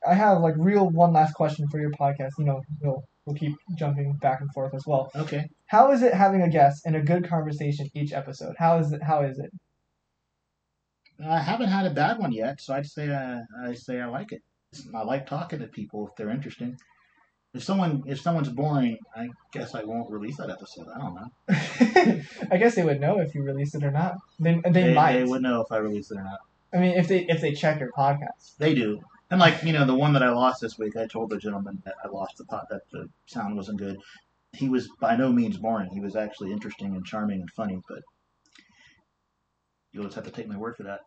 I 0.08 0.14
have 0.16 0.42
like 0.42 0.56
real 0.58 0.90
one 0.90 1.14
last 1.14 1.34
question 1.34 1.68
for 1.70 1.80
your 1.80 1.92
podcast. 1.92 2.32
You 2.40 2.46
know, 2.46 2.62
we'll 2.82 3.04
we'll 3.28 3.36
keep 3.36 3.54
jumping 3.78 4.14
back 4.14 4.40
and 4.42 4.52
forth 4.54 4.74
as 4.74 4.84
well. 4.88 5.12
Okay. 5.16 5.48
How 5.68 5.92
is 5.92 6.02
it 6.02 6.14
having 6.14 6.42
a 6.42 6.50
guest 6.50 6.84
and 6.86 6.96
a 6.96 7.02
good 7.02 7.30
conversation 7.30 7.88
each 7.94 8.14
episode? 8.14 8.56
How 8.58 8.80
is 8.80 8.92
it? 8.94 9.04
How 9.04 9.22
is 9.22 9.38
it? 9.38 9.52
I 11.24 11.40
haven't 11.40 11.70
had 11.70 11.86
a 11.86 11.94
bad 11.94 12.20
one 12.20 12.32
yet, 12.32 12.62
so 12.62 12.74
I'd 12.74 12.86
say 12.86 13.10
uh, 13.10 13.40
I 13.64 13.74
say 13.74 14.00
I 14.00 14.06
like 14.08 14.32
it. 14.32 14.42
I 14.96 15.04
like 15.04 15.28
talking 15.28 15.60
to 15.60 15.68
people 15.68 16.08
if 16.08 16.16
they're 16.16 16.30
interesting. 16.30 16.78
If 17.54 17.64
someone 17.64 18.04
if 18.08 18.22
someone's 18.22 18.50
boring, 18.50 18.98
I 19.16 19.30
guess 19.52 19.74
I 19.76 19.84
won't 19.84 20.12
release 20.12 20.38
that 20.38 20.50
episode. 20.50 20.88
I 20.96 21.00
don't 21.00 21.16
know. 21.16 22.22
I 22.52 22.58
guess 22.58 22.76
they 22.76 22.84
would 22.84 23.02
know 23.02 23.20
if 23.20 23.34
you 23.36 23.42
release 23.44 23.74
it 23.76 23.84
or 23.84 23.92
not. 23.92 24.16
They 24.40 24.62
they, 24.64 24.72
They, 24.72 24.94
might. 24.94 25.14
they 25.14 25.24
would 25.24 25.42
know 25.42 25.62
if 25.62 25.72
I 25.72 25.78
release 25.78 26.12
it 26.12 26.18
or 26.18 26.24
not. 26.24 26.40
I 26.74 26.78
mean, 26.78 26.98
if 26.98 27.08
they 27.08 27.26
if 27.28 27.42
they 27.42 27.54
check 27.54 27.80
your 27.80 27.92
podcast. 27.98 28.58
They 28.60 28.76
do. 28.76 29.00
And 29.30 29.40
like 29.40 29.64
you 29.64 29.74
know, 29.74 29.86
the 29.86 29.96
one 29.96 30.14
that 30.14 30.24
I 30.24 30.30
lost 30.30 30.62
this 30.62 30.78
week, 30.78 30.96
I 30.96 31.06
told 31.06 31.30
the 31.30 31.38
gentleman 31.38 31.82
that 31.86 31.96
I 32.04 32.08
lost 32.08 32.38
the 32.38 32.46
pot 32.46 32.68
that 32.70 32.82
the 32.92 33.10
sound 33.26 33.56
wasn't 33.56 33.80
good. 33.80 33.98
He 34.54 34.70
was 34.70 34.90
by 35.02 35.16
no 35.16 35.32
means 35.32 35.58
boring. 35.58 35.90
He 35.92 36.00
was 36.00 36.16
actually 36.16 36.52
interesting 36.52 36.96
and 36.96 37.06
charming 37.06 37.42
and 37.42 37.52
funny, 37.52 37.82
but 37.88 38.02
you'll 39.92 40.06
just 40.06 40.16
have 40.16 40.26
to 40.26 40.32
take 40.32 40.48
my 40.48 40.58
word 40.58 40.78
for 40.78 40.84
that. 40.84 41.02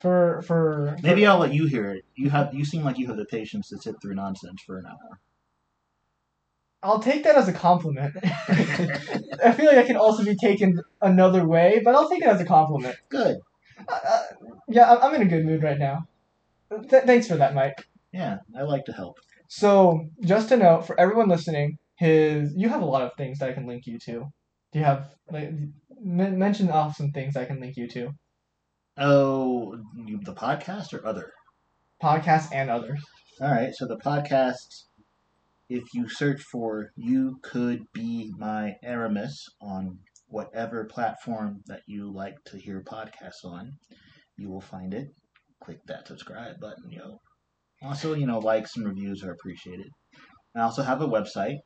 For 0.00 0.42
for 0.42 0.96
Maybe 1.02 1.26
I'll 1.26 1.38
let 1.38 1.54
you 1.54 1.66
hear 1.66 1.90
it. 1.90 2.04
You 2.16 2.30
have 2.30 2.52
you 2.54 2.64
seem 2.64 2.82
like 2.82 2.98
you 2.98 3.06
have 3.06 3.16
the 3.16 3.26
patience 3.26 3.68
to 3.68 3.78
sit 3.78 3.96
through 4.02 4.14
nonsense 4.14 4.60
for 4.66 4.78
an 4.78 4.86
hour. 4.86 5.20
I'll 6.82 7.00
take 7.00 7.24
that 7.24 7.36
as 7.36 7.46
a 7.46 7.52
compliment. 7.52 8.16
I 8.24 9.52
feel 9.52 9.66
like 9.66 9.76
I 9.76 9.86
can 9.86 9.96
also 9.96 10.24
be 10.24 10.34
taken 10.34 10.80
another 11.02 11.46
way, 11.46 11.82
but 11.84 11.94
I'll 11.94 12.08
take 12.08 12.22
it 12.22 12.28
as 12.28 12.40
a 12.40 12.46
compliment. 12.46 12.96
Good. 13.10 13.36
Uh, 13.86 13.98
uh, 14.08 14.22
yeah, 14.66 14.94
I'm 14.96 15.14
in 15.14 15.22
a 15.22 15.26
good 15.26 15.44
mood 15.44 15.62
right 15.62 15.78
now. 15.78 16.06
Th- 16.70 17.04
thanks 17.04 17.26
for 17.26 17.36
that, 17.36 17.54
Mike. 17.54 17.84
Yeah, 18.12 18.38
I 18.56 18.62
like 18.62 18.84
to 18.86 18.92
help. 18.92 19.18
So, 19.48 20.06
just 20.22 20.48
to 20.50 20.56
note 20.56 20.86
for 20.86 20.98
everyone 20.98 21.28
listening, 21.28 21.78
his 21.96 22.52
you 22.56 22.68
have 22.68 22.82
a 22.82 22.86
lot 22.86 23.02
of 23.02 23.12
things 23.16 23.38
that 23.38 23.50
I 23.50 23.52
can 23.52 23.66
link 23.66 23.86
you 23.86 23.98
to. 24.06 24.26
Do 24.72 24.78
you 24.78 24.84
have 24.84 25.10
like 25.30 25.48
m- 25.48 26.38
mention 26.38 26.70
off 26.70 26.96
some 26.96 27.10
things 27.10 27.36
I 27.36 27.44
can 27.44 27.60
link 27.60 27.76
you 27.76 27.88
to? 27.88 28.10
Oh, 28.96 29.76
the 30.24 30.34
podcast 30.34 30.92
or 30.92 31.06
other? 31.06 31.32
Podcasts 32.02 32.52
and 32.52 32.70
others. 32.70 33.00
All 33.40 33.50
right, 33.50 33.74
so 33.74 33.86
the 33.86 33.96
podcast, 33.96 34.84
if 35.68 35.94
you 35.94 36.08
search 36.08 36.42
for 36.42 36.92
You 36.96 37.38
Could 37.42 37.84
Be 37.92 38.32
My 38.38 38.74
Aramis 38.82 39.48
on 39.60 39.98
whatever 40.28 40.84
platform 40.84 41.62
that 41.66 41.82
you 41.86 42.12
like 42.12 42.36
to 42.46 42.58
hear 42.58 42.82
podcasts 42.82 43.44
on, 43.44 43.72
you 44.36 44.48
will 44.50 44.60
find 44.60 44.94
it. 44.94 45.08
Click 45.64 45.78
that 45.86 46.08
subscribe 46.08 46.60
button, 46.60 46.90
yo. 46.90 47.20
Also, 47.82 48.14
you 48.14 48.26
know, 48.26 48.38
likes 48.38 48.76
and 48.76 48.86
reviews 48.86 49.24
are 49.24 49.32
appreciated. 49.32 49.88
I 50.54 50.60
also 50.60 50.82
have 50.82 51.00
a 51.00 51.08
website, 51.08 51.56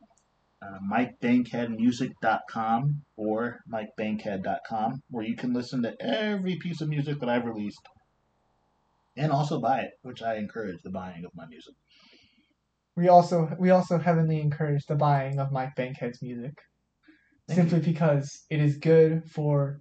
uh, 0.62 0.78
MikeBankheadMusic.com 0.90 3.02
or 3.16 3.58
MikeBankhead.com, 3.72 5.02
where 5.10 5.24
you 5.24 5.36
can 5.36 5.52
listen 5.52 5.82
to 5.82 5.94
every 6.00 6.56
piece 6.56 6.80
of 6.80 6.88
music 6.88 7.20
that 7.20 7.28
I've 7.28 7.44
released 7.44 7.86
and 9.16 9.32
also 9.32 9.60
buy 9.60 9.80
it, 9.80 9.92
which 10.02 10.22
I 10.22 10.36
encourage 10.36 10.80
the 10.82 10.90
buying 10.90 11.24
of 11.24 11.32
my 11.34 11.46
music. 11.46 11.74
We 12.96 13.08
also 13.08 13.50
we 13.58 13.70
also 13.70 13.98
heavily 13.98 14.40
encourage 14.40 14.86
the 14.86 14.94
buying 14.94 15.40
of 15.40 15.50
Mike 15.50 15.74
Bankhead's 15.76 16.22
music, 16.22 16.54
Thank 17.48 17.58
simply 17.58 17.80
because 17.80 18.44
it 18.50 18.60
is 18.60 18.78
good 18.78 19.24
for 19.30 19.78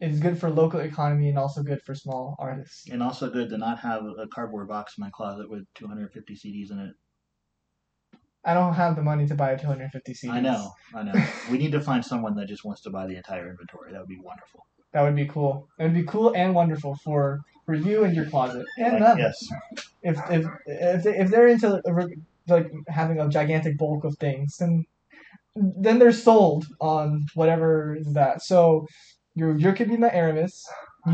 it 0.00 0.10
is 0.10 0.20
good 0.20 0.38
for 0.38 0.50
local 0.50 0.80
economy 0.80 1.28
and 1.28 1.38
also 1.38 1.62
good 1.62 1.82
for 1.82 1.94
small 1.94 2.36
artists. 2.38 2.88
And 2.90 3.02
also 3.02 3.30
good 3.30 3.48
to 3.50 3.58
not 3.58 3.80
have 3.80 4.04
a 4.04 4.26
cardboard 4.28 4.68
box 4.68 4.96
in 4.96 5.02
my 5.02 5.10
closet 5.10 5.50
with 5.50 5.64
250 5.74 6.34
CDs 6.34 6.70
in 6.70 6.78
it. 6.78 6.94
I 8.44 8.54
don't 8.54 8.74
have 8.74 8.94
the 8.96 9.02
money 9.02 9.26
to 9.26 9.34
buy 9.34 9.56
250 9.56 10.14
CDs. 10.14 10.30
I 10.30 10.40
know, 10.40 10.72
I 10.94 11.02
know. 11.02 11.12
we 11.50 11.58
need 11.58 11.72
to 11.72 11.80
find 11.80 12.04
someone 12.04 12.36
that 12.36 12.46
just 12.46 12.64
wants 12.64 12.80
to 12.82 12.90
buy 12.90 13.06
the 13.06 13.16
entire 13.16 13.50
inventory. 13.50 13.92
That 13.92 14.00
would 14.00 14.08
be 14.08 14.20
wonderful. 14.22 14.64
That 14.92 15.02
would 15.02 15.16
be 15.16 15.26
cool. 15.26 15.68
It 15.78 15.82
would 15.82 15.94
be 15.94 16.04
cool 16.04 16.32
and 16.34 16.54
wonderful 16.54 16.96
for 17.04 17.40
for 17.66 17.74
you 17.74 18.04
and 18.04 18.14
your 18.14 18.24
closet 18.24 18.64
and 18.78 18.94
Like, 18.94 19.02
them. 19.02 19.18
Yes. 19.18 19.48
If 20.02 20.18
if 20.30 20.46
if, 20.66 21.02
they, 21.02 21.18
if 21.18 21.30
they're 21.30 21.48
into 21.48 21.82
like 22.46 22.70
having 22.86 23.20
a 23.20 23.28
gigantic 23.28 23.76
bulk 23.76 24.04
of 24.04 24.16
things, 24.16 24.56
then 24.56 24.86
then 25.54 25.98
they're 25.98 26.12
sold 26.12 26.66
on 26.80 27.26
whatever 27.34 27.96
is 27.96 28.14
that. 28.14 28.42
So 28.42 28.86
your 29.38 29.56
your 29.58 29.72
could 29.72 29.88
be 29.88 29.96
my 29.96 30.10
Aramis. 30.10 30.66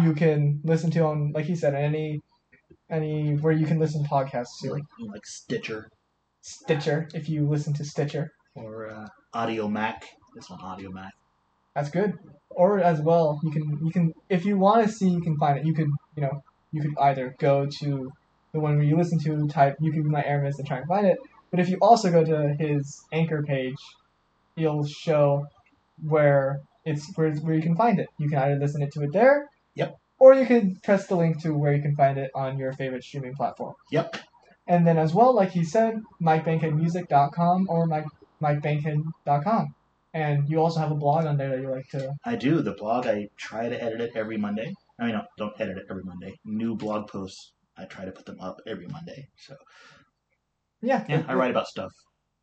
You 0.03 0.15
can 0.15 0.61
listen 0.65 0.91
to 0.93 1.01
on 1.05 1.33
like 1.35 1.45
he 1.45 1.55
said 1.55 1.75
any 1.75 2.21
any 2.91 3.37
where 3.37 3.53
you 3.53 3.67
can 3.67 3.79
listen 3.79 4.03
to 4.03 4.09
podcasts 4.09 4.59
to 4.63 4.73
Like, 4.73 4.85
like 5.15 5.27
Stitcher 5.27 5.89
Stitcher 6.41 7.09
if 7.15 7.29
you 7.29 7.47
listen 7.49 7.73
to 7.75 7.85
Stitcher. 7.85 8.31
or 8.55 8.89
uh, 8.91 9.09
Audiomack. 9.35 10.01
It's 10.37 10.51
on 10.51 10.59
Audiomack. 10.59 11.11
That's 11.75 11.91
good. 11.91 12.15
Or 12.51 12.81
as 12.81 13.01
well, 13.01 13.41
you 13.45 13.51
can 13.51 13.65
you 13.85 13.91
can 13.91 14.13
if 14.29 14.45
you 14.45 14.59
want 14.59 14.87
to 14.87 14.93
see, 14.93 15.09
you 15.09 15.21
can 15.21 15.37
find 15.37 15.59
it. 15.59 15.67
You 15.67 15.75
could 15.75 15.89
you 16.17 16.23
know 16.23 16.43
you 16.73 16.81
could 16.83 16.95
either 16.99 17.35
go 17.39 17.67
to 17.81 18.11
the 18.53 18.61
one 18.61 18.77
where 18.77 18.85
you 18.85 18.97
listen 18.97 19.19
to 19.21 19.47
type 19.49 19.77
you 19.81 19.93
could 19.93 20.05
be 20.05 20.11
my 20.11 20.25
Aramis 20.25 20.59
and 20.59 20.67
try 20.67 20.79
and 20.79 20.87
find 20.87 21.07
it. 21.07 21.19
But 21.51 21.61
if 21.61 21.69
you 21.69 21.79
also 21.81 22.11
go 22.11 22.25
to 22.25 22.55
his 22.59 23.05
anchor 23.13 23.43
page, 23.43 23.77
he'll 24.57 24.85
show 24.85 25.47
where 26.07 26.61
it's 26.85 27.11
where, 27.17 27.33
where 27.37 27.55
you 27.55 27.63
can 27.63 27.77
find 27.77 27.99
it. 27.99 28.09
You 28.19 28.29
can 28.29 28.39
either 28.39 28.57
listen 28.57 28.83
it 28.83 28.93
to 28.93 29.03
it 29.03 29.13
there. 29.13 29.49
Yep. 29.75 29.97
Or 30.19 30.35
you 30.35 30.47
can 30.47 30.77
press 30.83 31.07
the 31.07 31.17
link 31.17 31.43
to 31.43 31.53
where 31.53 31.75
you 31.75 31.83
can 31.83 31.97
find 31.97 32.19
it 32.19 32.31
on 32.35 32.59
your 32.59 32.73
favorite 32.73 33.05
streaming 33.05 33.35
platform. 33.35 33.75
Yep. 33.91 34.17
And 34.67 34.87
then 34.87 34.97
as 34.99 35.13
well, 35.13 35.35
like 35.35 35.51
he 35.51 35.65
said, 35.65 36.01
MikeBankheadMusic.com 36.23 37.67
or 37.69 37.87
Mike 37.87 38.07
MikeBankhead.com. 38.43 39.75
And 40.13 40.49
you 40.49 40.61
also 40.61 40.81
have 40.81 40.93
a 40.93 40.95
blog 40.95 41.27
on 41.27 41.37
there 41.37 41.51
that 41.51 41.61
you 41.61 41.71
like 41.71 41.89
to 41.89 42.15
I 42.25 42.37
do. 42.37 42.63
The 42.63 42.73
blog, 42.73 43.07
I 43.07 43.29
try 43.37 43.69
to 43.69 43.83
edit 43.83 44.01
it 44.01 44.11
every 44.15 44.37
Monday. 44.37 44.73
I 44.99 45.07
mean, 45.07 45.15
no, 45.15 45.25
don't 45.37 45.61
edit 45.61 45.77
it 45.77 45.87
every 45.91 46.05
Monday. 46.05 46.35
New 46.45 46.77
blog 46.77 47.09
posts, 47.09 47.53
I 47.77 47.85
try 47.87 48.05
to 48.05 48.13
put 48.13 48.25
them 48.25 48.41
up 48.41 48.61
every 48.67 48.87
Monday. 48.87 49.29
So, 49.37 49.57
Yeah, 50.81 51.05
yeah, 51.09 51.25
I 51.27 51.35
write 51.35 51.51
about 51.51 51.67
stuff. 51.67 51.91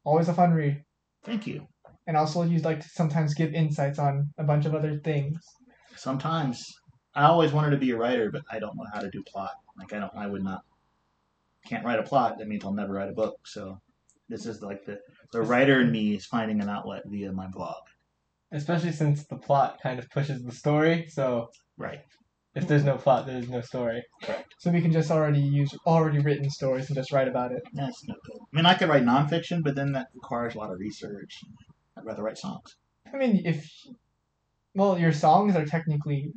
Always 0.03 0.27
a 0.27 0.33
fun 0.33 0.51
read. 0.51 0.83
Thank 1.23 1.47
you. 1.47 1.67
And 2.07 2.17
also, 2.17 2.43
you 2.43 2.59
like 2.59 2.81
to 2.81 2.89
sometimes 2.89 3.33
give 3.33 3.53
insights 3.53 3.99
on 3.99 4.29
a 4.37 4.43
bunch 4.43 4.65
of 4.65 4.73
other 4.73 4.99
things. 4.99 5.39
Sometimes 5.95 6.65
I 7.13 7.23
always 7.25 7.51
wanted 7.51 7.71
to 7.71 7.77
be 7.77 7.91
a 7.91 7.97
writer, 7.97 8.31
but 8.31 8.41
I 8.51 8.59
don't 8.59 8.75
know 8.75 8.85
how 8.93 9.01
to 9.01 9.09
do 9.09 9.23
plot. 9.23 9.51
Like 9.77 9.93
I 9.93 9.99
don't, 9.99 10.15
I 10.15 10.27
would 10.27 10.43
not, 10.43 10.61
can't 11.67 11.85
write 11.85 11.99
a 11.99 12.03
plot. 12.03 12.37
That 12.39 12.47
means 12.47 12.63
I'll 12.65 12.73
never 12.73 12.93
write 12.93 13.09
a 13.09 13.13
book. 13.13 13.35
So 13.45 13.79
this 14.29 14.45
is 14.45 14.61
like 14.61 14.85
the 14.85 14.99
the 15.31 15.41
writer 15.41 15.81
in 15.81 15.91
me 15.91 16.15
is 16.15 16.25
finding 16.25 16.61
an 16.61 16.69
outlet 16.69 17.03
via 17.05 17.31
my 17.31 17.47
blog. 17.47 17.75
Especially 18.51 18.91
since 18.91 19.25
the 19.25 19.37
plot 19.37 19.79
kind 19.81 19.99
of 19.99 20.09
pushes 20.09 20.41
the 20.43 20.51
story. 20.51 21.07
So 21.07 21.49
Right. 21.77 22.01
if 22.55 22.67
there's 22.67 22.83
no 22.83 22.97
plot, 22.97 23.25
there's 23.25 23.49
no 23.49 23.61
story. 23.61 24.03
Correct. 24.23 24.53
So 24.59 24.71
we 24.71 24.81
can 24.81 24.91
just 24.91 25.11
already 25.11 25.39
use 25.39 25.73
already 25.85 26.19
written 26.19 26.49
stories 26.49 26.87
and 26.87 26.95
just 26.95 27.11
write 27.11 27.27
about 27.29 27.51
it. 27.51 27.61
That's 27.73 28.03
no 28.07 28.15
good. 28.25 28.39
I 28.41 28.55
mean, 28.55 28.65
I 28.65 28.73
could 28.73 28.89
write 28.89 29.03
nonfiction, 29.03 29.63
but 29.63 29.75
then 29.75 29.93
that 29.93 30.07
requires 30.13 30.55
a 30.55 30.57
lot 30.57 30.71
of 30.71 30.79
research. 30.79 31.39
I'd 32.01 32.07
rather 32.07 32.23
write 32.23 32.37
songs. 32.37 32.75
I 33.13 33.17
mean, 33.17 33.43
if 33.45 33.69
well, 34.75 34.97
your 34.97 35.11
songs 35.13 35.55
are 35.55 35.65
technically 35.65 36.31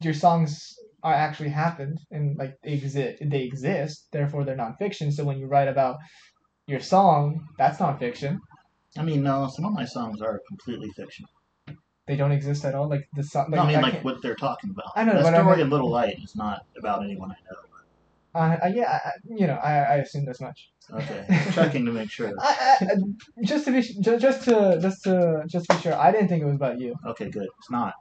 your 0.00 0.14
songs 0.14 0.74
are 1.02 1.14
actually 1.14 1.50
happened 1.50 2.00
and 2.10 2.36
like 2.38 2.56
they 2.62 2.72
exist. 2.72 3.22
They 3.24 3.42
exist. 3.42 4.08
Therefore, 4.10 4.44
they're 4.44 4.56
nonfiction. 4.56 5.12
So 5.12 5.24
when 5.24 5.38
you 5.38 5.46
write 5.46 5.68
about 5.68 5.98
your 6.66 6.80
song, 6.80 7.46
that's 7.58 7.78
nonfiction. 7.78 8.38
I 8.96 9.02
mean, 9.02 9.22
no, 9.22 9.48
some 9.54 9.64
of 9.66 9.72
my 9.72 9.84
songs 9.84 10.20
are 10.22 10.40
completely 10.48 10.90
fiction. 10.90 11.26
They 12.06 12.16
don't 12.16 12.32
exist 12.32 12.64
at 12.64 12.74
all. 12.74 12.88
Like 12.88 13.08
the 13.14 13.22
song. 13.22 13.46
No, 13.50 13.58
I 13.62 13.66
mean, 13.66 13.76
I 13.76 13.80
like 13.80 13.92
can't- 13.94 14.04
what 14.04 14.22
they're 14.22 14.34
talking 14.34 14.70
about. 14.70 14.92
I 14.96 15.04
know, 15.04 15.12
the 15.16 15.22
but 15.22 15.34
I 15.34 15.38
story 15.38 15.56
mean- 15.56 15.66
in 15.66 15.70
Little 15.70 15.90
Light 15.90 16.18
is 16.22 16.34
not 16.36 16.66
about 16.78 17.02
anyone 17.04 17.30
I 17.30 17.36
know. 17.50 17.60
Uh, 18.34 18.56
uh, 18.64 18.70
yeah, 18.74 18.90
I, 18.90 19.08
I- 19.08 19.12
you 19.24 19.46
know, 19.46 19.54
I, 19.54 19.72
I 19.78 19.94
assume 19.96 20.28
as 20.28 20.40
much. 20.40 20.68
Okay, 20.92 21.24
checking 21.52 21.86
to 21.86 21.92
make 21.92 22.10
sure. 22.10 22.32
I, 22.38 22.76
I, 22.80 22.86
just 23.42 23.64
to 23.66 23.72
be 23.72 23.80
ju- 23.80 24.18
just 24.18 24.44
to 24.44 24.78
just 24.82 25.04
to 25.04 25.42
just 25.48 25.66
to 25.70 25.76
be 25.76 25.82
sure, 25.82 25.94
I 25.94 26.12
didn't 26.12 26.28
think 26.28 26.42
it 26.42 26.46
was 26.46 26.56
about 26.56 26.78
you. 26.78 26.94
Okay, 27.06 27.30
good. 27.30 27.48
It's 27.58 27.70
not. 27.70 27.94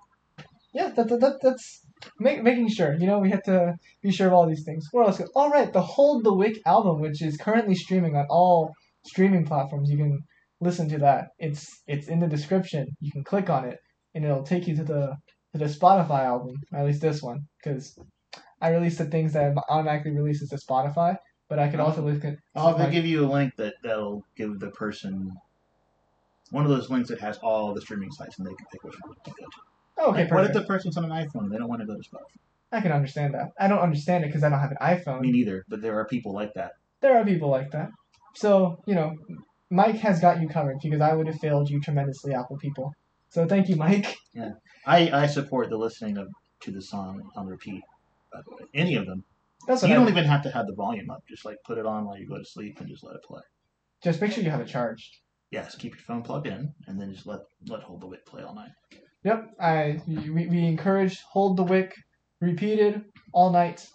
Yeah, 0.73 0.89
that, 0.89 1.07
that, 1.07 1.19
that 1.21 1.35
that's 1.41 1.81
make, 2.19 2.41
making 2.43 2.67
sure. 2.69 2.95
You 2.99 3.07
know, 3.07 3.19
we 3.19 3.29
have 3.29 3.43
to 3.43 3.75
be 4.01 4.11
sure 4.11 4.27
of 4.27 4.33
all 4.33 4.47
these 4.47 4.63
things. 4.65 4.87
What 4.91 5.07
else? 5.07 5.21
All 5.35 5.49
right, 5.49 5.71
the 5.71 5.81
Hold 5.81 6.23
the 6.25 6.33
Wick 6.33 6.57
album, 6.65 6.99
which 6.99 7.21
is 7.21 7.37
currently 7.37 7.75
streaming 7.75 8.15
on 8.15 8.25
all 8.29 8.73
streaming 9.05 9.45
platforms. 9.45 9.89
You 9.89 9.97
can 9.97 10.19
listen 10.59 10.89
to 10.89 10.97
that. 10.99 11.27
It's 11.39 11.65
it's 11.87 12.07
in 12.07 12.19
the 12.19 12.27
description. 12.27 12.87
You 12.99 13.11
can 13.11 13.23
click 13.23 13.49
on 13.49 13.65
it, 13.65 13.77
and 14.15 14.25
it'll 14.25 14.43
take 14.43 14.67
you 14.67 14.75
to 14.77 14.83
the 14.83 15.15
to 15.53 15.57
the 15.59 15.65
Spotify 15.65 16.25
album. 16.25 16.55
At 16.73 16.85
least 16.85 17.01
this 17.01 17.21
one, 17.21 17.47
because 17.63 17.97
I 18.63 18.69
release 18.69 18.97
the 18.97 19.05
things 19.05 19.33
that 19.33 19.55
automatically 19.69 20.11
releases 20.11 20.49
to 20.49 20.55
Spotify. 20.55 21.17
But 21.49 21.59
I 21.59 21.67
could 21.67 21.79
also 21.79 22.01
oh. 22.01 22.05
look 22.05 22.25
at. 22.25 22.37
I'll 22.55 22.75
like- 22.77 22.91
give 22.91 23.05
you 23.05 23.25
a 23.25 23.29
link 23.29 23.55
that 23.57 23.75
that'll 23.83 24.25
give 24.35 24.59
the 24.59 24.71
person 24.71 25.31
one 26.49 26.63
of 26.63 26.69
those 26.71 26.89
links 26.89 27.09
that 27.09 27.19
has 27.19 27.37
all 27.39 27.73
the 27.73 27.81
streaming 27.81 28.11
sites, 28.11 28.37
and 28.37 28.47
they 28.47 28.53
can 28.53 28.65
pick 28.71 28.83
which 28.83 28.95
one 29.01 29.15
to 29.23 29.31
go 29.31 29.45
to. 29.45 29.51
Oh, 29.97 30.09
okay, 30.11 30.23
Like, 30.23 30.31
what 30.31 30.45
if 30.45 30.53
the 30.53 30.63
person's 30.63 30.97
on 30.97 31.05
an 31.05 31.11
iPhone? 31.11 31.51
They 31.51 31.57
don't 31.57 31.67
want 31.67 31.81
to 31.81 31.87
go 31.87 31.95
to 31.95 32.01
Spotify. 32.01 32.39
I 32.71 32.81
can 32.81 32.91
understand 32.91 33.35
that. 33.35 33.51
I 33.59 33.67
don't 33.67 33.79
understand 33.79 34.23
it 34.23 34.27
because 34.27 34.43
I 34.43 34.49
don't 34.49 34.59
have 34.59 34.71
an 34.71 34.77
iPhone. 34.81 35.21
Me 35.21 35.31
neither. 35.31 35.63
But 35.67 35.81
there 35.81 35.99
are 35.99 36.05
people 36.05 36.33
like 36.33 36.53
that. 36.55 36.71
there 37.01 37.17
are 37.17 37.23
people 37.25 37.49
like 37.49 37.69
that. 37.71 37.91
So, 38.35 38.81
you 38.87 38.95
know, 38.95 39.15
Mike 39.69 39.97
has 39.97 40.19
got 40.19 40.41
you 40.41 40.47
covered 40.47 40.77
because 40.81 41.01
I 41.01 41.13
would 41.13 41.27
have 41.27 41.37
failed 41.39 41.69
you 41.69 41.79
tremendously, 41.79 42.33
Apple 42.33 42.57
people. 42.57 42.93
So 43.29 43.45
thank 43.45 43.69
you, 43.69 43.75
Mike. 43.75 44.15
Yeah, 44.33 44.53
I 44.85 45.11
I 45.11 45.27
support 45.27 45.69
the 45.69 45.77
listening 45.77 46.17
of 46.17 46.27
to 46.61 46.71
the 46.71 46.81
song 46.81 47.21
on 47.35 47.45
repeat. 47.47 47.83
By 48.33 48.39
the 48.45 48.55
way, 48.55 48.69
any 48.73 48.95
of 48.95 49.05
them. 49.05 49.23
That's 49.67 49.83
You 49.83 49.93
don't 49.93 50.05
do. 50.05 50.11
even 50.11 50.25
have 50.25 50.41
to 50.43 50.51
have 50.51 50.65
the 50.67 50.73
volume 50.75 51.09
up. 51.09 51.23
Just 51.29 51.45
like 51.45 51.57
put 51.65 51.77
it 51.77 51.85
on 51.85 52.05
while 52.05 52.17
you 52.17 52.27
go 52.27 52.37
to 52.37 52.45
sleep 52.45 52.79
and 52.79 52.89
just 52.89 53.03
let 53.03 53.15
it 53.15 53.23
play. 53.23 53.41
Just 54.03 54.19
make 54.21 54.31
sure 54.31 54.43
you 54.43 54.49
have 54.51 54.61
it 54.61 54.67
charged. 54.67 55.17
Yes, 55.51 55.75
keep 55.75 55.93
your 55.93 56.01
phone 56.01 56.23
plugged 56.23 56.47
in, 56.47 56.73
and 56.87 56.99
then 56.99 57.13
just 57.13 57.27
let 57.27 57.41
let 57.67 57.81
Hold 57.83 58.01
the 58.01 58.07
Wick 58.07 58.25
play 58.25 58.41
all 58.43 58.55
night. 58.55 58.71
Yep, 59.23 59.51
I 59.61 60.01
we, 60.07 60.47
we 60.47 60.65
encourage 60.65 61.21
hold 61.31 61.55
the 61.57 61.63
wick, 61.63 61.93
repeated 62.41 63.05
all 63.33 63.51
night, 63.51 63.87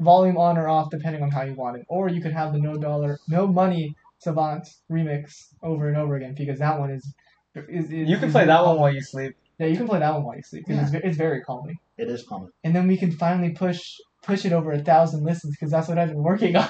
volume 0.00 0.36
on 0.36 0.56
or 0.56 0.68
off 0.68 0.88
depending 0.90 1.22
on 1.22 1.30
how 1.30 1.42
you 1.42 1.54
want 1.54 1.76
it. 1.78 1.84
Or 1.88 2.08
you 2.08 2.20
could 2.20 2.32
have 2.32 2.52
the 2.52 2.58
no 2.60 2.76
dollar, 2.76 3.18
no 3.28 3.46
money 3.46 3.94
Savant 4.18 4.66
remix 4.90 5.34
over 5.62 5.88
and 5.88 5.96
over 5.96 6.16
again 6.16 6.34
because 6.36 6.58
that 6.60 6.78
one 6.78 6.90
is. 6.90 7.12
is, 7.54 7.86
is 7.86 8.08
You 8.08 8.16
can 8.16 8.28
is 8.28 8.32
play 8.32 8.46
that 8.46 8.64
one 8.64 8.78
while 8.78 8.92
you 8.92 9.00
sleep. 9.02 9.34
Yeah, 9.58 9.66
you 9.66 9.76
can 9.76 9.88
play 9.88 10.00
that 10.00 10.12
one 10.12 10.24
while 10.24 10.36
you 10.36 10.42
sleep 10.42 10.64
because 10.66 10.92
it's, 10.92 11.04
it's 11.04 11.16
very 11.16 11.40
calming. 11.40 11.76
It 11.96 12.08
is 12.08 12.24
calming. 12.28 12.50
And 12.62 12.76
then 12.76 12.86
we 12.86 12.98
can 12.98 13.10
finally 13.12 13.50
push 13.52 13.80
push 14.22 14.44
it 14.44 14.52
over 14.52 14.72
a 14.72 14.82
thousand 14.82 15.24
listens 15.24 15.54
because 15.56 15.70
that's 15.70 15.88
what 15.88 15.98
I've 15.98 16.08
been 16.08 16.22
working 16.22 16.56
on. 16.56 16.68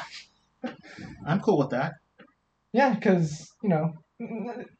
I'm 1.27 1.41
cool 1.41 1.59
with 1.59 1.71
that. 1.71 1.95
Yeah, 2.73 2.95
because 2.95 3.49
you 3.63 3.71
know 3.71 3.93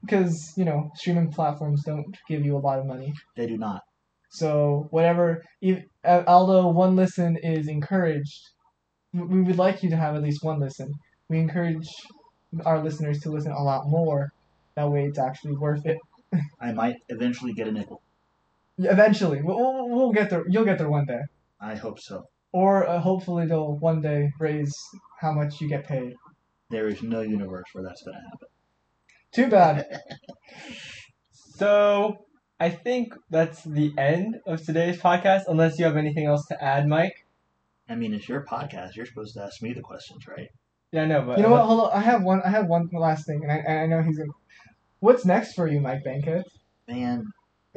because 0.03 0.53
you 0.57 0.65
know 0.65 0.91
streaming 0.95 1.33
platforms 1.33 1.83
don't 1.85 2.17
give 2.29 2.45
you 2.45 2.57
a 2.57 2.59
lot 2.59 2.79
of 2.79 2.87
money. 2.87 3.13
They 3.37 3.47
do 3.47 3.59
not. 3.59 3.83
So 4.31 4.89
whatever, 4.91 5.43
if, 5.61 5.83
uh, 6.05 6.23
although 6.27 6.69
one 6.69 6.97
listen 6.97 7.37
is 7.43 7.69
encouraged, 7.69 8.51
we 9.13 9.41
would 9.43 9.57
like 9.57 9.83
you 9.83 9.91
to 9.91 9.97
have 9.97 10.15
at 10.15 10.23
least 10.23 10.43
one 10.43 10.61
listen. 10.61 10.93
We 11.29 11.39
encourage 11.39 11.89
our 12.65 12.83
listeners 12.83 13.21
to 13.21 13.31
listen 13.31 13.53
a 13.53 13.63
lot 13.63 13.87
more. 13.87 14.29
That 14.75 14.91
way, 14.91 15.05
it's 15.05 15.19
actually 15.19 15.57
worth 15.57 15.87
it. 15.87 15.97
I 16.61 16.73
might 16.73 16.97
eventually 17.09 17.53
get 17.53 17.69
a 17.69 17.73
nickel. 17.73 18.03
Eventually, 18.79 19.41
we'll, 19.43 19.57
we'll, 19.57 19.89
we'll 19.89 20.13
get 20.13 20.31
there. 20.31 20.45
You'll 20.49 20.65
get 20.65 20.79
there 20.79 20.91
one 20.91 21.07
day, 21.07 21.21
I 21.61 21.75
hope 21.77 21.99
so. 21.99 22.25
or 22.53 22.87
uh, 22.87 23.01
hopefully 23.01 23.47
they'll 23.47 23.77
one 23.79 24.01
day 24.03 24.31
raise 24.39 24.75
how 25.21 25.33
much 25.33 25.61
you 25.61 25.69
get 25.69 25.87
paid. 25.87 26.15
There 26.71 26.89
is 26.89 27.03
no 27.03 27.21
universe 27.21 27.67
where 27.73 27.85
that's 27.85 28.03
going 28.03 28.17
to 28.17 28.25
happen. 28.31 28.49
Too 29.33 29.49
bad. 29.49 29.87
So 31.57 32.19
I 32.61 32.69
think 32.69 33.15
that's 33.31 33.63
the 33.65 33.93
end 33.97 34.37
of 34.47 34.63
today's 34.63 34.99
podcast. 35.01 35.45
Unless 35.47 35.79
you 35.79 35.87
have 35.87 35.97
anything 35.97 36.27
else 36.27 36.45
to 36.49 36.63
add, 36.63 36.87
Mike. 36.87 37.25
I 37.89 37.95
mean, 37.95 38.13
it's 38.13 38.29
your 38.29 38.45
podcast. 38.45 38.95
You're 38.95 39.07
supposed 39.07 39.35
to 39.35 39.43
ask 39.43 39.63
me 39.63 39.73
the 39.73 39.81
questions, 39.81 40.27
right? 40.29 40.49
Yeah, 40.93 41.03
I 41.03 41.07
know, 41.07 41.23
but 41.23 41.39
You 41.39 41.45
know 41.45 41.51
what? 41.51 41.65
Hold 41.65 41.81
on. 41.89 41.99
I 41.99 42.01
have 42.01 42.23
one. 42.23 42.43
I 42.45 42.51
have 42.51 42.67
one 42.67 42.91
last 42.93 43.27
thing, 43.27 43.41
and 43.43 43.51
I, 43.51 43.85
I 43.85 43.87
know 43.87 44.03
he's. 44.03 44.19
Gonna... 44.19 44.33
What's 45.07 45.25
next 45.25 45.53
for 45.53 45.69
you, 45.69 45.79
Mike 45.79 46.03
Bankhead? 46.03 46.43
Man, 46.89 47.27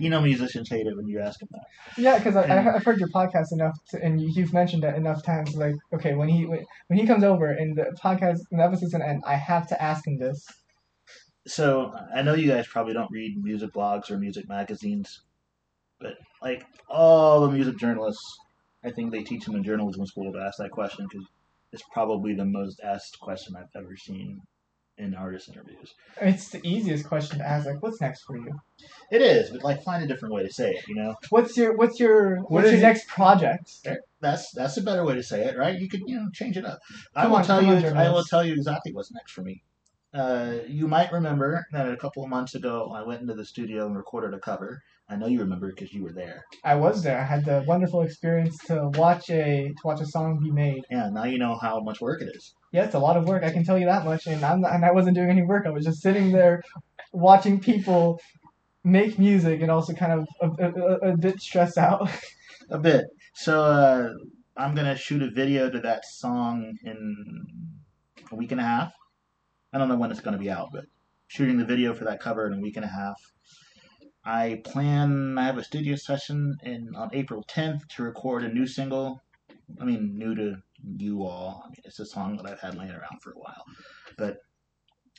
you 0.00 0.10
know 0.10 0.20
musicians 0.20 0.68
hate 0.68 0.88
it 0.88 0.96
when 0.96 1.06
you 1.06 1.20
ask 1.20 1.38
them 1.38 1.48
that. 1.52 1.66
yeah, 1.96 2.18
because 2.18 2.34
I, 2.34 2.74
I've 2.74 2.82
heard 2.82 2.98
your 2.98 3.08
podcast 3.10 3.52
enough, 3.52 3.78
to, 3.90 4.02
and 4.02 4.20
you, 4.20 4.28
you've 4.34 4.52
mentioned 4.52 4.82
it 4.82 4.96
enough 4.96 5.22
times. 5.22 5.54
Like, 5.54 5.76
okay, 5.94 6.14
when 6.14 6.28
he 6.28 6.46
when, 6.46 6.64
when 6.88 6.98
he 6.98 7.06
comes 7.06 7.22
over 7.22 7.46
and 7.46 7.78
the 7.78 7.96
podcast, 8.02 8.40
and 8.50 8.58
the 8.58 8.64
episode's 8.64 8.90
gonna 8.90 9.04
end, 9.04 9.22
I 9.24 9.36
have 9.36 9.68
to 9.68 9.80
ask 9.80 10.04
him 10.04 10.18
this. 10.18 10.44
So 11.46 11.94
I 12.12 12.22
know 12.22 12.34
you 12.34 12.50
guys 12.50 12.66
probably 12.66 12.94
don't 12.94 13.12
read 13.12 13.40
music 13.40 13.70
blogs 13.72 14.10
or 14.10 14.18
music 14.18 14.48
magazines, 14.48 15.22
but 16.00 16.14
like 16.42 16.66
all 16.88 17.42
the 17.42 17.52
music 17.52 17.78
journalists, 17.78 18.36
I 18.84 18.90
think 18.90 19.12
they 19.12 19.22
teach 19.22 19.44
them 19.44 19.54
in 19.54 19.62
journalism 19.62 20.04
school 20.06 20.32
to 20.32 20.40
ask 20.40 20.58
that 20.58 20.72
question 20.72 21.06
because 21.08 21.28
it's 21.72 21.84
probably 21.92 22.34
the 22.34 22.44
most 22.44 22.80
asked 22.82 23.20
question 23.20 23.54
I've 23.54 23.80
ever 23.80 23.96
seen 23.96 24.40
in 24.98 25.14
artist 25.14 25.48
interviews. 25.48 25.94
It's 26.20 26.50
the 26.50 26.60
easiest 26.66 27.06
question 27.06 27.38
to 27.38 27.48
ask. 27.48 27.66
Like, 27.66 27.82
what's 27.82 28.00
next 28.00 28.22
for 28.22 28.36
you? 28.36 28.52
It 29.10 29.22
is, 29.22 29.50
but 29.50 29.62
like 29.64 29.82
find 29.82 30.02
a 30.04 30.06
different 30.06 30.34
way 30.34 30.42
to 30.44 30.52
say 30.52 30.72
it. 30.72 30.84
You 30.88 30.96
know, 30.96 31.14
What's 31.30 31.56
your 31.56 31.76
what's 31.76 31.98
your 32.00 32.36
What 32.38 32.50
what's 32.50 32.70
your 32.70 32.78
it- 32.80 32.82
next 32.82 33.08
project? 33.08 33.70
that's 34.20 34.50
that's 34.52 34.76
a 34.76 34.82
better 34.82 35.04
way 35.04 35.14
to 35.14 35.22
say 35.22 35.44
it, 35.44 35.56
right? 35.56 35.78
You 35.78 35.88
could 35.88 36.02
you 36.06 36.16
know 36.16 36.28
change 36.32 36.56
it 36.56 36.64
up. 36.64 36.80
I 37.14 37.26
will 37.28 37.36
on, 37.36 37.44
tell 37.44 37.62
you. 37.62 37.72
I 37.72 38.10
will 38.10 38.24
tell 38.24 38.44
you 38.44 38.54
exactly 38.54 38.92
what's 38.92 39.12
next 39.12 39.32
for 39.32 39.42
me. 39.42 39.62
Uh, 40.12 40.56
you 40.66 40.88
might 40.88 41.12
remember 41.12 41.66
that 41.72 41.88
a 41.92 41.96
couple 41.96 42.24
of 42.24 42.30
months 42.30 42.54
ago 42.54 42.90
I 42.94 43.02
went 43.02 43.20
into 43.20 43.34
the 43.34 43.44
studio 43.44 43.86
and 43.86 43.96
recorded 43.96 44.34
a 44.34 44.40
cover. 44.40 44.82
I 45.10 45.16
know 45.16 45.26
you 45.26 45.40
remember 45.40 45.70
because 45.70 45.92
you 45.92 46.02
were 46.02 46.12
there. 46.12 46.44
I 46.64 46.74
was 46.74 47.02
there. 47.02 47.18
I 47.18 47.24
had 47.24 47.44
the 47.44 47.64
wonderful 47.66 48.02
experience 48.02 48.58
to 48.66 48.90
watch 48.94 49.30
a 49.30 49.68
to 49.68 49.82
watch 49.84 50.02
a 50.02 50.06
song 50.06 50.38
be 50.38 50.50
made. 50.50 50.82
Yeah, 50.90 51.08
now 51.10 51.24
you 51.24 51.38
know 51.38 51.56
how 51.56 51.80
much 51.80 52.00
work 52.00 52.20
it 52.20 52.28
is. 52.34 52.54
Yeah, 52.72 52.84
it's 52.84 52.94
a 52.94 52.98
lot 52.98 53.16
of 53.16 53.26
work. 53.26 53.42
I 53.42 53.50
can 53.50 53.64
tell 53.64 53.78
you 53.78 53.86
that 53.86 54.04
much. 54.04 54.26
And 54.26 54.44
I'm 54.44 54.60
not, 54.60 54.74
and 54.74 54.84
I 54.84 54.92
wasn't 54.92 55.16
doing 55.16 55.30
any 55.30 55.42
work. 55.42 55.64
I 55.66 55.70
was 55.70 55.86
just 55.86 56.02
sitting 56.02 56.30
there, 56.30 56.62
watching 57.12 57.58
people 57.58 58.20
make 58.84 59.18
music, 59.18 59.62
and 59.62 59.70
also 59.70 59.94
kind 59.94 60.12
of 60.12 60.26
a, 60.42 60.64
a, 60.64 61.12
a, 61.12 61.16
bit 61.16 61.40
stressed 61.40 61.78
out. 61.78 62.10
A 62.70 62.78
bit. 62.78 63.06
So 63.32 63.62
uh, 63.62 64.10
I'm 64.58 64.74
gonna 64.74 64.94
shoot 64.94 65.22
a 65.22 65.30
video 65.30 65.70
to 65.70 65.80
that 65.80 66.04
song 66.04 66.76
in 66.84 67.46
a 68.30 68.36
week 68.36 68.52
and 68.52 68.60
a 68.60 68.64
half. 68.64 68.92
I 69.72 69.78
don't 69.78 69.88
know 69.88 69.96
when 69.96 70.10
it's 70.10 70.20
gonna 70.20 70.36
be 70.36 70.50
out, 70.50 70.68
but 70.70 70.84
shooting 71.28 71.56
the 71.56 71.64
video 71.64 71.94
for 71.94 72.04
that 72.04 72.20
cover 72.20 72.46
in 72.46 72.52
a 72.52 72.60
week 72.60 72.76
and 72.76 72.84
a 72.84 72.88
half. 72.88 73.16
I 74.28 74.60
plan. 74.62 75.38
I 75.38 75.44
have 75.44 75.56
a 75.56 75.64
studio 75.64 75.96
session 75.96 76.58
in 76.62 76.94
on 76.94 77.08
April 77.14 77.42
10th 77.48 77.88
to 77.96 78.02
record 78.02 78.44
a 78.44 78.52
new 78.52 78.66
single. 78.66 79.22
I 79.80 79.86
mean, 79.86 80.18
new 80.18 80.34
to 80.34 80.56
you 80.98 81.24
all. 81.24 81.62
I 81.64 81.68
mean, 81.70 81.80
it's 81.84 81.98
a 81.98 82.04
song 82.04 82.36
that 82.36 82.44
I've 82.44 82.60
had 82.60 82.76
laying 82.76 82.90
around 82.90 83.22
for 83.22 83.30
a 83.30 83.38
while, 83.38 83.64
but 84.18 84.36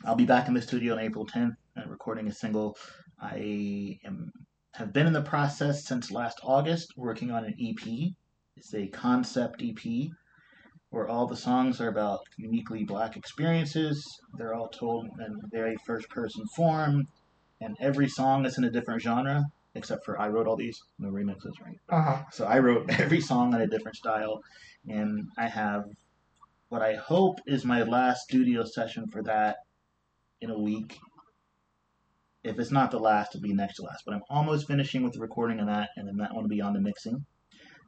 I'll 0.06 0.16
be 0.16 0.28
back 0.28 0.48
in 0.48 0.54
the 0.54 0.62
studio 0.62 0.94
on 0.94 1.00
April 1.00 1.26
10th 1.26 1.56
and 1.76 1.90
recording 1.90 2.28
a 2.28 2.32
single. 2.32 2.78
I 3.20 3.98
am 4.06 4.32
have 4.76 4.94
been 4.94 5.08
in 5.08 5.14
the 5.14 5.24
process 5.24 5.86
since 5.86 6.12
last 6.12 6.40
August, 6.44 6.94
working 6.96 7.32
on 7.32 7.46
an 7.46 7.56
EP. 7.60 8.12
It's 8.58 8.76
a 8.76 8.90
concept 8.90 9.64
EP 9.64 10.12
where 10.92 11.08
all 11.08 11.26
the 11.26 11.36
songs 11.36 11.82
are 11.82 11.90
about 11.90 12.20
uniquely 12.38 12.84
black 12.84 13.18
experiences. 13.18 14.06
They're 14.38 14.54
all 14.54 14.70
told 14.70 15.08
in 15.20 15.36
very 15.52 15.78
first 15.88 16.08
person 16.10 16.46
form, 16.56 17.08
and 17.62 17.76
every 17.80 18.08
song 18.08 18.46
is 18.46 18.58
in 18.58 18.64
a 18.64 18.72
different 18.72 19.02
genre, 19.02 19.46
except 19.76 20.06
for 20.06 20.20
I 20.20 20.30
wrote 20.30 20.48
all 20.48 20.56
these, 20.56 20.82
no 20.98 21.10
remixes, 21.10 21.60
right? 21.64 21.78
Uh 21.90 22.02
huh. 22.02 22.24
So 22.32 22.46
I 22.46 22.60
wrote 22.60 22.90
every 23.00 23.22
song 23.22 23.54
in 23.54 23.62
a 23.62 23.68
different 23.68 23.98
style, 23.98 24.42
and 24.88 25.28
I 25.38 25.48
have 25.48 25.86
what 26.70 26.82
I 26.82 26.96
hope 26.96 27.40
is 27.46 27.66
my 27.66 27.84
last 27.84 28.22
studio 28.24 28.64
session 28.64 29.08
for 29.08 29.24
that 29.24 29.58
in 30.42 30.50
a 30.50 30.60
week. 30.60 30.98
If 32.44 32.58
it's 32.58 32.72
not 32.72 32.92
the 32.92 33.00
last, 33.00 33.36
it'll 33.36 33.44
be 33.44 33.54
next 33.54 33.76
to 33.76 33.84
last. 33.84 34.04
But 34.06 34.16
I'm 34.16 34.24
almost 34.30 34.68
finishing 34.68 35.04
with 35.04 35.14
the 35.14 35.20
recording 35.20 35.60
of 35.60 35.68
that, 35.68 35.90
and 35.98 36.08
then 36.08 36.18
that 36.18 36.34
one 36.34 36.44
will 36.44 36.50
be 36.50 36.62
on 36.62 36.74
the 36.74 36.80
mixing. 36.80 37.26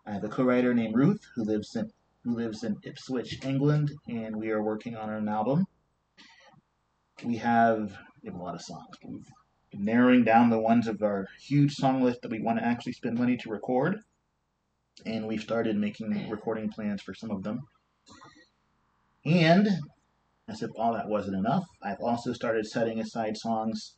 I 0.05 0.13
have 0.13 0.23
a 0.23 0.29
co-writer 0.29 0.73
named 0.73 0.95
Ruth 0.95 1.21
who 1.35 1.43
lives 1.43 1.75
in 1.75 1.89
who 2.23 2.35
lives 2.35 2.63
in 2.63 2.77
Ipswich, 2.83 3.43
England, 3.45 3.91
and 4.07 4.35
we 4.35 4.51
are 4.51 4.61
working 4.61 4.95
on 4.95 5.09
an 5.09 5.27
album. 5.27 5.65
We 7.23 7.37
have 7.37 7.97
we 8.21 8.29
have 8.29 8.35
a 8.35 8.43
lot 8.43 8.55
of 8.55 8.61
songs. 8.61 8.95
We've 9.03 9.25
narrowing 9.73 10.23
down 10.23 10.49
the 10.49 10.59
ones 10.59 10.87
of 10.87 11.01
our 11.01 11.27
huge 11.39 11.73
song 11.73 12.01
list 12.01 12.21
that 12.21 12.31
we 12.31 12.41
want 12.41 12.59
to 12.59 12.65
actually 12.65 12.93
spend 12.93 13.17
money 13.17 13.37
to 13.37 13.49
record 13.49 13.99
and 15.05 15.27
we've 15.27 15.41
started 15.41 15.77
making 15.77 16.29
recording 16.29 16.69
plans 16.69 17.01
for 17.01 17.13
some 17.13 17.31
of 17.31 17.43
them. 17.43 17.61
And 19.25 19.67
as 20.47 20.61
if 20.61 20.69
all 20.77 20.93
that 20.93 21.07
wasn't 21.07 21.37
enough, 21.37 21.63
I've 21.81 22.01
also 22.01 22.33
started 22.33 22.65
setting 22.67 22.99
aside 22.99 23.37
songs 23.37 23.95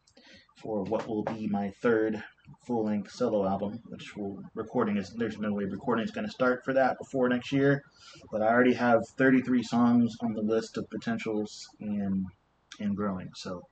for 0.61 0.83
what 0.83 1.07
will 1.07 1.23
be 1.23 1.47
my 1.47 1.71
third 1.81 2.23
full-length 2.67 3.11
solo 3.11 3.47
album, 3.47 3.79
which 3.85 4.15
will 4.15 4.41
recording 4.53 4.97
is 4.97 5.09
there's 5.17 5.39
no 5.39 5.53
way 5.53 5.63
recording 5.63 6.05
is 6.05 6.11
going 6.11 6.27
to 6.27 6.31
start 6.31 6.61
for 6.63 6.73
that 6.73 6.97
before 6.99 7.27
next 7.27 7.51
year, 7.51 7.81
but 8.31 8.41
I 8.41 8.47
already 8.47 8.73
have 8.73 9.01
33 9.17 9.63
songs 9.63 10.15
on 10.21 10.33
the 10.33 10.41
list 10.41 10.77
of 10.77 10.89
potentials 10.89 11.67
and 11.79 12.25
and 12.79 12.95
growing. 12.95 13.29
So 13.35 13.63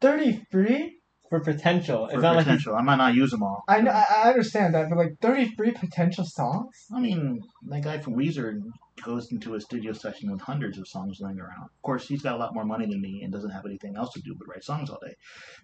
Thirty 0.00 0.44
three. 0.50 0.98
For 1.30 1.40
potential. 1.40 2.08
for 2.08 2.14
It's 2.14 2.22
not 2.22 2.36
like 2.36 2.46
I 2.48 2.82
might 2.82 2.96
not 2.96 3.14
use 3.14 3.30
them 3.30 3.42
all. 3.42 3.62
I 3.68 3.80
know. 3.80 3.90
I 3.90 4.04
I 4.10 4.28
understand 4.30 4.74
that, 4.74 4.88
but 4.88 4.98
like 4.98 5.14
thirty 5.20 5.46
three 5.56 5.72
potential 5.72 6.24
songs. 6.24 6.86
I 6.94 7.00
mean, 7.00 7.40
that 7.68 7.82
guy 7.82 7.98
from 7.98 8.14
Weezer 8.14 8.60
goes 9.04 9.30
into 9.30 9.54
a 9.54 9.60
studio 9.60 9.92
session 9.92 10.30
with 10.30 10.40
hundreds 10.40 10.78
of 10.78 10.88
songs 10.88 11.18
laying 11.20 11.38
around. 11.38 11.64
Of 11.64 11.82
course, 11.82 12.06
he's 12.08 12.22
got 12.22 12.34
a 12.34 12.38
lot 12.38 12.54
more 12.54 12.64
money 12.64 12.86
than 12.86 13.00
me 13.00 13.22
and 13.22 13.32
doesn't 13.32 13.50
have 13.50 13.66
anything 13.66 13.94
else 13.96 14.12
to 14.14 14.20
do 14.20 14.34
but 14.38 14.48
write 14.48 14.64
songs 14.64 14.90
all 14.90 14.98
day. 15.04 15.14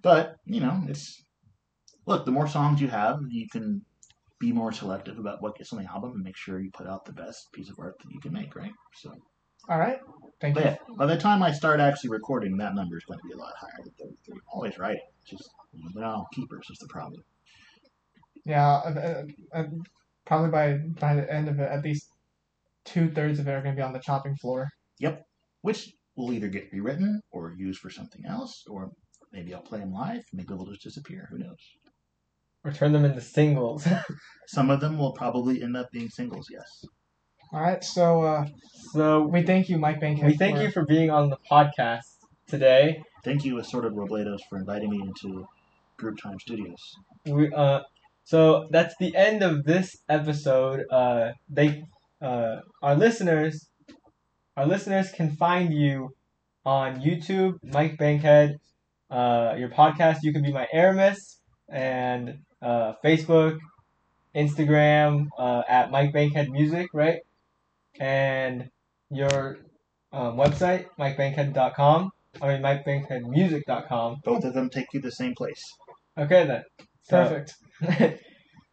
But, 0.03 0.37
you 0.45 0.61
know, 0.61 0.83
it's. 0.89 1.23
Look, 2.05 2.25
the 2.25 2.33
more 2.33 2.49
songs 2.49 2.81
you 2.81 2.89
have, 2.89 3.21
you 3.31 3.47
can 3.49 3.83
be 4.41 4.53
more 4.53 4.73
selective 4.73 5.19
about 5.19 5.41
what 5.41 5.57
gets 5.57 5.73
on 5.73 5.81
the 5.81 5.89
album 5.89 6.13
and 6.17 6.25
make 6.25 6.37
sure 6.37 6.61
you 6.61 6.71
put 6.73 6.89
out 6.89 7.05
the 7.05 7.13
best 7.13 7.53
piece 7.53 7.71
of 7.71 7.77
art 7.79 7.95
that 8.03 8.11
you 8.11 8.21
can 8.21 8.33
make, 8.33 8.57
right? 8.57 8.73
So, 8.97 9.15
All 9.69 9.79
right. 9.79 9.99
Thank 10.41 10.57
but 10.57 10.65
you. 10.65 10.71
yeah, 10.71 10.77
by 10.97 11.07
the 11.07 11.17
time 11.17 11.43
I 11.43 11.53
start 11.53 11.79
actually 11.79 12.11
recording, 12.11 12.57
that 12.57 12.75
number 12.75 12.97
is 12.97 13.05
going 13.05 13.21
to 13.21 13.27
be 13.27 13.33
a 13.33 13.37
lot 13.37 13.53
higher 13.61 13.85
than 13.85 13.93
33. 13.99 14.35
I'm 14.35 14.41
always 14.53 14.79
writing. 14.79 15.01
It's 15.21 15.31
just, 15.31 15.51
you 15.73 15.85
know, 15.85 15.91
they're 15.95 16.05
all 16.05 16.27
keepers, 16.35 16.67
is 16.69 16.79
the 16.79 16.89
problem. 16.89 17.23
Yeah. 18.45 18.69
Uh, 18.69 19.23
uh, 19.55 19.59
uh, 19.59 19.65
probably 20.27 20.51
by 20.51 20.79
by 20.99 21.15
the 21.15 21.33
end 21.33 21.49
of 21.49 21.61
it, 21.61 21.71
at 21.71 21.85
least 21.85 22.09
two 22.85 23.11
thirds 23.11 23.39
of 23.39 23.47
it 23.47 23.53
are 23.53 23.63
going 23.63 23.77
to 23.77 23.81
be 23.81 23.85
on 23.85 23.93
the 23.93 24.01
chopping 24.01 24.35
floor. 24.37 24.69
Yep. 24.99 25.25
Which 25.61 25.93
will 26.17 26.33
either 26.33 26.49
get 26.49 26.73
rewritten 26.73 27.21
or 27.31 27.55
used 27.57 27.79
for 27.79 27.91
something 27.91 28.23
else, 28.27 28.65
or 28.69 28.91
maybe 29.33 29.55
I'll 29.55 29.63
play 29.63 29.79
them 29.79 29.93
live. 29.93 30.25
Maybe 30.33 30.49
they'll 30.49 30.67
just 30.67 30.83
disappear. 30.83 31.29
Who 31.31 31.39
knows? 31.39 31.57
or 32.65 32.73
turn 32.73 32.93
them 32.93 33.05
into 33.05 33.21
singles. 33.21 33.87
Some 34.49 34.71
of 34.71 34.81
them 34.81 34.99
will 34.99 35.13
probably 35.13 35.63
end 35.63 35.77
up 35.77 35.91
being 35.91 36.09
singles. 36.09 36.47
Yes. 36.51 36.85
All 37.53 37.61
right. 37.61 37.82
So 37.84 38.22
uh, 38.22 38.46
so 38.92 39.22
we 39.22 39.42
thank 39.42 39.68
you, 39.68 39.78
Mike 39.78 40.00
Bankhead. 40.00 40.26
we 40.26 40.36
thank 40.36 40.57
for- 40.57 40.62
you 40.62 40.70
for 40.70 40.84
being 40.84 41.11
on 41.11 41.30
the 41.30 41.38
podcast 41.50 42.07
today. 42.46 43.03
Thank 43.24 43.44
you, 43.44 43.59
Assorted 43.59 43.92
Robledos, 43.92 44.40
for 44.48 44.59
inviting 44.59 44.90
me 44.90 45.00
into 45.00 45.46
Group 45.96 46.18
Time 46.20 46.38
Studios. 46.40 46.80
We 47.26 47.53
uh, 47.53 47.80
so 48.24 48.68
that's 48.70 48.94
the 48.98 49.14
end 49.14 49.42
of 49.42 49.64
this 49.64 49.96
episode. 50.09 50.84
Uh, 50.90 51.32
they 51.48 51.84
uh, 52.20 52.61
our 52.82 52.94
listeners, 52.96 53.68
our 54.57 54.66
listeners 54.66 55.11
can 55.12 55.30
find 55.36 55.72
you 55.72 56.11
on 56.64 57.00
YouTube, 57.00 57.59
Mike 57.62 57.98
Bankhead. 57.98 58.57
Uh, 59.11 59.55
your 59.59 59.68
podcast, 59.68 60.18
you 60.22 60.32
can 60.32 60.42
be 60.42 60.53
my 60.53 60.66
Aramis, 60.72 61.38
and 61.68 62.38
uh, 62.62 62.94
Facebook, 63.05 63.59
Instagram 64.34 65.26
uh, 65.38 65.62
at 65.68 65.90
Mike 65.90 66.12
Bankhead 66.12 66.48
Music, 66.50 66.88
right? 66.94 67.20
And 67.99 68.68
your 69.11 69.59
um, 70.12 70.36
website, 70.36 70.86
MikeBankhead.com. 70.99 72.11
I 72.40 72.49
mean, 72.49 72.62
MikeBankheadMusic.com. 72.62 74.16
Both 74.24 74.45
of 74.45 74.55
them 74.55 74.70
take 74.70 74.86
you 74.93 75.01
to 75.01 75.09
the 75.09 75.12
same 75.12 75.34
place. 75.34 75.62
Okay 76.18 76.47
then. 76.47 76.62
Perfect. 77.09 77.55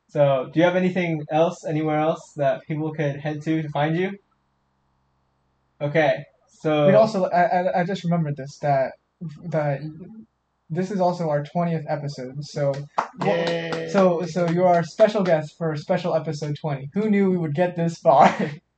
so, 0.09 0.49
do 0.53 0.59
you 0.59 0.65
have 0.65 0.75
anything 0.75 1.21
else, 1.31 1.65
anywhere 1.65 1.99
else 1.99 2.21
that 2.37 2.61
people 2.67 2.91
could 2.93 3.17
head 3.17 3.41
to 3.43 3.61
to 3.61 3.69
find 3.69 3.97
you? 3.97 4.11
Okay. 5.81 6.23
So 6.47 6.87
We'd 6.87 6.95
also, 6.95 7.25
I, 7.25 7.43
I, 7.43 7.81
I 7.81 7.83
just 7.85 8.03
remembered 8.03 8.35
this 8.35 8.57
that 8.59 8.91
that 9.45 9.79
this 10.69 10.91
is 10.91 10.99
also 10.99 11.29
our 11.29 11.43
twentieth 11.43 11.85
episode. 11.87 12.43
So, 12.43 12.73
Yay! 13.23 13.89
so, 13.91 14.25
so 14.25 14.49
you're 14.49 14.67
our 14.67 14.83
special 14.83 15.23
guest 15.23 15.55
for 15.57 15.75
special 15.75 16.15
episode 16.15 16.55
twenty. 16.59 16.89
Who 16.93 17.09
knew 17.09 17.31
we 17.31 17.37
would 17.37 17.55
get 17.55 17.75
this 17.75 17.97
far? 17.97 18.35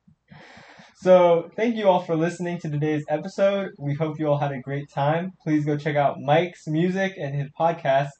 So, 1.02 1.50
thank 1.56 1.76
you 1.76 1.88
all 1.88 2.00
for 2.02 2.14
listening 2.16 2.58
to 2.60 2.70
today's 2.70 3.04
episode. 3.08 3.70
We 3.78 3.94
hope 3.94 4.18
you 4.18 4.28
all 4.28 4.38
had 4.38 4.52
a 4.52 4.60
great 4.60 4.88
time. 4.88 5.32
Please 5.42 5.64
go 5.64 5.76
check 5.76 5.96
out 5.96 6.20
Mike's 6.20 6.66
music 6.68 7.14
and 7.18 7.34
his 7.34 7.48
podcast. 7.58 8.10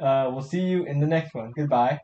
Uh, 0.00 0.30
we'll 0.32 0.42
see 0.42 0.60
you 0.62 0.84
in 0.84 1.00
the 1.00 1.06
next 1.06 1.34
one. 1.34 1.52
Goodbye. 1.56 2.00